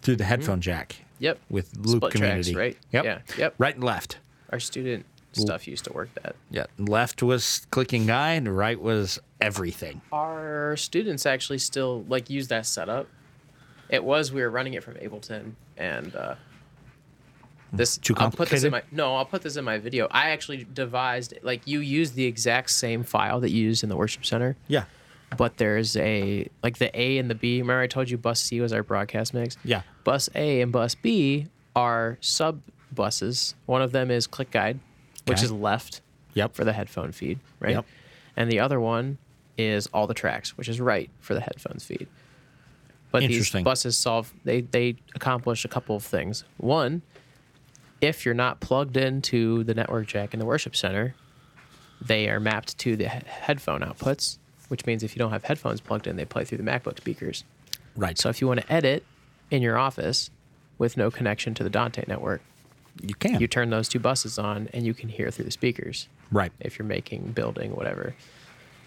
through 0.00 0.16
the 0.16 0.24
headphone 0.24 0.60
jack 0.62 0.96
Yep. 1.18 1.38
with 1.50 1.76
Loop 1.76 1.96
Split 1.98 2.12
tracks, 2.12 2.14
Community. 2.46 2.54
right? 2.56 2.78
Yep. 2.92 3.04
Yeah. 3.04 3.18
Yep. 3.36 3.54
Right 3.58 3.74
and 3.74 3.84
left. 3.84 4.18
Our 4.50 4.60
student 4.60 5.04
stuff 5.40 5.66
used 5.68 5.84
to 5.84 5.92
work 5.92 6.08
that. 6.22 6.36
Yeah. 6.50 6.66
Left 6.78 7.22
was 7.22 7.66
clicking 7.70 8.06
guide, 8.06 8.38
and 8.38 8.56
right 8.56 8.80
was 8.80 9.18
everything. 9.40 10.00
Our 10.12 10.76
students 10.76 11.26
actually 11.26 11.58
still 11.58 12.04
like 12.08 12.28
use 12.30 12.48
that 12.48 12.66
setup. 12.66 13.08
It 13.88 14.02
was 14.04 14.32
we 14.32 14.40
were 14.42 14.50
running 14.50 14.74
it 14.74 14.82
from 14.82 14.94
Ableton, 14.94 15.52
and 15.76 16.14
uh, 16.16 16.34
this 17.72 17.98
Too 17.98 18.14
I'll 18.16 18.30
put 18.30 18.48
this 18.48 18.64
in 18.64 18.70
my 18.70 18.80
complicated? 18.80 18.96
no. 18.96 19.16
I'll 19.16 19.24
put 19.24 19.42
this 19.42 19.56
in 19.56 19.64
my 19.64 19.78
video. 19.78 20.08
I 20.10 20.30
actually 20.30 20.64
devised 20.72 21.34
like 21.42 21.62
you 21.66 21.80
use 21.80 22.12
the 22.12 22.24
exact 22.24 22.70
same 22.70 23.02
file 23.02 23.40
that 23.40 23.50
you 23.50 23.62
used 23.62 23.82
in 23.82 23.88
the 23.88 23.96
worship 23.96 24.24
center, 24.24 24.56
Yeah. 24.68 24.84
but 25.36 25.56
there's 25.58 25.96
a 25.96 26.48
like 26.62 26.78
the 26.78 26.96
A 26.98 27.18
and 27.18 27.28
the 27.28 27.34
B. 27.34 27.60
Remember 27.60 27.80
I 27.82 27.86
told 27.86 28.08
you 28.08 28.18
bus 28.18 28.40
C 28.40 28.60
was 28.60 28.72
our 28.72 28.82
broadcast 28.82 29.34
mix. 29.34 29.56
Yeah. 29.64 29.82
Bus 30.04 30.28
A 30.34 30.60
and 30.62 30.70
bus 30.72 30.94
B 30.94 31.48
are 31.74 32.18
sub 32.20 32.60
buses. 32.92 33.54
One 33.66 33.82
of 33.82 33.92
them 33.92 34.10
is 34.10 34.26
click 34.26 34.50
guide, 34.50 34.78
which 35.26 35.42
is 35.42 35.52
left 35.52 36.00
Yep. 36.34 36.54
for 36.54 36.64
the 36.64 36.72
headphone 36.72 37.12
feed, 37.12 37.38
right? 37.60 37.76
Yep. 37.76 37.86
And 38.36 38.50
the 38.52 38.60
other 38.60 38.78
one 38.80 39.18
is 39.56 39.86
all 39.88 40.06
the 40.06 40.14
tracks, 40.14 40.56
which 40.58 40.68
is 40.68 40.80
right 40.80 41.08
for 41.20 41.34
the 41.34 41.40
headphones 41.40 41.84
feed. 41.84 42.06
But 43.10 43.20
these 43.20 43.50
buses 43.50 43.96
solve 43.96 44.32
they 44.44 44.60
they 44.60 44.96
accomplish 45.14 45.64
a 45.64 45.68
couple 45.68 45.96
of 45.96 46.02
things. 46.04 46.44
One, 46.58 47.00
if 48.00 48.24
you're 48.26 48.34
not 48.34 48.60
plugged 48.60 48.96
into 48.96 49.64
the 49.64 49.72
network 49.74 50.06
jack 50.06 50.34
in 50.34 50.40
the 50.40 50.44
worship 50.44 50.76
center, 50.76 51.14
they 52.00 52.28
are 52.28 52.38
mapped 52.40 52.76
to 52.78 52.96
the 52.96 53.08
he- 53.08 53.20
headphone 53.26 53.80
outputs, 53.80 54.36
which 54.68 54.84
means 54.84 55.02
if 55.02 55.14
you 55.16 55.18
don't 55.18 55.30
have 55.30 55.44
headphones 55.44 55.80
plugged 55.80 56.06
in, 56.06 56.16
they 56.16 56.26
play 56.26 56.44
through 56.44 56.58
the 56.58 56.64
MacBook 56.64 56.98
speakers. 56.98 57.44
Right. 57.96 58.18
So 58.18 58.28
if 58.28 58.42
you 58.42 58.46
want 58.46 58.60
to 58.60 58.70
edit 58.70 59.04
in 59.50 59.62
your 59.62 59.78
office 59.78 60.28
with 60.76 60.98
no 60.98 61.10
connection 61.10 61.54
to 61.54 61.64
the 61.64 61.70
Dante 61.70 62.04
network, 62.06 62.42
you 63.02 63.14
can. 63.14 63.40
you 63.40 63.46
turn 63.46 63.70
those 63.70 63.88
two 63.88 63.98
buses 63.98 64.38
on 64.38 64.68
and 64.72 64.86
you 64.86 64.94
can 64.94 65.08
hear 65.08 65.30
through 65.30 65.44
the 65.44 65.50
speakers 65.50 66.08
right. 66.30 66.52
if 66.60 66.78
you're 66.78 66.86
making, 66.86 67.32
building, 67.32 67.74
whatever. 67.74 68.14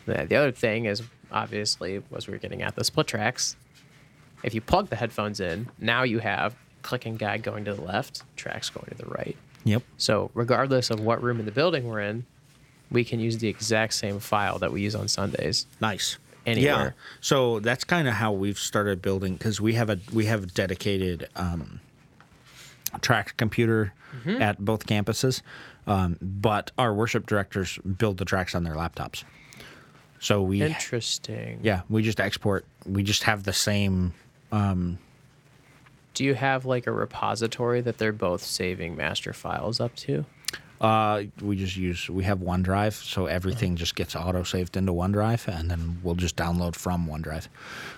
The, 0.06 0.26
the 0.28 0.36
other 0.36 0.52
thing 0.52 0.86
is 0.86 1.04
obviously 1.32 2.02
was 2.10 2.28
we 2.28 2.34
are 2.34 2.39
getting 2.39 2.62
at 2.62 2.76
the 2.76 2.84
split 2.84 3.08
tracks. 3.08 3.56
If 4.43 4.54
you 4.54 4.62
plug 4.62 4.89
the 4.89 4.95
headphones 4.95 5.39
in, 5.39 5.69
now 5.80 6.04
you 6.04 6.19
have 6.19 6.56
click 6.82 7.06
and 7.06 7.19
guide 7.19 7.43
going 7.43 7.65
to 7.65 7.74
the 7.74 7.82
left, 7.82 8.24
tracks 8.36 8.69
going 8.69 8.88
to 8.89 8.95
the 8.95 9.10
right. 9.10 9.38
Yep. 9.65 9.84
So 9.98 10.32
regardless 10.34 10.89
of 10.89 11.00
what 11.00 11.22
room 11.22 11.39
in 11.39 11.45
the 11.45 11.52
building 11.52 11.88
we're 11.88 12.00
in, 12.00 12.26
we 12.89 13.04
can 13.04 13.19
use 13.19 13.38
the 13.38 13.48
exact 13.48 13.93
same 13.93 14.19
file 14.19 14.60
that 14.60 14.72
we 14.72 14.82
use 14.82 14.95
on 14.95 15.08
Sundays. 15.08 15.67
Nice. 15.80 16.17
Anywhere. 16.45 16.95
Yeah. 16.98 17.04
So 17.22 17.60
that's 17.60 17.84
kind 17.84 18.08
of 18.08 18.15
how 18.15 18.32
we've 18.32 18.58
started 18.58 19.02
building 19.02 19.34
because 19.34 19.62
we 19.62 19.74
have 19.74 19.89
a 19.89 20.00
we 20.13 20.26
have 20.26 20.54
dedicated 20.54 21.28
um, 21.36 21.82
track 23.02 23.36
computer 23.38 23.93
Mm-hmm. 24.25 24.41
at 24.41 24.58
both 24.58 24.88
campuses, 24.88 25.43
um, 25.86 26.17
but 26.19 26.71
our 26.80 26.95
worship 26.95 27.28
directors 27.28 27.78
build 27.78 28.17
the 28.17 28.25
tracks 28.25 28.56
on 28.56 28.63
their 28.63 28.73
laptops. 28.73 29.23
So 30.19 30.41
we 30.41 30.63
Interesting. 30.63 31.60
yeah 31.62 31.82
we 31.89 32.02
just 32.02 32.19
export. 32.19 32.65
We 32.88 33.04
just 33.04 33.21
have 33.23 33.43
the 33.43 33.54
same. 33.54 34.13
Do 34.52 36.23
you 36.23 36.34
have 36.34 36.65
like 36.65 36.88
a 36.88 36.91
repository 36.91 37.82
that 37.82 37.97
they're 37.99 38.12
both 38.12 38.43
saving 38.43 38.97
master 38.97 39.32
files 39.32 39.80
up 39.80 39.95
to? 39.97 40.25
Uh, 40.82 41.23
we 41.41 41.56
just 41.56 41.75
use 41.78 42.10
we 42.10 42.23
have 42.23 42.39
OneDrive, 42.39 42.93
so 42.93 43.28
everything 43.28 43.75
just 43.75 43.95
gets 43.95 44.15
auto 44.15 44.43
saved 44.43 44.75
into 44.75 44.91
OneDrive, 44.91 45.47
and 45.47 45.69
then 45.69 45.99
we'll 46.04 46.15
just 46.15 46.36
download 46.36 46.75
from 46.75 47.06
OneDrive. 47.08 47.47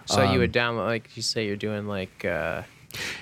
So 0.08 0.24
you 0.24 0.30
Um, 0.32 0.38
would 0.40 0.52
download 0.54 0.88
like 0.88 1.16
you 1.16 1.22
say 1.24 1.46
you're 1.48 1.56
doing 1.56 1.88
like 1.88 2.26
uh 2.26 2.64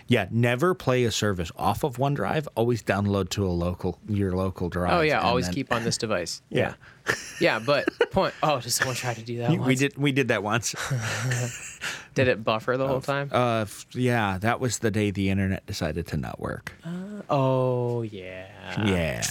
Yeah, 0.08 0.28
never 0.32 0.74
play 0.74 1.04
a 1.06 1.12
service 1.12 1.52
off 1.56 1.84
of 1.84 1.98
OneDrive. 1.98 2.48
Always 2.56 2.82
download 2.84 3.30
to 3.30 3.46
a 3.46 3.50
local 3.50 4.00
your 4.08 4.32
local 4.34 4.70
drive. 4.70 4.94
Oh 4.94 5.02
yeah, 5.02 5.20
always 5.22 5.46
then- 5.46 5.54
keep 5.56 5.72
on 5.74 5.84
this 5.84 5.98
device. 5.98 6.42
Yeah. 6.50 6.74
Yeah, 7.42 7.58
but 7.60 7.88
point. 8.12 8.34
Oh, 8.44 8.60
did 8.60 8.72
someone 8.72 8.96
try 8.96 9.14
to 9.16 9.22
do 9.24 9.40
that? 9.40 9.50
We 9.50 9.58
once? 9.58 9.80
did 9.80 9.98
we 9.98 10.12
did 10.12 10.28
that 10.28 10.44
once. 10.44 10.76
Did 12.16 12.28
it 12.28 12.44
buffer 12.44 12.76
the 12.76 12.88
whole 12.88 13.02
time? 13.02 13.30
Uh, 13.32 13.66
yeah, 13.94 14.38
that 14.40 14.60
was 14.60 14.80
the 14.80 14.92
day 14.92 15.10
the 15.12 15.30
internet 15.30 15.66
decided 15.66 16.06
to 16.08 16.18
not 16.18 16.40
work. 16.40 16.74
oh 17.30 18.02
yeah. 18.02 18.48
yeah, 18.86 19.24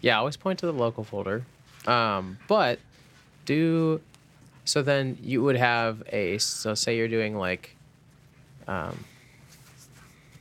Yeah. 0.00 0.18
Always 0.18 0.36
point 0.36 0.58
to 0.60 0.66
the 0.66 0.72
local 0.72 1.02
folder. 1.02 1.44
Um, 1.86 2.38
but 2.46 2.78
do 3.46 4.00
so. 4.64 4.80
Then 4.82 5.18
you 5.22 5.42
would 5.42 5.56
have 5.56 6.02
a. 6.12 6.38
So 6.38 6.74
say 6.74 6.96
you're 6.96 7.08
doing 7.08 7.36
like, 7.36 7.74
um, 8.68 9.04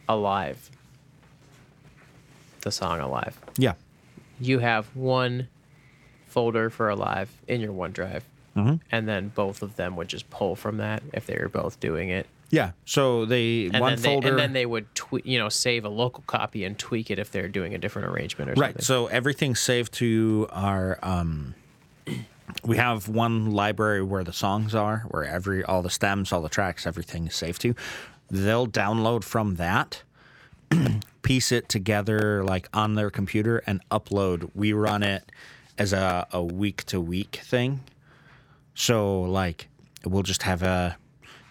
alive. 0.10 0.70
The 2.62 2.72
song 2.72 3.00
alive. 3.00 3.40
yeah, 3.58 3.74
You 4.42 4.60
have 4.60 4.94
one 4.94 5.48
folder 6.28 6.70
for 6.70 6.90
alive 6.90 7.30
in 7.48 7.62
your 7.62 7.72
OneDrive. 7.72 8.24
Mm-hmm. 8.58 8.76
And 8.92 9.08
then 9.08 9.30
both 9.30 9.62
of 9.62 9.78
them 9.78 9.96
would 9.96 10.10
just 10.10 10.30
pull 10.30 10.56
from 10.58 10.78
that 10.78 11.02
if 11.14 11.26
they 11.26 11.38
were 11.40 11.48
both 11.48 11.80
doing 11.80 12.10
it. 12.10 12.28
yeah. 12.50 12.72
So 12.84 13.24
they 13.26 13.70
and 13.72 13.80
one 13.80 13.94
then 13.94 14.02
they, 14.02 14.10
folder. 14.10 14.28
and 14.30 14.38
then 14.40 14.54
they 14.54 14.66
would 14.66 14.94
tweak, 14.94 15.26
you 15.26 15.40
know, 15.40 15.48
save 15.48 15.86
a 15.86 15.90
local 15.90 16.24
copy 16.28 16.66
and 16.66 16.78
tweak 16.78 17.10
it 17.12 17.20
if 17.20 17.32
they're 17.32 17.48
doing 17.48 17.74
a 17.74 17.78
different 17.78 18.10
arrangement 18.10 18.50
or 18.50 18.56
right. 18.56 18.74
something. 18.74 18.76
Right. 18.80 18.84
So 18.84 19.08
everything's 19.08 19.60
saved 19.62 19.94
to 19.96 20.48
our. 20.52 21.00
Um, 21.02 21.56
we 22.66 22.76
have 22.78 23.08
one 23.08 23.52
library 23.52 24.02
where 24.04 24.24
the 24.26 24.34
songs 24.34 24.76
are, 24.76 25.06
where 25.10 25.24
every 25.24 25.64
all 25.64 25.82
the 25.82 25.90
stems, 25.92 26.34
all 26.34 26.42
the 26.42 26.50
tracks, 26.50 26.86
everything 26.86 27.28
is 27.28 27.36
saved 27.36 27.62
to. 27.62 27.76
They'll 28.32 28.68
download 28.68 29.24
from 29.24 29.56
that, 29.56 30.04
piece 31.22 31.52
it 31.52 31.68
together 31.70 32.44
like 32.44 32.68
on 32.74 32.96
their 32.96 33.10
computer, 33.10 33.64
and 33.66 33.82
upload. 33.90 34.50
We 34.56 34.74
run 34.74 35.04
it 35.04 35.32
as 35.78 35.94
a, 35.94 36.28
a 36.32 36.44
week 36.44 36.84
to 36.86 37.00
week 37.02 37.40
thing. 37.44 37.82
So 38.76 39.22
like 39.22 39.68
we'll 40.06 40.24
just 40.24 40.44
have 40.44 40.64
a 40.64 40.98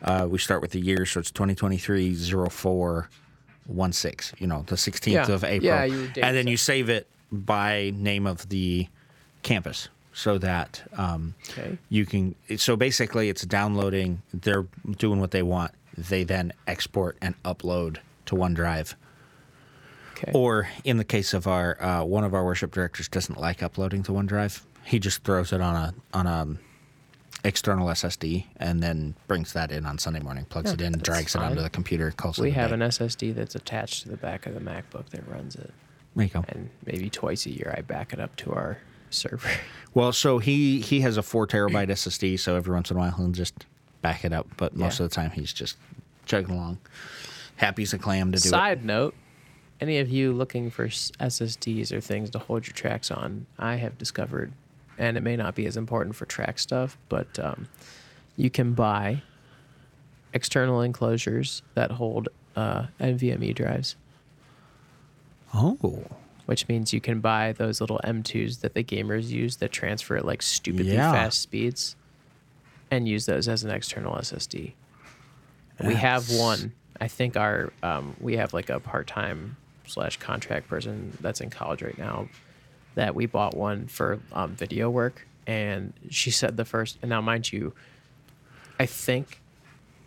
uh, 0.03 0.27
we 0.31 0.39
start 0.39 0.63
with 0.63 0.71
the 0.71 0.81
year, 0.81 1.05
so 1.05 1.19
it's 1.21 1.31
2023 1.33 2.15
04 2.51 3.09
16, 3.91 4.39
you 4.41 4.47
know, 4.47 4.65
the 4.69 4.77
16th 4.77 5.07
Yeah. 5.13 5.27
of 5.33 5.43
April. 5.45 5.63
Yeah, 5.67 5.85
you 5.85 6.05
and 6.23 6.37
then 6.37 6.47
it. 6.47 6.51
you 6.51 6.57
save 6.57 6.89
it 6.89 7.07
by 7.33 7.93
name 7.97 8.27
of 8.27 8.49
the 8.49 8.87
campus 9.43 9.89
so 10.13 10.39
that 10.39 10.83
um, 10.97 11.35
Okay. 11.51 11.77
you 11.91 12.07
can. 12.07 12.35
So 12.57 12.77
basically, 12.77 13.29
it's 13.29 13.43
downloading, 13.45 14.23
they're 14.33 14.67
doing 14.99 15.21
what 15.21 15.33
they 15.33 15.43
want. 15.43 15.73
They 15.99 16.25
then 16.25 16.53
export 16.67 17.17
and 17.21 17.41
upload 17.43 17.99
to 18.27 18.35
OneDrive. 18.35 18.95
Okay. 20.13 20.33
Or 20.35 20.69
in 20.85 20.97
the 20.97 21.05
case 21.05 21.33
of 21.35 21.47
our 21.47 21.81
uh, 21.83 22.05
one 22.05 22.25
of 22.25 22.35
our 22.35 22.45
worship 22.45 22.73
directors 22.73 23.09
doesn't 23.09 23.39
like 23.39 23.63
uploading 23.63 24.03
to 24.05 24.13
OneDrive, 24.13 24.63
he 24.85 24.99
just 24.99 25.23
throws 25.25 25.53
it 25.53 25.61
on 25.61 25.75
a 25.77 25.95
on 26.13 26.27
a 26.27 26.33
um, 26.33 26.59
external 27.45 27.87
SSD 27.89 28.47
and 28.57 28.83
then 28.83 29.15
brings 29.29 29.53
that 29.53 29.71
in 29.71 29.87
on 29.87 29.97
Sunday 29.99 30.19
morning, 30.21 30.45
plugs 30.47 30.71
Yeah, 30.71 30.75
it 30.75 30.81
in, 30.81 30.99
drags 30.99 31.35
it 31.37 31.41
onto 31.41 31.63
the 31.63 31.71
computer, 31.71 32.11
calls 32.11 32.39
we 32.39 32.49
it. 32.49 32.51
a 32.53 32.55
have 32.55 32.71
day. 32.71 32.75
an 32.75 32.81
SSD 32.81 33.35
that's 33.35 33.55
attached 33.55 34.03
to 34.03 34.09
the 34.09 34.17
back 34.17 34.47
of 34.47 34.55
the 34.55 34.61
MacBook 34.61 35.09
that 35.11 35.27
runs 35.29 35.55
it. 35.55 35.73
There 36.17 36.25
you 36.25 36.31
go. 36.33 36.45
And 36.49 36.71
maybe 36.85 37.11
twice 37.11 37.47
a 37.47 37.51
year 37.51 37.73
I 37.77 37.83
back 37.83 38.13
it 38.13 38.19
up 38.19 38.35
to 38.37 38.53
our 38.53 38.79
server. 39.11 39.49
Well, 39.95 40.13
so 40.13 40.39
he 40.39 40.81
he 40.81 41.01
has 41.03 41.17
a 41.17 41.23
four 41.23 41.47
terabyte 41.47 41.89
SSD, 41.91 42.41
so 42.41 42.57
every 42.57 42.75
once 42.75 42.91
in 42.91 42.97
a 42.97 43.01
while 43.01 43.13
he'll 43.13 43.29
just 43.31 43.67
back 44.03 44.25
it 44.25 44.33
up, 44.33 44.47
but 44.57 44.75
most 44.77 44.99
Yeah. 45.01 45.05
of 45.05 45.11
the 45.11 45.15
time 45.15 45.31
he's 45.33 45.53
just 45.53 45.77
chugging 46.27 46.55
along, 46.55 46.79
happy 47.57 47.83
as 47.83 47.93
a 47.93 47.99
clam 47.99 48.33
to 48.33 48.39
do 48.39 48.49
it. 48.49 48.51
Side 48.51 48.85
note, 48.85 49.15
any 49.81 49.99
of 49.99 50.09
you 50.09 50.33
looking 50.33 50.71
for 50.71 50.87
SSDs 50.89 51.93
or 51.93 52.01
things 52.01 52.31
to 52.31 52.39
hold 52.39 52.67
your 52.67 52.75
tracks 52.75 53.11
on, 53.11 53.47
I 53.59 53.77
have 53.77 53.97
discovered, 53.99 54.53
and 54.99 55.17
it 55.17 55.23
may 55.23 55.37
not 55.37 55.55
be 55.55 55.67
as 55.67 55.77
important 55.77 56.17
for 56.17 56.27
track 56.27 56.59
stuff, 56.59 56.97
but 57.09 57.39
um, 57.39 57.69
you 58.37 58.51
can 58.51 58.73
buy 58.75 59.23
external 60.33 60.81
enclosures 60.83 61.63
that 61.75 61.93
hold 61.93 62.29
uh, 62.57 62.87
NVMe 63.01 63.55
drives, 63.55 63.97
Oh, 65.55 66.05
which 66.47 66.69
means 66.69 66.93
you 66.93 67.01
can 67.01 67.21
buy 67.21 67.53
those 67.53 67.81
little 67.81 68.01
M2s 68.05 68.61
that 68.61 68.75
the 68.75 68.85
gamers 68.85 69.29
use 69.29 69.57
that 69.57 69.73
transfer 69.73 70.17
at 70.17 70.25
like 70.25 70.43
stupidly 70.43 70.93
Yeah. 70.95 71.13
fast 71.13 71.41
speeds 71.41 71.97
and 72.91 73.09
use 73.09 73.27
those 73.27 73.49
as 73.49 73.65
an 73.65 73.71
external 73.71 74.15
SSD. 74.15 74.73
We 75.85 75.95
have 75.95 76.31
one. 76.31 76.73
I 77.01 77.09
think 77.09 77.37
our 77.37 77.73
um, 77.83 78.17
we 78.21 78.37
have 78.37 78.53
like 78.53 78.69
a 78.71 78.81
part 78.81 79.07
time 79.07 79.57
slash 79.87 80.17
contract 80.17 80.69
person 80.69 81.17
that's 81.21 81.41
in 81.41 81.51
college 81.51 81.83
right 81.83 81.97
now 81.97 82.29
that 82.95 83.15
we 83.15 83.27
bought 83.27 83.57
one 83.57 83.87
for 83.87 84.19
um, 84.33 84.55
video 84.55 84.91
work, 84.91 85.27
and 85.47 85.93
she 86.11 86.31
said 86.31 86.57
the 86.57 86.65
first. 86.65 86.99
And 87.01 87.11
now, 87.11 87.21
mind 87.21 87.53
you, 87.53 87.73
I 88.81 88.87
think 88.87 89.41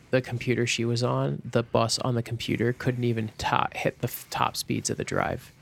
the 0.10 0.22
computer 0.22 0.68
she 0.68 0.84
was 0.84 1.04
on, 1.04 1.42
the 1.50 1.64
bus 1.64 1.98
on 2.00 2.16
the 2.16 2.24
computer 2.24 2.74
couldn't 2.74 3.06
even 3.06 3.32
top, 3.38 3.74
hit 3.74 4.00
the 4.00 4.08
f- 4.08 4.28
top 4.30 4.58
speeds 4.58 4.90
of 4.90 4.98
the 4.98 5.06
drive. 5.06 5.54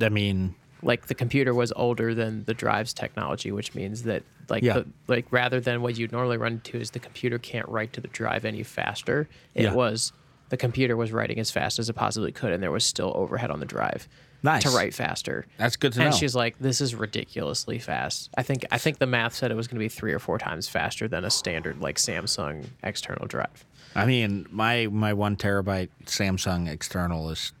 I 0.00 0.08
mean, 0.08 0.54
Like 0.86 1.06
the 1.08 1.14
computer 1.14 1.52
was 1.52 1.72
older 1.74 2.14
than 2.14 2.44
the 2.44 2.54
drive's 2.54 2.94
technology, 2.94 3.50
which 3.50 3.74
means 3.74 4.04
that 4.04 4.22
like 4.48 4.62
Yeah. 4.62 4.74
the, 4.74 4.86
like 5.08 5.26
rather 5.30 5.58
than 5.60 5.82
what 5.82 5.98
you'd 5.98 6.12
normally 6.12 6.36
run 6.36 6.52
into 6.52 6.78
is 6.78 6.92
the 6.92 7.00
computer 7.00 7.38
can't 7.38 7.68
write 7.68 7.92
to 7.94 8.00
the 8.00 8.08
drive 8.08 8.44
any 8.44 8.62
faster. 8.62 9.28
It 9.54 9.64
Yeah. 9.64 9.74
was 9.74 10.12
the 10.48 10.56
computer 10.56 10.96
was 10.96 11.10
writing 11.10 11.40
as 11.40 11.50
fast 11.50 11.80
as 11.80 11.88
it 11.88 11.94
possibly 11.94 12.30
could, 12.30 12.52
and 12.52 12.62
there 12.62 12.70
was 12.70 12.84
still 12.84 13.12
overhead 13.16 13.50
on 13.50 13.58
the 13.58 13.66
drive 13.66 14.06
Nice. 14.44 14.62
to 14.62 14.70
write 14.70 14.94
faster. 14.94 15.44
That's 15.58 15.74
good 15.74 15.92
to 15.94 15.98
and 15.98 16.04
know. 16.04 16.10
And 16.12 16.14
she's 16.20 16.36
like, 16.36 16.56
"This 16.60 16.80
is 16.80 16.94
ridiculously 16.94 17.80
fast." 17.80 18.30
I 18.38 18.44
think 18.44 18.64
I 18.70 18.78
think 18.78 18.98
the 18.98 19.06
math 19.08 19.34
said 19.34 19.50
it 19.50 19.56
was 19.56 19.66
going 19.66 19.76
to 19.80 19.84
be 19.84 19.88
three 19.88 20.12
or 20.12 20.20
four 20.20 20.38
times 20.38 20.68
faster 20.68 21.08
than 21.08 21.24
a 21.24 21.30
standard 21.30 21.80
like 21.80 21.96
Samsung 21.96 22.66
external 22.84 23.26
drive. 23.26 23.64
I 23.96 24.06
mean, 24.06 24.46
my 24.52 24.86
my 24.86 25.12
one 25.14 25.34
terabyte 25.36 25.88
Samsung 26.04 26.68
external 26.68 27.28
is 27.30 27.52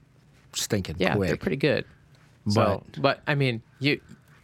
stinking 0.52 0.96
Yeah, 1.00 1.16
quick. 1.16 1.26
they're 1.28 1.36
pretty 1.36 1.56
good. 1.56 1.84
So, 2.48 2.82
but 2.98 3.20
I 3.26 3.34
mean, 3.34 3.62
you 3.80 4.00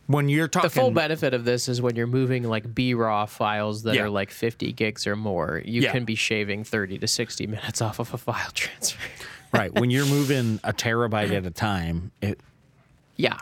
when 0.09 0.29
you're 0.29 0.49
talking 0.49 0.69
the 0.69 0.75
full 0.75 0.91
benefit 0.91 1.33
of 1.33 1.45
this 1.45 1.69
is 1.69 1.81
when 1.81 1.95
you're 1.97 2.07
moving 2.09 2.43
like 2.45 2.75
B 2.75 2.93
raw 2.95 3.25
files 3.27 3.85
that 3.85 3.95
Yeah. 3.95 4.03
are 4.03 4.11
like 4.11 4.31
50 4.31 4.73
gigs 4.73 5.07
or 5.07 5.15
more, 5.17 5.63
you 5.65 5.83
Yeah. 5.83 5.93
can 5.93 6.05
be 6.05 6.15
shaving 6.17 6.65
30 6.65 6.99
to 6.99 7.07
60 7.07 7.47
minutes 7.47 7.81
off 7.81 7.99
of 8.01 8.13
a 8.13 8.19
file 8.19 8.51
transfer. 8.55 8.99
right 9.53 9.73
when 9.73 9.91
you're 9.91 10.07
moving 10.07 10.59
a 10.65 10.73
terabyte 10.73 11.31
at 11.33 11.47
a 11.47 11.51
time, 11.51 12.11
it 12.21 12.41
yeah. 13.17 13.39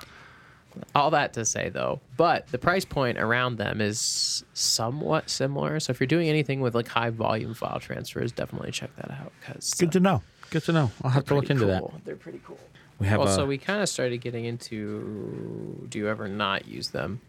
All 0.95 1.11
that 1.11 1.33
to 1.33 1.45
say 1.45 1.69
though, 1.71 2.01
but 2.17 2.47
the 2.49 2.59
price 2.59 2.85
point 2.85 3.19
around 3.19 3.57
them 3.57 3.81
is 3.81 4.45
somewhat 4.55 5.29
similar. 5.31 5.81
So 5.81 5.91
if 5.91 5.99
you're 5.99 6.07
doing 6.07 6.29
anything 6.29 6.61
with 6.61 6.75
like 6.77 6.87
high 6.87 7.11
volume 7.11 7.55
file 7.55 7.81
transfers, 7.81 8.31
definitely 8.31 8.71
check 8.71 8.95
that 8.97 9.11
out 9.11 9.33
because 9.41 9.75
good 9.75 9.89
uh, 9.89 9.93
to 9.93 10.01
know. 10.01 10.23
Good 10.51 10.65
to 10.65 10.73
know. 10.73 10.91
I'll 11.03 11.11
have 11.11 11.25
to 11.27 11.35
look 11.35 11.51
into 11.51 11.67
that. 11.67 11.83
They're 12.05 12.15
pretty 12.17 12.41
cool. 12.45 12.59
We 13.01 13.07
have 13.09 13.20
Also, 13.20 13.42
a, 13.42 13.46
we 13.46 13.59
kind 13.59 13.82
of 13.82 13.88
started 13.88 14.18
getting 14.20 14.44
into 14.44 15.86
do 15.88 15.98
you 15.98 16.07
ever 16.09 16.28
not 16.28 16.68
use 16.68 16.90
them? 16.90 17.20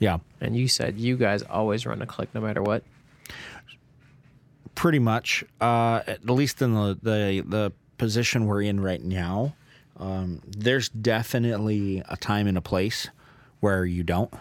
yeah, 0.00 0.18
And 0.40 0.56
you 0.56 0.66
said 0.68 0.98
you 0.98 1.16
guys 1.16 1.42
always 1.44 1.86
run 1.86 2.02
a 2.02 2.06
click 2.06 2.34
no 2.34 2.40
matter 2.40 2.60
what. 2.60 2.82
pretty 4.74 4.98
much. 4.98 5.44
Uh, 5.60 6.00
at 6.06 6.28
least 6.28 6.60
in 6.60 6.74
the 6.74 6.98
the 7.02 7.44
the 7.46 7.72
position 7.98 8.46
we're 8.46 8.62
in 8.62 8.80
right 8.80 9.02
now, 9.02 9.54
um, 10.00 10.42
there's 10.46 10.88
definitely 10.88 12.02
a 12.08 12.16
time 12.16 12.48
and 12.48 12.58
a 12.58 12.60
place 12.60 13.08
where 13.60 13.84
you 13.84 14.02
don't. 14.02 14.32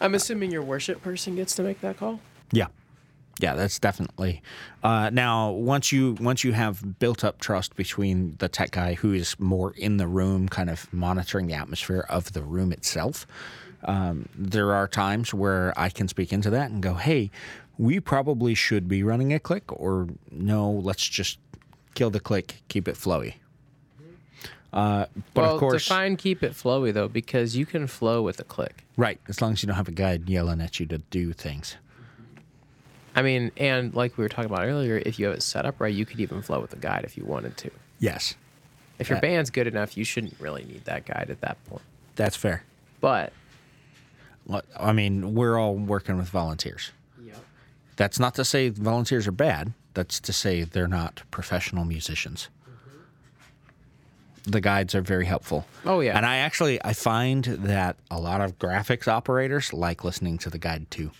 I'm 0.00 0.14
assuming 0.14 0.50
your 0.50 0.62
worship 0.62 1.02
person 1.02 1.36
gets 1.36 1.54
to 1.56 1.62
make 1.62 1.82
that 1.82 1.98
call. 1.98 2.20
Yeah, 2.52 2.68
yeah, 3.40 3.54
that's 3.54 3.78
definitely. 3.78 4.42
Uh, 4.82 5.10
now, 5.10 5.50
once 5.50 5.92
you 5.92 6.16
once 6.20 6.44
you 6.44 6.52
have 6.52 6.98
built 6.98 7.24
up 7.24 7.40
trust 7.40 7.76
between 7.76 8.36
the 8.38 8.48
tech 8.48 8.72
guy 8.72 8.94
who 8.94 9.12
is 9.12 9.38
more 9.38 9.72
in 9.76 9.96
the 9.96 10.06
room, 10.06 10.48
kind 10.48 10.70
of 10.70 10.92
monitoring 10.92 11.46
the 11.46 11.54
atmosphere 11.54 12.04
of 12.08 12.32
the 12.32 12.42
room 12.42 12.72
itself, 12.72 13.26
um, 13.84 14.28
there 14.34 14.74
are 14.74 14.86
times 14.86 15.32
where 15.32 15.72
I 15.76 15.88
can 15.88 16.08
speak 16.08 16.32
into 16.32 16.50
that 16.50 16.70
and 16.70 16.82
go, 16.82 16.94
"Hey, 16.94 17.30
we 17.78 18.00
probably 18.00 18.54
should 18.54 18.88
be 18.88 19.02
running 19.02 19.32
a 19.32 19.38
click," 19.38 19.64
or 19.72 20.08
"No, 20.30 20.70
let's 20.70 21.06
just 21.08 21.38
kill 21.94 22.10
the 22.10 22.20
click, 22.20 22.62
keep 22.68 22.86
it 22.88 22.96
flowy." 22.96 23.34
Uh, 24.72 25.06
but 25.34 25.42
well, 25.42 25.54
of 25.54 25.60
course, 25.60 25.84
define 25.84 26.16
keep 26.16 26.42
it 26.42 26.52
flowy 26.52 26.92
though, 26.92 27.08
because 27.08 27.56
you 27.56 27.66
can 27.66 27.86
flow 27.86 28.22
with 28.22 28.38
a 28.38 28.44
click. 28.44 28.84
right? 28.96 29.18
As 29.28 29.40
long 29.42 29.52
as 29.52 29.62
you 29.62 29.66
don't 29.66 29.76
have 29.76 29.88
a 29.88 29.92
guide 29.92 30.28
yelling 30.28 30.60
at 30.60 30.78
you 30.78 30.86
to 30.86 30.98
do 31.10 31.32
things. 31.32 31.76
I 33.14 33.22
mean, 33.22 33.50
and 33.56 33.94
like 33.94 34.16
we 34.16 34.22
were 34.24 34.28
talking 34.28 34.50
about 34.50 34.64
earlier, 34.64 35.02
if 35.04 35.18
you 35.18 35.26
have 35.26 35.34
it 35.34 35.42
set 35.42 35.66
up 35.66 35.80
right, 35.80 35.92
you 35.92 36.06
could 36.06 36.20
even 36.20 36.42
flow 36.42 36.60
with 36.60 36.70
the 36.70 36.76
guide 36.76 37.04
if 37.04 37.16
you 37.16 37.24
wanted 37.24 37.56
to. 37.58 37.70
Yes, 37.98 38.34
If 38.98 39.10
your 39.10 39.20
band's 39.20 39.50
good 39.50 39.66
enough, 39.66 39.96
you 39.96 40.04
shouldn't 40.04 40.36
really 40.40 40.64
need 40.64 40.84
that 40.84 41.04
guide 41.06 41.28
at 41.30 41.40
that 41.40 41.62
point. 41.66 41.82
that's 42.16 42.36
fair. 42.36 42.64
But 43.00 43.32
Well, 44.46 44.62
I 44.78 44.92
mean, 44.92 45.34
we're 45.34 45.58
all 45.58 45.74
working 45.74 46.16
with 46.18 46.28
volunteers. 46.28 46.92
Yep. 47.24 47.36
That's 47.96 48.18
not 48.18 48.34
to 48.36 48.44
say 48.44 48.68
volunteers 48.68 49.26
are 49.26 49.32
bad. 49.32 49.72
That's 49.94 50.20
to 50.20 50.32
say 50.32 50.64
they're 50.64 50.86
not 50.86 51.22
professional 51.30 51.84
musicians. 51.84 52.48
Mm-hmm. 52.68 54.50
The 54.50 54.60
guides 54.60 54.94
are 54.94 55.02
very 55.02 55.26
helpful. 55.26 55.66
Oh, 55.84 56.00
yeah. 56.00 56.16
And 56.16 56.24
I 56.24 56.36
actually 56.36 56.82
I 56.84 56.92
find 56.92 57.44
that 57.44 57.96
a 58.10 58.18
lot 58.20 58.40
of 58.40 58.58
graphics 58.58 59.08
operators 59.08 59.72
like 59.72 60.04
listening 60.04 60.38
to 60.38 60.50
the 60.50 60.58
guide 60.58 60.90
too. 60.90 61.10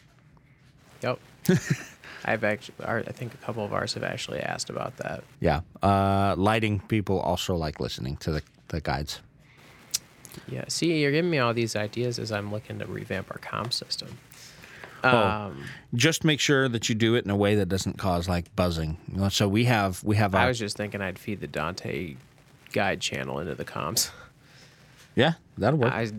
Yep. 1.03 1.19
I've 2.25 2.45
actually, 2.45 2.75
I 2.85 3.03
think 3.13 3.35
a 3.35 3.39
couple 3.39 3.65
of 3.65 3.73
ours 3.73 3.95
have 3.95 4.05
actually 4.05 4.41
asked 4.41 4.69
about 4.69 4.97
that. 4.99 5.25
Yeah. 5.41 5.61
Uh, 5.83 6.35
lighting 6.37 6.81
people 6.81 7.19
also 7.21 7.57
like 7.57 7.81
listening 7.81 8.17
to 8.19 8.31
the, 8.31 8.43
the 8.69 8.81
guides. 8.81 9.21
Yeah. 10.49 10.65
See, 10.69 11.01
you're 11.01 11.13
giving 11.13 11.31
me 11.31 11.39
all 11.39 11.55
these 11.55 11.77
ideas 11.77 12.19
as 12.19 12.31
I'm 12.31 12.53
looking 12.53 12.79
to 12.79 12.87
revamp 12.87 13.31
our 13.31 13.39
comm 13.39 13.73
system. 13.73 14.19
Oh. 15.03 15.19
Um, 15.19 15.65
Just 15.95 16.25
make 16.25 16.41
sure 16.41 16.69
that 16.69 16.89
you 16.89 16.95
do 16.95 17.15
it 17.15 17.25
in 17.25 17.31
a 17.31 17.37
way 17.37 17.55
that 17.55 17.67
doesn't 17.69 17.97
cause 17.97 18.29
like 18.29 18.55
buzzing. 18.55 18.99
So 19.31 19.49
we 19.49 19.65
have 19.65 20.05
we 20.05 20.17
have 20.17 20.35
I 20.35 20.45
a- 20.45 20.49
was 20.49 20.59
just 20.59 20.77
thinking 20.77 21.01
I'd 21.01 21.19
feed 21.19 21.41
the 21.41 21.47
Dante 21.47 22.17
guide 22.73 23.01
channel 23.01 23.39
into 23.41 23.55
the 23.55 23.65
comms. 23.65 24.11
yeah 25.17 25.35
that'll 25.59 25.79
work. 25.79 25.93
I, 25.93 26.11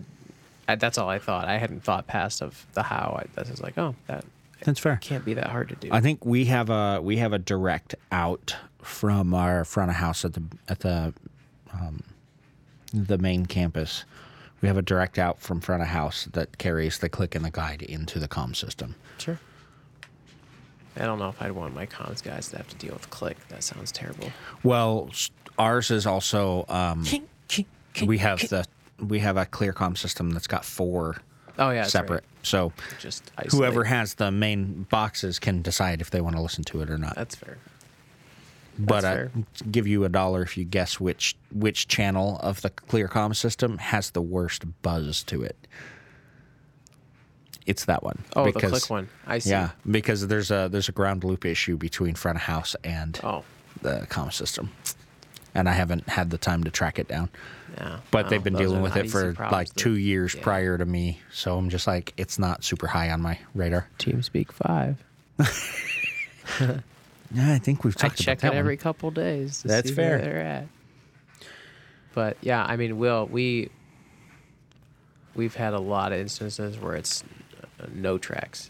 I, 0.68 0.76
that's 0.76 0.98
all 0.98 1.10
I 1.10 1.20
thought. 1.20 1.48
I 1.48 1.58
hadn't 1.58 1.84
thought 1.84 2.08
past 2.08 2.42
of 2.42 2.66
the 2.74 2.84
how. 2.84 3.22
I, 3.38 3.40
was 3.40 3.62
like, 3.62 3.78
oh, 3.78 3.96
that 4.08 4.26
That's 4.66 4.80
fair. 4.80 4.94
It 4.94 5.02
can't 5.02 5.26
be 5.26 5.34
that 5.34 5.48
hard 5.48 5.70
to 5.70 5.76
do. 5.76 5.90
I 5.92 6.02
think 6.02 6.26
we 6.26 6.46
have 6.46 6.70
a 6.70 7.02
we 7.02 7.18
have 7.18 7.34
a 7.34 7.40
direct 7.40 7.96
out 8.12 8.56
from 8.82 9.34
our 9.34 9.64
front 9.66 9.90
of 9.92 9.98
house 9.98 10.24
at 10.26 10.34
the 10.34 10.44
at 10.68 10.80
the 10.80 11.14
um, 11.74 12.04
the 12.94 13.18
main 13.18 13.46
campus. 13.46 14.06
We 14.62 14.68
have 14.68 14.78
a 14.78 14.84
direct 14.84 15.18
out 15.18 15.42
from 15.42 15.60
front 15.60 15.82
of 15.82 15.88
house 15.88 16.28
that 16.34 16.60
carries 16.60 17.00
the 17.00 17.10
click 17.10 17.34
and 17.34 17.44
the 17.44 17.50
guide 17.50 17.82
into 17.82 18.20
the 18.20 18.28
comm 18.28 18.56
system. 18.56 18.96
sure. 19.18 19.40
I 20.98 21.06
don't 21.06 21.20
know 21.20 21.30
if 21.30 21.42
I'd 21.42 21.54
want 21.54 21.74
my 21.74 21.86
comms 21.86 22.22
guys 22.22 22.50
to 22.50 22.58
have 22.58 22.68
to 22.68 22.76
deal 22.76 22.94
with 22.94 23.10
click. 23.10 23.38
That 23.48 23.64
sounds 23.64 23.92
terrible. 23.92 24.30
Well, 24.62 25.10
ours 25.58 25.90
is 25.90 26.06
also 26.06 26.66
um, 26.68 27.06
we 28.06 28.18
have 28.18 28.40
the 28.50 28.66
we 29.00 29.20
have 29.20 29.38
a 29.38 29.46
ClearCom 29.46 29.98
system 29.98 30.32
that's 30.32 30.48
got 30.48 30.66
four 30.66 31.18
Oh 31.62 31.70
yeah, 31.70 31.84
separate. 31.84 32.24
Right. 32.24 32.46
So 32.46 32.74
Just 33.00 33.32
whoever 33.52 33.84
has 33.84 34.16
the 34.16 34.32
main 34.32 34.88
boxes 34.90 35.38
can 35.40 35.62
decide 35.62 36.02
if 36.02 36.10
they 36.10 36.20
want 36.20 36.36
to 36.36 36.42
listen 36.42 36.64
to 36.66 36.82
it 36.82 36.90
or 36.90 36.98
not. 36.98 37.16
That's 37.16 37.36
fair. 37.36 37.58
but 38.80 39.06
I 39.06 39.10
uh, 39.10 39.14
fair. 39.14 39.32
give 39.70 39.86
you 39.86 40.04
a 40.04 40.10
dollar 40.10 40.42
if 40.42 40.58
you 40.58 40.66
guess 40.66 41.00
which 41.00 41.38
which 41.54 41.88
channel 41.88 42.40
of 42.42 42.62
the 42.62 42.72
ClearCom 42.72 43.36
system 43.36 43.78
has 43.78 44.10
the 44.12 44.22
worst 44.22 44.64
buzz 44.82 45.22
to 45.24 45.44
it. 45.44 45.56
It's 47.68 47.86
that 47.86 48.02
one. 48.04 48.24
Oh, 48.36 48.46
the 48.46 48.54
click 48.54 48.90
one. 48.90 49.08
I 49.28 49.38
see. 49.38 49.52
Yeah, 49.52 49.70
because 49.90 50.28
there's 50.28 50.50
a 50.50 50.68
there's 50.72 50.90
a 50.90 50.92
ground 50.94 51.24
loop 51.24 51.46
issue 51.46 51.78
between 51.78 52.16
front 52.16 52.38
of 52.38 52.42
house 52.42 52.76
and 52.84 53.20
Oh, 53.24 53.44
the 53.84 54.08
com 54.10 54.32
system, 54.32 54.72
and 55.54 55.70
I 55.70 55.74
haven't 55.74 56.10
had 56.10 56.32
the 56.32 56.40
time 56.40 56.64
to 56.64 56.72
track 56.72 56.98
it 56.98 57.08
down. 57.08 57.30
Yeah. 57.78 58.00
But 58.12 58.24
Well, 58.26 58.30
they've 58.30 58.44
been 58.44 58.56
dealing 58.56 58.82
with 58.82 58.96
it 58.98 59.10
for 59.10 59.34
like 59.52 59.74
two 59.76 59.98
years 59.98 60.34
yeah. 60.36 60.44
prior 60.44 60.78
to 60.78 60.86
me, 60.86 61.20
so 61.32 61.58
I'm 61.58 61.70
just 61.70 61.88
like 61.88 62.14
it's 62.18 62.38
not 62.40 62.64
super 62.64 62.88
high 62.88 63.10
on 63.12 63.22
my 63.22 63.40
radar. 63.56 63.88
TeamSpeak 64.00 64.52
five. 64.52 65.04
Yeah, 67.34 67.54
I 67.54 67.60
think 67.60 67.86
we've 67.86 67.96
I 67.98 68.08
talked 68.10 68.18
check 68.22 68.40
about 68.40 68.50
that 68.52 68.58
it 68.58 68.60
every 68.60 68.76
one. 68.76 68.82
couple 68.82 69.10
days. 69.12 69.62
To 69.62 69.70
That's 69.70 69.88
see 69.90 69.96
fair. 69.96 70.18
Where 70.18 70.22
they're 70.26 70.42
at. 70.42 70.68
But 72.14 72.38
yeah, 72.42 72.62
I 72.68 72.76
mean, 72.76 72.98
Will, 72.98 73.26
we 73.26 73.70
we've 75.34 75.56
had 75.56 75.74
a 75.74 75.80
lot 75.80 76.12
of 76.12 76.20
instances 76.20 76.78
where 76.78 76.96
it's 76.96 77.24
uh, 77.80 77.86
no 77.94 78.18
tracks, 78.18 78.68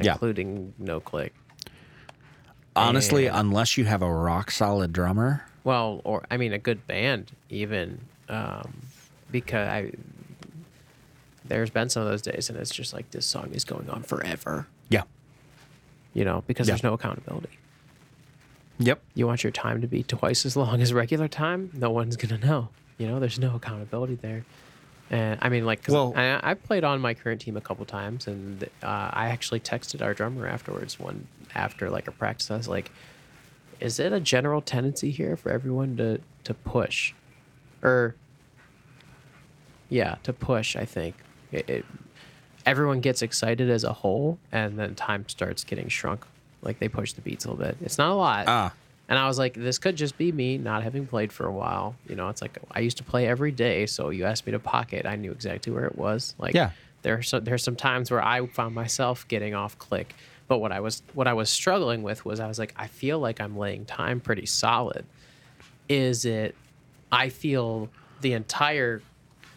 Yeah. 0.00 0.12
including 0.12 0.72
no 0.78 1.00
click. 1.00 1.34
Honestly, 2.76 3.26
And- 3.26 3.36
unless 3.38 3.76
you 3.76 3.86
have 3.86 4.02
a 4.02 4.12
rock 4.12 4.52
solid 4.52 4.92
drummer, 4.92 5.44
Well, 5.64 6.00
or 6.04 6.24
I 6.30 6.36
mean, 6.36 6.52
a 6.52 6.58
good 6.58 6.86
band 6.86 7.32
even, 7.50 8.02
um, 8.28 8.72
because 9.30 9.68
I 9.68 9.92
there's 11.44 11.70
been 11.70 11.88
some 11.88 12.02
of 12.02 12.08
those 12.08 12.22
days, 12.22 12.50
and 12.50 12.58
it's 12.58 12.74
just 12.74 12.92
like 12.92 13.10
this 13.12 13.24
song 13.26 13.50
is 13.52 13.64
going 13.64 13.88
on 13.88 14.02
forever, 14.02 14.66
yeah, 14.88 15.02
you 16.12 16.24
know, 16.24 16.42
because 16.46 16.66
Yeah. 16.66 16.72
there's 16.74 16.82
no 16.82 16.94
accountability. 16.94 17.50
yep, 18.78 19.00
You 19.14 19.26
want 19.26 19.42
your 19.44 19.52
time 19.52 19.80
to 19.80 19.86
be 19.86 20.02
twice 20.02 20.44
as 20.44 20.54
long 20.56 20.82
as 20.82 20.92
regular 20.92 21.28
time? 21.28 21.70
No 21.72 21.90
one's 21.90 22.16
gonna 22.16 22.36
know. 22.38 22.68
You 22.98 23.06
know, 23.06 23.18
there's 23.20 23.38
no 23.38 23.54
accountability 23.56 24.16
there. 24.16 24.44
And 25.08 25.38
I 25.40 25.48
mean, 25.50 25.64
like, 25.64 25.82
'cause 25.84 25.94
Well- 25.94 26.12
I, 26.16 26.40
I 26.50 26.54
played 26.54 26.82
on 26.84 27.00
my 27.00 27.14
current 27.14 27.40
team 27.40 27.56
a 27.56 27.60
couple 27.60 27.84
times, 27.86 28.26
and 28.26 28.64
uh, 28.82 29.10
I 29.12 29.28
actually 29.28 29.60
texted 29.60 30.02
our 30.02 30.12
drummer 30.14 30.46
afterwards. 30.48 30.98
One 30.98 31.28
after 31.54 31.88
like 31.90 32.08
a 32.08 32.12
practice, 32.12 32.50
I 32.50 32.56
was 32.56 32.66
like, 32.68 32.90
"Is 33.80 34.00
it 34.00 34.12
a 34.12 34.18
general 34.20 34.60
tendency 34.60 35.10
here 35.12 35.36
for 35.36 35.50
everyone 35.50 35.96
to 35.98 36.20
to 36.44 36.54
push, 36.54 37.14
or 37.86 38.16
yeah, 39.88 40.16
to 40.24 40.32
push?" 40.32 40.76
I 40.76 40.84
think 40.84 41.14
it, 41.52 41.68
it 41.70 41.84
everyone 42.66 43.00
gets 43.00 43.22
excited 43.22 43.70
as 43.70 43.84
a 43.84 43.92
whole, 43.92 44.38
and 44.52 44.78
then 44.78 44.94
time 44.94 45.28
starts 45.28 45.64
getting 45.64 45.88
shrunk. 45.88 46.24
Like 46.62 46.78
they 46.80 46.88
push 46.88 47.12
the 47.12 47.20
beats 47.20 47.44
a 47.44 47.50
little 47.50 47.64
bit. 47.64 47.76
It's 47.80 47.96
not 47.98 48.10
a 48.10 48.14
lot. 48.14 48.44
Ah. 48.48 48.72
And 49.08 49.16
I 49.20 49.28
was 49.28 49.38
like, 49.38 49.54
this 49.54 49.78
could 49.78 49.94
just 49.94 50.18
be 50.18 50.32
me 50.32 50.58
not 50.58 50.82
having 50.82 51.06
played 51.06 51.32
for 51.32 51.46
a 51.46 51.52
while. 51.52 51.94
You 52.08 52.16
know, 52.16 52.28
it's 52.28 52.42
like 52.42 52.58
I 52.72 52.80
used 52.80 52.96
to 52.96 53.04
play 53.04 53.28
every 53.28 53.52
day, 53.52 53.86
so 53.86 54.10
you 54.10 54.24
asked 54.24 54.46
me 54.46 54.52
to 54.52 54.58
pocket, 54.58 55.06
I 55.06 55.14
knew 55.14 55.30
exactly 55.30 55.72
where 55.72 55.84
it 55.84 55.96
was. 55.96 56.34
Like, 56.38 56.54
Yeah. 56.54 56.70
There, 57.02 57.18
are 57.18 57.22
so 57.22 57.38
there's 57.38 57.62
some 57.62 57.76
times 57.76 58.10
where 58.10 58.24
I 58.24 58.44
found 58.48 58.74
myself 58.74 59.28
getting 59.28 59.54
off 59.54 59.78
click 59.78 60.16
But 60.48 60.58
what 60.58 60.72
I 60.72 60.80
was 60.80 61.04
what 61.14 61.28
I 61.28 61.34
was 61.34 61.50
struggling 61.50 62.02
with 62.02 62.24
was 62.24 62.40
I 62.40 62.48
was 62.48 62.58
like, 62.58 62.74
I 62.76 62.88
feel 62.88 63.20
like 63.20 63.40
I'm 63.40 63.56
laying 63.56 63.84
time 63.84 64.18
pretty 64.18 64.46
solid. 64.46 65.04
Is 65.88 66.24
it 66.24 66.56
I 67.12 67.28
feel 67.28 67.88
the 68.20 68.32
entire 68.32 69.02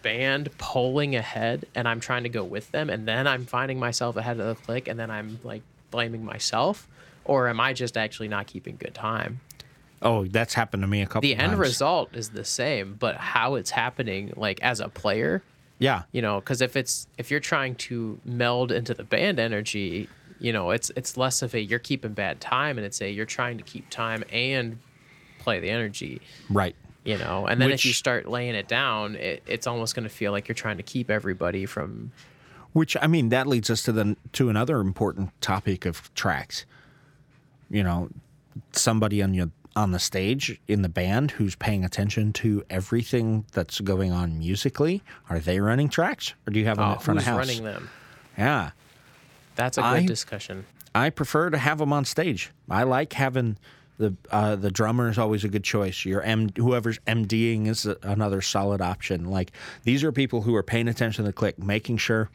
band 0.01 0.49
pulling 0.57 1.15
ahead 1.15 1.65
and 1.75 1.87
I'm 1.87 1.99
trying 1.99 2.23
to 2.23 2.29
go 2.29 2.43
with 2.43 2.71
them 2.71 2.89
and 2.89 3.07
then 3.07 3.27
I'm 3.27 3.45
finding 3.45 3.79
myself 3.79 4.15
ahead 4.15 4.39
of 4.39 4.45
the 4.57 4.63
click 4.63 4.87
and 4.87 4.97
then 4.99 5.11
I'm 5.11 5.39
like 5.43 5.61
blaming 5.91 6.23
myself? 6.23 6.87
Or 7.25 7.47
am 7.47 7.59
I 7.59 7.73
just 7.73 7.97
actually 7.97 8.27
not 8.29 8.47
keeping 8.47 8.77
good 8.77 8.93
time? 8.95 9.41
Oh, 10.01 10.25
that's 10.25 10.53
happened 10.53 10.83
to 10.83 10.87
me 10.87 11.01
a 11.01 11.05
couple 11.05 11.21
The 11.21 11.31
times. 11.35 11.39
The 11.39 11.43
end 11.51 11.59
result 11.59 12.15
is 12.15 12.29
the 12.29 12.45
same, 12.45 12.95
but 12.97 13.17
how 13.17 13.55
it's 13.55 13.71
happening, 13.71 14.31
like 14.37 14.61
as 14.61 14.79
a 14.79 14.87
player, 14.87 15.43
Yeah. 15.79 16.03
you 16.13 16.21
know 16.21 16.39
because 16.39 16.61
if 16.61 16.75
it's 16.77 17.07
if 17.17 17.29
you're 17.31 17.39
trying 17.41 17.75
to 17.75 18.19
meld 18.23 18.71
into 18.71 18.93
the 18.93 19.03
band 19.03 19.39
energy 19.39 20.07
you 20.41 20.53
know 20.53 20.71
it's 20.71 20.89
it's 20.95 21.17
less 21.17 21.41
of 21.41 21.53
a 21.53 21.59
you're 21.61 21.79
keeping 21.79 22.13
bad 22.13 22.39
time 22.39 22.77
and 22.77 22.85
it's 22.85 23.01
a 23.01 23.09
you're 23.11 23.25
trying 23.25 23.57
to 23.57 23.63
keep 23.63 23.89
time 23.89 24.23
and 24.31 24.79
play 25.39 25.59
the 25.59 25.69
energy 25.69 26.21
Right. 26.49 26.75
You 27.03 27.17
know 27.17 27.45
and 27.47 27.61
then 27.61 27.71
if 27.71 27.85
you 27.85 27.93
start 27.93 28.27
laying 28.27 28.55
it 28.55 28.67
down 28.67 29.15
it, 29.15 29.41
it's 29.47 29.67
almost 29.67 29.95
going 29.95 30.03
to 30.03 30.09
feel 30.09 30.31
like 30.31 30.47
you're 30.47 30.55
trying 30.55 30.77
to 30.77 30.83
keep 30.83 31.09
everybody 31.09 31.65
from 31.65 32.11
Which 32.73 32.95
I 33.01 33.07
mean, 33.07 33.29
that 33.29 33.47
leads 33.47 33.69
us 33.69 33.81
to 33.83 33.91
the 33.91 34.15
to 34.33 34.49
another 34.49 34.79
important 34.79 35.29
topic 35.41 35.85
of 35.85 36.13
tracks. 36.13 36.65
You 37.69 37.83
know, 37.83 38.09
somebody 38.73 39.23
on 39.23 39.33
your 39.33 39.49
on 39.75 39.91
the 39.91 39.99
stage 39.99 40.59
in 40.67 40.81
the 40.83 40.89
band 40.89 41.31
who's 41.31 41.55
paying 41.55 41.83
attention 41.85 42.33
to 42.33 42.63
everything 42.69 43.45
that's 43.53 43.79
going 43.79 44.11
on 44.11 44.37
musically. 44.37 45.01
Are 45.29 45.39
they 45.39 45.59
running 45.59 45.89
tracks, 45.89 46.33
or 46.45 46.51
do 46.51 46.59
you 46.59 46.65
have 46.65 46.77
them 46.77 46.89
oh, 46.89 46.91
at 46.93 47.01
front 47.01 47.19
who's 47.19 47.27
of 47.27 47.33
house? 47.33 47.47
running 47.47 47.63
them 47.63 47.89
Yeah, 48.37 48.71
that's 49.55 49.77
a 49.77 49.81
good 49.81 49.87
I- 49.87 50.05
discussion 50.05 50.65
I 50.93 51.09
prefer 51.11 51.49
to 51.51 51.57
have 51.57 51.77
them 51.77 51.93
on 51.93 52.03
stage. 52.05 52.51
I 52.69 52.83
like 52.83 53.13
having 53.13 53.57
the 53.99 54.15
uh, 54.31 54.55
the 54.55 54.71
drummer 54.71 55.09
is 55.09 55.17
always 55.19 55.43
a 55.43 55.49
good 55.49 55.63
choice. 55.63 56.05
Your 56.05 56.21
M 56.23 56.49
whoever's 56.55 56.97
MDing 56.99 57.67
is 57.67 57.85
a, 57.85 57.97
another 58.01 58.41
solid 58.41 58.81
option. 58.81 59.25
Like 59.29 59.51
these 59.83 60.03
are 60.03 60.11
people 60.11 60.41
who 60.41 60.55
are 60.55 60.63
paying 60.63 60.87
attention 60.87 61.23
to 61.25 61.29
the 61.29 61.33
click, 61.33 61.59
making 61.59 61.97
sure 61.97 62.29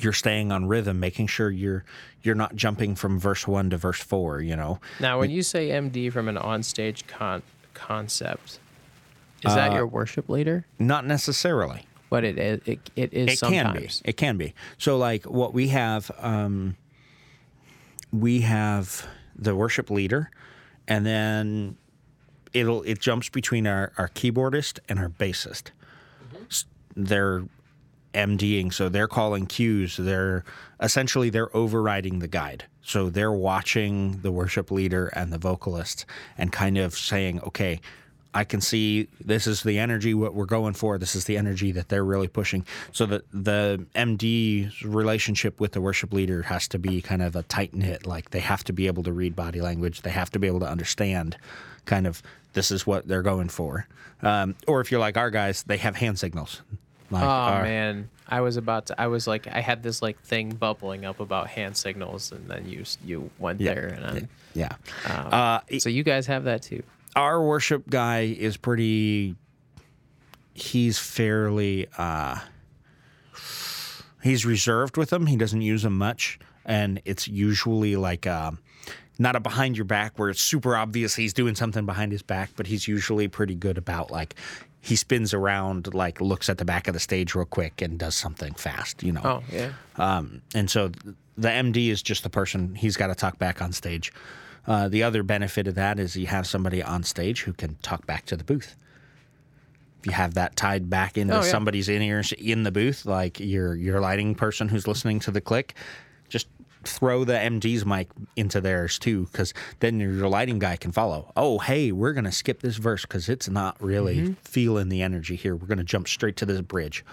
you're 0.00 0.12
staying 0.12 0.52
on 0.52 0.66
rhythm, 0.66 1.00
making 1.00 1.26
sure 1.26 1.50
you're 1.50 1.84
you're 2.22 2.36
not 2.36 2.54
jumping 2.54 2.94
from 2.94 3.18
verse 3.18 3.46
one 3.48 3.70
to 3.70 3.76
verse 3.76 4.00
four. 4.00 4.40
You 4.40 4.54
know, 4.54 4.80
now 5.00 5.18
when 5.18 5.30
you 5.30 5.42
say 5.42 5.70
md 5.70 6.12
from 6.12 6.28
an 6.28 6.36
onstage 6.36 7.06
con- 7.08 7.42
concept 7.74 8.60
is 9.44 9.54
that 9.54 9.72
Uh, 9.72 9.74
your 9.74 9.86
worship 9.86 10.28
leader 10.28 10.64
not 10.78 11.04
necessarily. 11.06 11.86
but 12.10 12.22
it 12.22 12.38
is 12.38 12.60
it, 12.66 12.90
it 12.94 13.12
is 13.12 13.42
It 13.42 13.46
can 13.46 13.72
be. 13.76 13.88
It 14.04 14.16
can 14.16 14.36
be. 14.36 14.54
So 14.78 14.96
like 14.96 15.24
what 15.24 15.52
we 15.54 15.68
have, 15.68 16.10
um, 16.20 16.76
we 18.12 18.40
have 18.42 19.06
the 19.36 19.54
worship 19.54 19.90
leader, 19.90 20.30
and 20.88 21.06
then 21.06 21.76
it'll 22.52 22.82
it 22.82 22.98
jumps 22.98 23.28
between 23.28 23.66
our 23.68 23.92
our 23.98 24.08
keyboardist 24.08 24.80
and 24.88 24.98
our 24.98 25.08
bassist. 25.08 25.70
Mm-hmm. 26.34 26.44
S- 26.50 26.64
They're 26.96 27.44
MDing, 28.14 28.72
so 28.72 28.88
they're 28.88 29.06
calling 29.06 29.46
cues. 29.46 29.96
They're 29.98 30.42
essentially 30.80 31.30
they're 31.30 31.54
overriding 31.56 32.18
the 32.18 32.26
guide. 32.28 32.64
So 32.82 33.10
they're 33.10 33.30
watching 33.32 34.20
the 34.22 34.32
worship 34.32 34.70
leader 34.70 35.08
and 35.08 35.30
the 35.30 35.36
vocalist 35.38 36.06
and 36.38 36.50
kind 36.50 36.78
of 36.78 36.94
saying, 36.94 37.40
okay, 37.42 37.80
I 38.34 38.44
can 38.44 38.60
see 38.60 39.08
this 39.24 39.46
is 39.46 39.62
the 39.62 39.78
energy 39.78 40.12
what 40.14 40.34
we're 40.34 40.44
going 40.44 40.74
for. 40.74 40.98
This 40.98 41.14
is 41.14 41.24
the 41.24 41.36
energy 41.36 41.72
that 41.72 41.88
they're 41.88 42.04
really 42.04 42.28
pushing. 42.28 42.64
So 42.92 43.06
that 43.06 43.22
the 43.32 43.86
MD's 43.94 44.82
relationship 44.84 45.60
with 45.60 45.72
the 45.72 45.80
worship 45.80 46.12
leader 46.12 46.42
has 46.42 46.68
to 46.68 46.78
be 46.78 47.00
kind 47.00 47.22
of 47.22 47.36
a 47.36 47.42
tight 47.44 47.74
knit. 47.74 48.06
Like 48.06 48.30
they 48.30 48.40
have 48.40 48.64
to 48.64 48.72
be 48.72 48.86
able 48.86 49.02
to 49.04 49.12
read 49.12 49.34
body 49.34 49.60
language. 49.60 50.02
They 50.02 50.10
have 50.10 50.30
to 50.32 50.38
be 50.38 50.46
able 50.46 50.60
to 50.60 50.68
understand 50.68 51.36
kind 51.86 52.06
of 52.06 52.22
this 52.52 52.70
is 52.70 52.86
what 52.86 53.08
they're 53.08 53.22
going 53.22 53.48
for. 53.48 53.86
Um, 54.22 54.54
or 54.66 54.80
if 54.80 54.90
you're 54.90 55.00
like 55.00 55.16
our 55.16 55.30
guys, 55.30 55.62
they 55.62 55.78
have 55.78 55.96
hand 55.96 56.18
signals. 56.18 56.62
Like 57.10 57.22
Oh 57.24 57.26
our- 57.26 57.62
man, 57.62 58.10
I 58.28 58.42
was 58.42 58.58
about 58.58 58.86
to. 58.86 59.00
I 59.00 59.06
was 59.06 59.26
like, 59.26 59.46
I 59.46 59.60
had 59.60 59.82
this 59.82 60.02
like 60.02 60.20
thing 60.20 60.50
bubbling 60.50 61.06
up 61.06 61.20
about 61.20 61.46
hand 61.48 61.76
signals, 61.78 62.30
and 62.32 62.46
then 62.46 62.68
you 62.68 62.84
you 63.02 63.30
went 63.38 63.60
Yeah, 63.62 63.72
there, 63.74 63.86
and 63.86 64.04
I'm, 64.04 64.28
Yeah. 64.52 64.72
um, 65.06 65.28
Uh, 65.32 65.60
so 65.78 65.88
you 65.88 66.02
guys 66.02 66.26
have 66.26 66.44
that 66.44 66.60
too. 66.62 66.82
Our 67.16 67.42
worship 67.42 67.88
guy 67.88 68.20
is 68.20 68.56
pretty 68.56 69.34
he's 70.54 70.98
fairly 70.98 71.86
uh 71.98 72.38
he's 74.22 74.44
reserved 74.44 74.96
with 74.96 75.10
them 75.10 75.26
he 75.26 75.36
doesn't 75.36 75.62
use 75.62 75.82
them 75.82 75.96
much. 75.96 76.38
And 76.64 77.00
it's 77.04 77.26
usually 77.28 77.96
like 77.96 78.26
uh 78.26 78.52
not 79.18 79.34
a 79.36 79.40
behind 79.40 79.76
your 79.76 79.84
back 79.84 80.18
where 80.18 80.28
it's 80.30 80.42
super 80.42 80.76
obvious 80.76 81.14
he's 81.14 81.32
doing 81.32 81.54
something 81.54 81.86
behind 81.86 82.12
his 82.12 82.22
back 82.22 82.50
but 82.56 82.66
he's 82.66 82.86
usually 82.86 83.26
pretty 83.28 83.54
good 83.54 83.78
about 83.78 84.10
like 84.10 84.34
he 84.80 84.94
spins 84.96 85.34
around 85.34 85.92
like 85.92 86.20
looks 86.20 86.48
at 86.48 86.58
the 86.58 86.64
back 86.64 86.86
of 86.88 86.94
the 86.94 87.00
stage 87.00 87.34
real 87.34 87.44
quick 87.44 87.82
and 87.82 87.98
does 87.98 88.14
something 88.14 88.54
fast 88.54 89.02
you 89.02 89.12
know? 89.12 89.22
Oh 89.24 89.42
yeah, 89.52 89.72
um, 89.96 90.42
and 90.54 90.70
so 90.70 90.90
the 91.36 91.48
MD 91.48 91.88
is 91.88 92.02
just 92.02 92.22
the 92.22 92.30
person 92.30 92.74
he's 92.74 92.96
got 92.96 93.08
to 93.08 93.14
talk 93.14 93.38
back 93.38 93.62
on 93.62 93.72
stage. 93.72 94.12
Uh, 94.68 94.86
the 94.88 95.02
other 95.02 95.22
benefit 95.22 95.66
of 95.66 95.74
that 95.74 95.98
is 95.98 96.14
you 96.16 96.26
have 96.26 96.46
somebody 96.46 96.82
on 96.82 97.02
stage 97.02 97.42
who 97.42 97.52
can 97.54 97.74
talk 97.82 98.06
back 98.06 98.26
to 98.26 98.36
the 98.36 98.44
booth. 98.44 98.76
If 100.00 100.06
you 100.06 100.12
have 100.12 100.34
that 100.34 100.54
tied 100.56 100.88
back 100.90 101.16
into 101.18 101.34
Oh, 101.34 101.36
yeah. 101.42 101.42
somebody's 101.50 101.88
in 101.88 102.02
ears 102.02 102.32
in 102.32 102.62
the 102.64 102.70
booth, 102.70 103.04
like 103.06 103.40
your 103.40 103.74
your 103.74 104.00
lighting 104.00 104.34
person 104.34 104.68
who's 104.68 104.86
listening 104.86 105.20
to 105.20 105.30
the 105.30 105.40
click, 105.40 105.74
just 106.28 106.46
throw 106.84 107.24
the 107.24 107.32
MD's 107.32 107.84
mic 107.84 108.08
into 108.36 108.60
theirs 108.60 108.98
too, 108.98 109.26
because 109.32 109.52
then 109.80 109.98
your 109.98 110.28
lighting 110.28 110.58
guy 110.60 110.76
can 110.76 110.92
follow. 110.92 111.32
Oh, 111.36 111.58
hey, 111.58 111.90
we're 111.90 112.12
gonna 112.12 112.30
skip 112.30 112.60
this 112.60 112.76
verse 112.76 113.02
because 113.02 113.28
it's 113.28 113.48
not 113.48 113.80
really 113.82 114.18
Mm-hmm. 114.18 114.32
feeling 114.42 114.88
the 114.88 115.02
energy 115.02 115.34
here. 115.34 115.56
We're 115.56 115.66
gonna 115.66 115.82
jump 115.82 116.06
straight 116.08 116.36
to 116.36 116.46
this 116.46 116.60
bridge. 116.60 117.04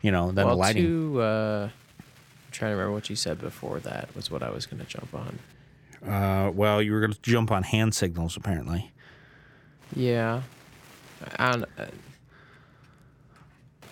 You 0.00 0.10
know, 0.12 0.32
then 0.32 0.46
well, 0.46 0.54
the 0.56 0.60
lighting. 0.60 0.84
to 0.84 1.20
uh, 1.20 1.68
I'm 1.98 2.50
trying 2.52 2.70
to 2.70 2.76
remember 2.76 2.92
what 2.94 3.10
you 3.10 3.16
said 3.16 3.40
before 3.40 3.78
that 3.80 4.08
was 4.16 4.30
what 4.30 4.42
I 4.42 4.50
was 4.50 4.66
going 4.66 4.80
to 4.80 4.86
jump 4.86 5.14
on. 5.14 5.38
Uh, 6.06 6.50
well, 6.54 6.82
you 6.82 6.92
were 6.92 7.00
going 7.00 7.12
to 7.12 7.22
jump 7.22 7.50
on 7.50 7.62
hand 7.62 7.94
signals, 7.94 8.36
apparently. 8.36 8.90
Yeah, 9.94 10.42
don't, 11.38 11.64
uh, 11.78 11.86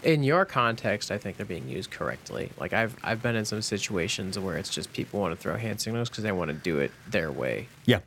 in 0.02 0.22
your 0.22 0.44
context, 0.46 1.10
I 1.10 1.18
think 1.18 1.36
they're 1.36 1.44
being 1.46 1.68
used 1.68 1.90
correctly. 1.90 2.50
Like 2.58 2.72
I've 2.72 2.96
I've 3.04 3.22
been 3.22 3.36
in 3.36 3.44
some 3.44 3.60
situations 3.62 4.38
where 4.38 4.56
it's 4.56 4.70
just 4.70 4.92
people 4.94 5.20
want 5.20 5.34
to 5.36 5.40
throw 5.40 5.56
hand 5.56 5.80
signals 5.80 6.08
because 6.08 6.24
they 6.24 6.32
want 6.32 6.48
to 6.48 6.54
do 6.56 6.78
it 6.78 6.90
their 7.08 7.30
way. 7.30 7.68
Yeah. 7.84 8.00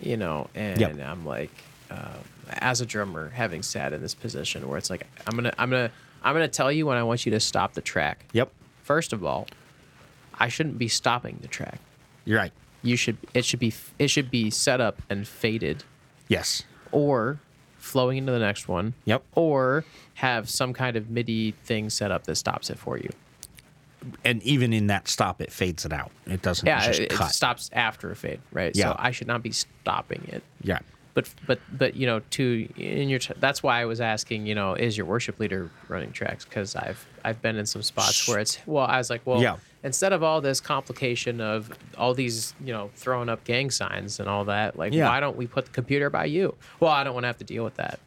you 0.00 0.16
know 0.18 0.48
and 0.54 0.78
Yep. 0.80 1.00
i'm 1.00 1.24
like 1.24 1.50
uh, 1.90 2.18
as 2.48 2.82
a 2.82 2.86
drummer 2.86 3.30
having 3.30 3.62
sat 3.62 3.94
in 3.94 4.02
this 4.02 4.14
position 4.14 4.68
where 4.68 4.76
it's 4.76 4.90
like 4.90 5.06
i'm 5.26 5.34
gonna 5.36 5.54
i'm 5.58 5.70
gonna 5.70 5.90
i'm 6.22 6.34
gonna 6.34 6.48
tell 6.48 6.70
you 6.70 6.84
when 6.84 6.98
i 6.98 7.02
want 7.02 7.24
you 7.24 7.32
to 7.32 7.40
stop 7.40 7.72
the 7.72 7.80
track 7.80 8.26
Yep. 8.34 8.52
first 8.82 9.14
of 9.14 9.24
all 9.24 9.46
i 10.38 10.48
shouldn't 10.48 10.76
be 10.76 10.86
stopping 10.88 11.38
the 11.40 11.48
track 11.48 11.78
You're 12.26 12.38
right. 12.38 12.52
You 12.86 12.96
should 12.96 13.16
it 13.34 13.44
should 13.44 13.58
be 13.60 13.72
it 13.98 14.08
should 14.08 14.30
be 14.30 14.50
set 14.50 14.80
up 14.80 15.02
and 15.10 15.26
faded 15.26 15.84
Yes. 16.28 16.62
or 16.92 17.38
flowing 17.76 18.18
into 18.18 18.32
the 18.32 18.38
next 18.38 18.68
one 18.68 18.94
Yep. 19.04 19.22
or 19.34 19.84
have 20.14 20.48
some 20.50 20.72
kind 20.72 20.96
of 20.96 21.10
midi 21.10 21.52
thing 21.64 21.90
set 21.90 22.10
up 22.10 22.24
that 22.24 22.36
stops 22.36 22.70
it 22.70 22.78
for 22.78 22.96
you 22.98 23.10
And 24.24 24.42
even 24.44 24.72
in 24.72 24.86
that 24.88 25.08
stop, 25.08 25.40
it 25.40 25.50
fades 25.52 25.84
it 25.84 25.92
out. 25.92 26.10
It 26.26 26.42
doesn't 26.42 26.66
yeah 26.66 26.86
just 26.86 27.00
it, 27.00 27.12
it 27.12 27.16
cut. 27.16 27.30
stops 27.32 27.70
after 27.72 28.10
a 28.10 28.16
fade 28.16 28.40
right 28.52 28.74
Yeah. 28.74 28.90
so 28.90 28.96
i 28.98 29.10
should 29.10 29.26
not 29.26 29.42
be 29.42 29.52
stopping 29.52 30.22
it 30.28 30.42
Yeah. 30.62 30.78
but 31.14 31.28
but 31.46 31.58
but 31.72 31.94
you 31.96 32.06
know 32.06 32.20
to 32.36 32.68
in 32.76 33.08
your 33.08 33.20
that's 33.38 33.62
why 33.62 33.80
i 33.80 33.84
was 33.84 34.00
asking 34.00 34.46
you 34.46 34.54
know 34.54 34.74
is 34.74 34.96
your 34.96 35.06
worship 35.06 35.38
leader 35.40 35.70
running 35.88 36.12
tracks 36.12 36.44
because 36.44 36.76
i've 36.76 37.04
i've 37.24 37.40
been 37.42 37.56
in 37.56 37.66
some 37.66 37.82
spots 37.82 38.26
where 38.28 38.38
it's 38.38 38.58
well 38.66 38.86
i 38.86 38.98
was 38.98 39.10
like 39.10 39.22
well 39.24 39.40
Yeah. 39.42 39.56
Instead 39.86 40.12
of 40.12 40.22
all 40.22 40.40
this 40.40 40.60
complication 40.60 41.40
of 41.40 41.70
all 41.96 42.12
these 42.12 42.52
you 42.62 42.72
know 42.72 42.90
throwing 42.96 43.28
up 43.30 43.44
gang 43.44 43.70
signs 43.70 44.18
and 44.20 44.28
all 44.28 44.44
that 44.44 44.76
like 44.76 44.92
Yeah. 44.92 45.08
why 45.08 45.20
don't 45.20 45.36
we 45.36 45.46
put 45.46 45.64
the 45.66 45.70
computer 45.70 46.10
by 46.10 46.26
you? 46.26 46.54
Well 46.80 46.90
i 46.90 47.04
don't 47.04 47.14
want 47.14 47.22
to 47.24 47.28
have 47.28 47.38
to 47.38 47.44
deal 47.44 47.64
with 47.64 47.76
that. 47.76 48.00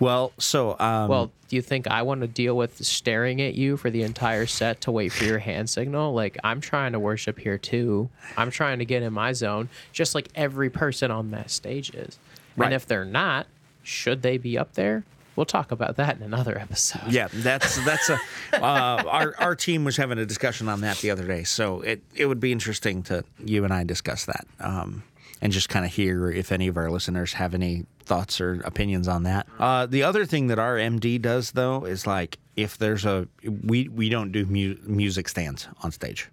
Well, 0.00 0.32
so 0.38 0.76
um, 0.78 1.08
well 1.08 1.32
do 1.48 1.56
you 1.56 1.62
think 1.62 1.86
i 1.88 2.02
want 2.02 2.20
to 2.20 2.26
deal 2.26 2.56
with 2.56 2.84
staring 2.84 3.40
at 3.40 3.54
you 3.54 3.76
for 3.76 3.90
the 3.90 4.02
entire 4.02 4.44
set 4.46 4.80
to 4.82 4.90
wait 4.92 5.12
for 5.12 5.24
your 5.24 5.38
hand 5.38 5.70
signal? 5.70 6.12
Like 6.12 6.36
i'm 6.44 6.60
trying 6.60 6.92
to 6.92 6.98
worship 7.00 7.38
here 7.38 7.58
too. 7.58 8.10
I'm 8.36 8.50
trying 8.50 8.78
to 8.80 8.84
get 8.84 9.02
in 9.02 9.12
my 9.12 9.32
zone 9.32 9.68
just 9.92 10.14
like 10.14 10.28
every 10.34 10.68
person 10.70 11.10
on 11.10 11.30
that 11.30 11.50
stage 11.50 11.90
is. 11.94 12.18
Right. 12.56 12.66
and 12.66 12.74
if 12.74 12.86
they're 12.86 13.04
not 13.04 13.46
should 13.82 14.22
they 14.22 14.36
be 14.38 14.56
up 14.58 14.74
there 14.74 15.04
we'll 15.36 15.46
talk 15.46 15.70
about 15.72 15.96
that 15.96 16.16
in 16.16 16.22
another 16.22 16.58
episode 16.58 17.00
yeah, 17.10 17.28
that's 17.32 17.82
that's 17.84 18.08
a 18.10 18.18
uh, 18.54 19.02
our 19.06 19.34
our 19.38 19.54
team 19.56 19.84
was 19.84 19.96
having 19.96 20.18
a 20.18 20.26
discussion 20.26 20.68
on 20.68 20.80
that 20.82 20.98
the 20.98 21.10
other 21.10 21.26
day. 21.26 21.44
So 21.44 21.80
it 21.80 22.02
it 22.14 22.26
would 22.26 22.40
be 22.40 22.52
interesting 22.52 23.02
to 23.04 23.24
you 23.44 23.64
and 23.64 23.72
I 23.72 23.84
discuss 23.84 24.24
that. 24.26 24.46
Um, 24.60 25.02
and 25.40 25.52
just 25.52 25.68
kind 25.68 25.84
of 25.84 25.92
hear 25.92 26.30
if 26.30 26.52
any 26.52 26.68
of 26.68 26.76
our 26.78 26.90
listeners 26.90 27.34
have 27.34 27.52
any 27.54 27.84
thoughts 28.04 28.40
or 28.40 28.62
opinions 28.64 29.08
on 29.08 29.24
that. 29.24 29.46
Uh, 29.58 29.84
the 29.84 30.02
other 30.02 30.24
thing 30.24 30.46
that 30.46 30.58
our 30.58 30.76
MD 30.76 31.20
does 31.20 31.52
though 31.52 31.84
is 31.84 32.06
like 32.06 32.38
if 32.56 32.78
there's 32.78 33.04
a 33.04 33.28
we 33.62 33.88
we 33.88 34.08
don't 34.08 34.32
do 34.32 34.46
mu- 34.46 34.76
music 34.86 35.28
stands 35.28 35.68
on 35.82 35.92
stage. 35.92 36.30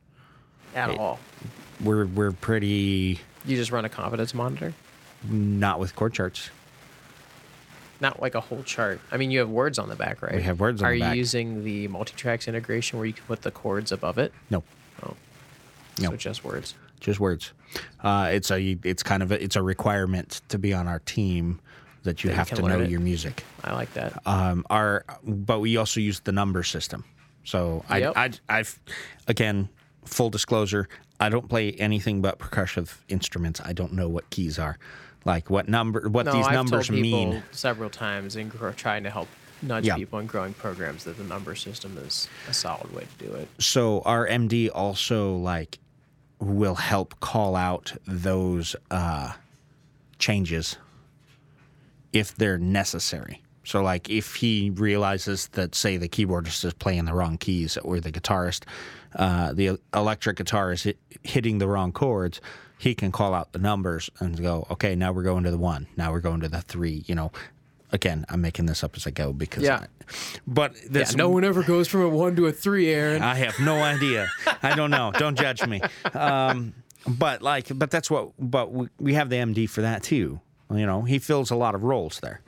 at 0.76 0.98
all 0.98 1.20
we're 1.84 2.06
we're 2.06 2.32
pretty 2.32 3.20
You 3.46 3.58
just 3.58 3.72
run 3.72 3.86
a 3.86 3.90
confidence 3.90 4.34
monitor, 4.34 4.74
not 5.28 5.80
with 5.80 5.96
chord 5.96 6.14
charts. 6.14 6.50
Not 8.02 8.22
like 8.22 8.36
a 8.36 8.42
whole 8.42 8.64
chart. 8.64 9.00
I 9.12 9.18
mean, 9.18 9.32
you 9.32 9.40
have 9.40 9.50
words 9.50 9.78
on 9.80 9.88
the 9.90 9.96
back, 9.96 10.22
right? 10.22 10.36
We 10.36 10.42
have 10.44 10.60
words 10.60 10.82
on 10.82 10.88
Are 10.90 10.94
the 10.94 11.00
back. 11.00 11.14
you 11.16 11.20
using 11.20 11.64
the 11.64 11.88
multi-tracks 11.88 12.48
integration 12.48 12.98
where 13.00 13.06
you 13.06 13.14
can 13.14 13.24
put 13.26 13.42
the 13.44 13.52
chords 13.52 13.92
above 13.92 14.18
it? 14.18 14.34
No, 14.50 14.64
Oh, 15.04 15.16
No. 16.00 16.10
so 16.12 16.16
just 16.18 16.44
words. 16.44 16.74
just 17.00 17.20
words. 17.20 17.54
Uh, 18.04 18.30
it's 18.34 18.52
a 18.52 18.78
it's 18.84 19.04
kind 19.04 19.24
of 19.24 19.32
a, 19.32 19.42
it's 19.42 19.56
a 19.56 19.62
requirement 19.64 20.42
to 20.50 20.58
be 20.58 20.74
on 20.74 20.88
our 20.88 21.00
team 21.00 21.60
that 22.04 22.24
you 22.24 22.32
That 22.32 22.36
have 22.36 22.48
can 22.50 22.58
to 22.58 22.68
know 22.68 22.82
it. 22.82 22.90
your 22.90 23.00
music. 23.00 23.44
I 23.64 23.74
like 23.74 23.94
that. 23.94 24.20
um, 24.26 24.66
our 24.70 25.06
but 25.24 25.60
we 25.60 25.78
also 25.78 26.00
use 26.00 26.20
the 26.22 26.32
number 26.32 26.64
system. 26.64 27.04
So 27.44 27.84
Yep. 27.90 28.14
I, 28.16 28.26
I 28.26 28.32
I've 28.50 28.80
again 29.28 29.70
full 30.06 30.30
disclosure, 30.32 30.88
I 31.20 31.30
don't 31.30 31.48
play 31.48 31.74
anything 31.74 32.22
but 32.22 32.40
percussive 32.40 32.98
instruments. 33.08 33.62
I 33.64 33.74
don't 33.74 33.94
know 33.94 34.10
what 34.10 34.30
keys 34.32 34.58
are, 34.60 34.78
like 35.26 35.50
what 35.50 35.68
number 35.70 36.08
what 36.10 36.26
no, 36.26 36.34
these 36.34 36.48
I've 36.48 36.54
numbers 36.54 36.88
told 36.88 37.02
people 37.02 37.32
mean. 37.34 37.44
several 37.52 37.90
times 37.90 38.36
in 38.36 38.50
gr- 38.50 38.70
trying 38.72 39.04
to 39.04 39.10
help 39.10 39.28
nudge 39.62 39.86
Yeah. 39.86 39.96
people 39.96 40.20
in 40.20 40.26
growing 40.26 40.54
programs 40.54 41.04
that 41.04 41.18
the 41.18 41.24
number 41.24 41.54
system 41.56 41.98
is 42.00 42.28
a 42.50 42.54
solid 42.54 42.92
way 42.94 43.06
to 43.20 43.26
do 43.28 43.34
it. 43.36 43.48
So 43.60 44.02
our 44.02 44.28
MD 44.28 44.70
also 44.74 45.36
like 45.36 45.78
will 46.40 46.76
help 46.76 47.20
call 47.20 47.56
out 47.56 47.94
those 48.08 48.76
uh, 48.90 49.34
changes 50.18 50.78
if 52.14 52.36
they're 52.36 52.58
necessary. 52.58 53.42
So 53.64 53.84
like 53.84 54.10
if 54.10 54.36
he 54.36 54.72
realizes 54.72 55.48
that 55.50 55.76
say 55.76 55.98
the 55.98 56.10
keyboardist 56.10 56.66
is 56.66 56.74
playing 56.74 57.06
the 57.06 57.14
wrong 57.14 57.38
keys 57.38 57.78
or 57.78 58.00
the 58.00 58.12
guitarist, 58.12 58.64
uh, 59.16 59.54
the 59.54 59.78
electric 59.94 60.38
guitar 60.38 60.72
is 60.72 60.84
hit, 60.84 60.98
hitting 61.24 61.60
the 61.60 61.68
wrong 61.68 61.92
chords, 61.92 62.42
he 62.82 62.96
can 62.96 63.12
call 63.12 63.34
out 63.36 63.52
the 63.52 63.60
numbers 63.60 64.10
and 64.20 64.42
go, 64.42 64.66
okay, 64.72 64.96
now 64.96 65.12
we're 65.12 65.22
going 65.24 65.44
to 65.44 65.52
the 65.52 65.58
one, 65.58 65.86
now 65.98 66.12
we're 66.12 66.20
going 66.20 66.42
to 66.42 66.50
the 66.50 66.62
three. 66.62 67.04
You 67.06 67.14
know, 67.16 67.32
again, 67.92 68.26
I'm 68.28 68.42
making 68.42 68.66
this 68.66 68.84
up 68.84 68.96
as 68.98 69.06
I 69.06 69.12
go 69.12 69.34
because, 69.34 69.64
Yeah. 69.64 69.86
I, 69.86 69.88
but 70.48 70.74
No 71.16 71.30
one 71.30 71.44
ever 71.44 71.62
goes 71.64 71.88
from 71.88 72.02
a 72.02 72.10
one 72.10 72.36
to 72.38 72.48
a 72.48 72.52
three, 72.52 72.90
Aaron. 72.90 73.22
I 73.22 73.36
have 73.36 73.60
no 73.60 73.76
idea. 73.84 74.28
I 74.64 74.76
don't 74.76 74.90
know. 74.92 75.12
Don't 75.18 75.38
judge 75.38 75.66
me. 75.68 75.80
Um, 76.14 76.74
but 77.08 77.42
like, 77.42 77.68
but 77.74 77.92
that's 77.92 78.10
what. 78.10 78.32
But 78.40 78.72
we, 78.72 78.88
we 79.00 79.14
have 79.14 79.30
the 79.30 79.38
MD 79.38 79.70
for 79.70 79.82
that 79.82 80.04
too. 80.04 80.40
You 80.72 80.86
know, 80.86 81.04
he 81.04 81.20
fills 81.20 81.52
a 81.52 81.56
lot 81.56 81.76
of 81.76 81.84
roles 81.84 82.20
there. 82.22 82.42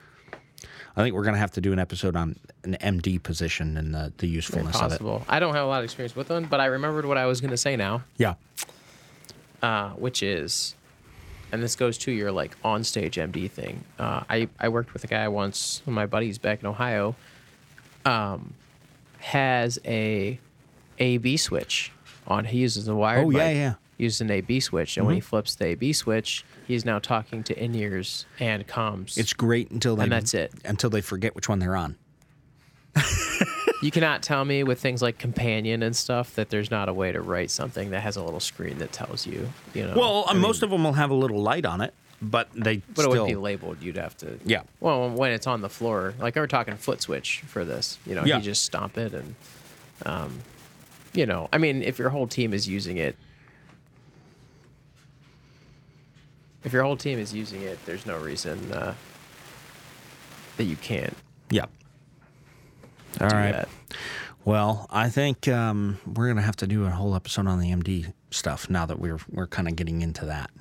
I 0.96 1.02
think 1.02 1.16
we're 1.16 1.24
gonna 1.24 1.38
have 1.40 1.52
to 1.52 1.62
do 1.62 1.74
an 1.74 1.80
episode 1.80 2.16
on 2.16 2.36
an 2.64 2.78
MD 2.82 3.22
position 3.22 3.78
and 3.78 3.94
the, 3.94 4.14
the 4.18 4.28
usefulness 4.28 4.76
of 4.76 4.84
it. 4.84 4.90
Possible. 4.90 5.24
I 5.28 5.40
don't 5.40 5.54
have 5.56 5.66
a 5.66 5.68
lot 5.68 5.80
of 5.80 5.84
experience 5.86 6.16
with 6.16 6.30
one, 6.30 6.46
but 6.46 6.60
I 6.60 6.66
remembered 6.66 7.06
what 7.06 7.18
I 7.18 7.26
was 7.26 7.42
going 7.42 7.52
to 7.52 7.58
say 7.58 7.76
now, 7.76 8.04
Yeah. 8.18 8.36
Uh, 9.64 9.92
which 9.92 10.22
is, 10.22 10.76
and 11.52 11.64
this 11.64 11.76
goes 11.76 11.98
to 12.00 12.12
your 12.12 12.32
like 12.32 12.56
on 12.64 12.84
stage 12.84 13.16
MD 13.16 13.50
thing. 13.50 13.84
Uh, 13.98 14.24
I 14.30 14.50
I 14.60 14.70
worked 14.70 14.94
with 14.94 15.04
a 15.04 15.08
guy 15.08 15.28
once, 15.30 15.82
one 15.86 15.94
of 15.94 15.96
my 15.96 16.06
buddies 16.06 16.38
back 16.38 16.60
in 16.60 16.68
Ohio, 16.68 17.16
um, 18.06 18.54
has 19.20 19.80
a 19.86 20.38
A 21.00 21.18
B 21.18 21.38
switch 21.38 21.92
on. 22.28 22.46
He 22.46 22.60
uses 22.60 22.88
a 22.88 22.94
wired. 22.94 23.26
Oh, 23.26 23.30
yeah, 23.32 23.48
mic, 23.48 23.56
yeah. 23.56 23.70
Mm-hmm. 23.70 24.04
Uses 24.04 24.22
an 24.22 24.32
A 24.32 24.42
B 24.42 24.60
switch, 24.60 24.98
and 24.98 25.06
when 25.06 25.16
he 25.16 25.22
flips 25.22 25.56
the 25.56 25.68
A 25.68 25.76
B 25.76 25.94
switch, 25.94 26.44
he's 26.68 26.84
now 26.84 27.00
talking 27.00 27.42
to 27.44 27.58
in 27.64 27.74
ears 27.74 28.26
and 28.40 28.68
comms. 28.68 29.18
It's 29.18 29.34
great 29.34 29.72
until 29.72 29.96
they 29.96 30.04
And 30.04 30.12
that's 30.12 30.34
it. 30.34 30.52
Until 30.66 30.90
they 30.90 31.02
forget 31.02 31.36
which 31.36 31.48
one 31.48 31.60
they're 31.60 31.76
on. 31.76 31.96
You 33.84 33.92
cannot 33.92 34.24
tell 34.24 34.46
me 34.46 34.64
with 34.64 34.80
things 34.80 35.02
like 35.02 35.18
companion 35.18 35.84
and 35.84 35.94
stuff 35.94 36.36
that 36.36 36.50
there's 36.50 36.72
not 36.72 36.88
a 36.88 36.94
way 36.94 37.12
to 37.12 37.20
write 37.22 37.52
something 37.52 37.90
that 37.92 38.00
has 38.00 38.16
a 38.16 38.24
little 38.24 38.40
screen 38.40 38.78
that 38.78 38.94
tells 38.94 39.28
you, 39.28 39.52
you 39.74 39.86
know. 39.86 39.94
Well, 39.94 40.24
I 40.28 40.34
mean, 40.34 40.42
most 40.42 40.64
of 40.64 40.70
them 40.70 40.86
will 40.86 40.94
have 40.94 41.10
a 41.10 41.14
little 41.14 41.42
light 41.42 41.66
on 41.66 41.82
it, 41.82 41.94
but 42.22 42.48
they 42.54 42.78
but 42.96 43.04
it 43.04 43.10
wouldn't 43.10 43.28
be 43.28 43.36
labeled. 43.36 43.82
You'd 43.82 43.98
have 43.98 44.16
to. 44.20 44.40
Yeah. 44.46 44.62
Well, 44.80 45.10
when 45.10 45.34
it's 45.34 45.48
on 45.48 45.60
the 45.60 45.68
floor, 45.68 46.14
like 46.18 46.38
we're 46.38 46.48
talking 46.48 46.78
foot 46.78 47.02
switch 47.02 47.44
for 47.46 47.66
this, 47.66 48.00
you 48.06 48.16
know, 48.16 48.24
Yeah. 48.24 48.38
you 48.38 48.44
just 48.44 48.64
stomp 48.64 48.98
it 48.98 49.14
and, 49.14 49.36
um, 50.06 50.40
you 51.14 51.26
know, 51.26 51.50
I 51.52 51.58
mean, 51.58 51.84
if 51.84 52.00
your 52.00 52.10
whole 52.10 52.26
team 52.26 52.54
is 52.54 52.70
using 52.70 52.96
it, 52.98 53.18
if 56.64 56.72
your 56.72 56.84
whole 56.84 56.96
team 56.96 57.20
is 57.20 57.34
using 57.34 57.62
it, 57.64 57.86
there's 57.86 58.06
no 58.06 58.18
reason 58.18 58.72
uh, 58.72 58.94
that 60.56 60.64
you 60.64 60.78
can't 60.78 61.18
yeah. 61.50 61.66
All 63.22 63.28
right. 63.28 63.52
that. 63.52 63.70
Well, 64.46 64.88
I 64.90 65.10
think 65.10 65.48
um, 65.48 66.00
we're 66.06 66.28
gonna 66.28 66.42
have 66.42 66.58
to 66.58 66.68
do 66.68 66.86
a 66.86 66.90
whole 66.90 67.16
episode 67.16 67.48
on 67.48 67.60
the 67.60 67.72
MD 67.72 68.12
stuff 68.32 68.70
now 68.70 68.86
that 68.86 69.00
we're 69.00 69.20
we're 69.30 69.48
kind 69.48 69.68
of 69.68 69.76
getting 69.76 70.02
into 70.02 70.26
that. 70.26 70.52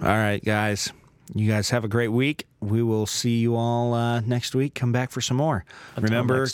All 0.00 0.08
right, 0.08 0.42
guys. 0.44 0.92
You 1.34 1.50
guys 1.50 1.70
have 1.70 1.84
a 1.84 1.88
great 1.88 2.08
week. 2.08 2.46
We 2.60 2.82
will 2.82 3.06
see 3.06 3.38
you 3.38 3.56
all 3.56 3.92
uh, 3.94 4.20
next 4.20 4.54
week. 4.54 4.74
Come 4.74 4.92
back 4.92 5.10
for 5.10 5.20
some 5.20 5.36
more. 5.36 5.64
Until 5.96 6.10
remember. 6.10 6.46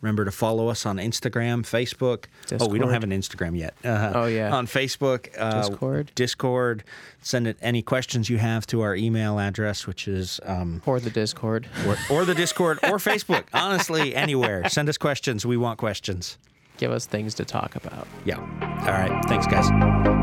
Remember 0.00 0.24
to 0.24 0.30
follow 0.30 0.68
us 0.68 0.86
on 0.86 0.96
Instagram, 0.98 1.62
Facebook. 1.62 2.24
Oh, 2.60 2.68
we 2.68 2.78
don't 2.78 2.90
have 2.92 3.04
an 3.04 3.10
Instagram 3.10 3.56
yet. 3.58 3.74
Uh, 3.84 4.12
Oh, 4.14 4.26
yeah. 4.26 4.54
on 4.54 4.66
Facebook, 4.66 5.28
uh, 5.38 5.60
Discord. 5.68 6.12
Discord. 6.14 6.84
Send 7.20 7.46
it 7.46 7.56
any 7.60 7.82
questions 7.82 8.30
you 8.30 8.38
have 8.38 8.66
to 8.68 8.80
our 8.82 8.94
email 8.94 9.38
address, 9.38 9.86
which 9.86 10.06
is 10.08 10.40
um, 10.44 10.82
Or 10.86 11.00
the 11.00 11.10
Discord. 11.10 11.66
or, 11.86 11.96
or 12.10 12.24
the 12.24 12.34
Discord 12.34 12.78
or 12.84 12.98
Facebook. 12.98 13.44
Honestly, 13.52 14.14
anywhere. 14.14 14.68
Send 14.68 14.88
us 14.88 14.98
questions. 14.98 15.44
We 15.44 15.56
want 15.56 15.78
questions. 15.78 16.38
Give 16.76 16.92
us 16.92 17.06
things 17.06 17.34
to 17.34 17.44
talk 17.44 17.74
about. 17.74 18.06
Yeah. 18.24 18.38
All 18.38 18.92
right. 18.92 19.24
Thanks, 19.26 19.46
guys. 19.48 20.17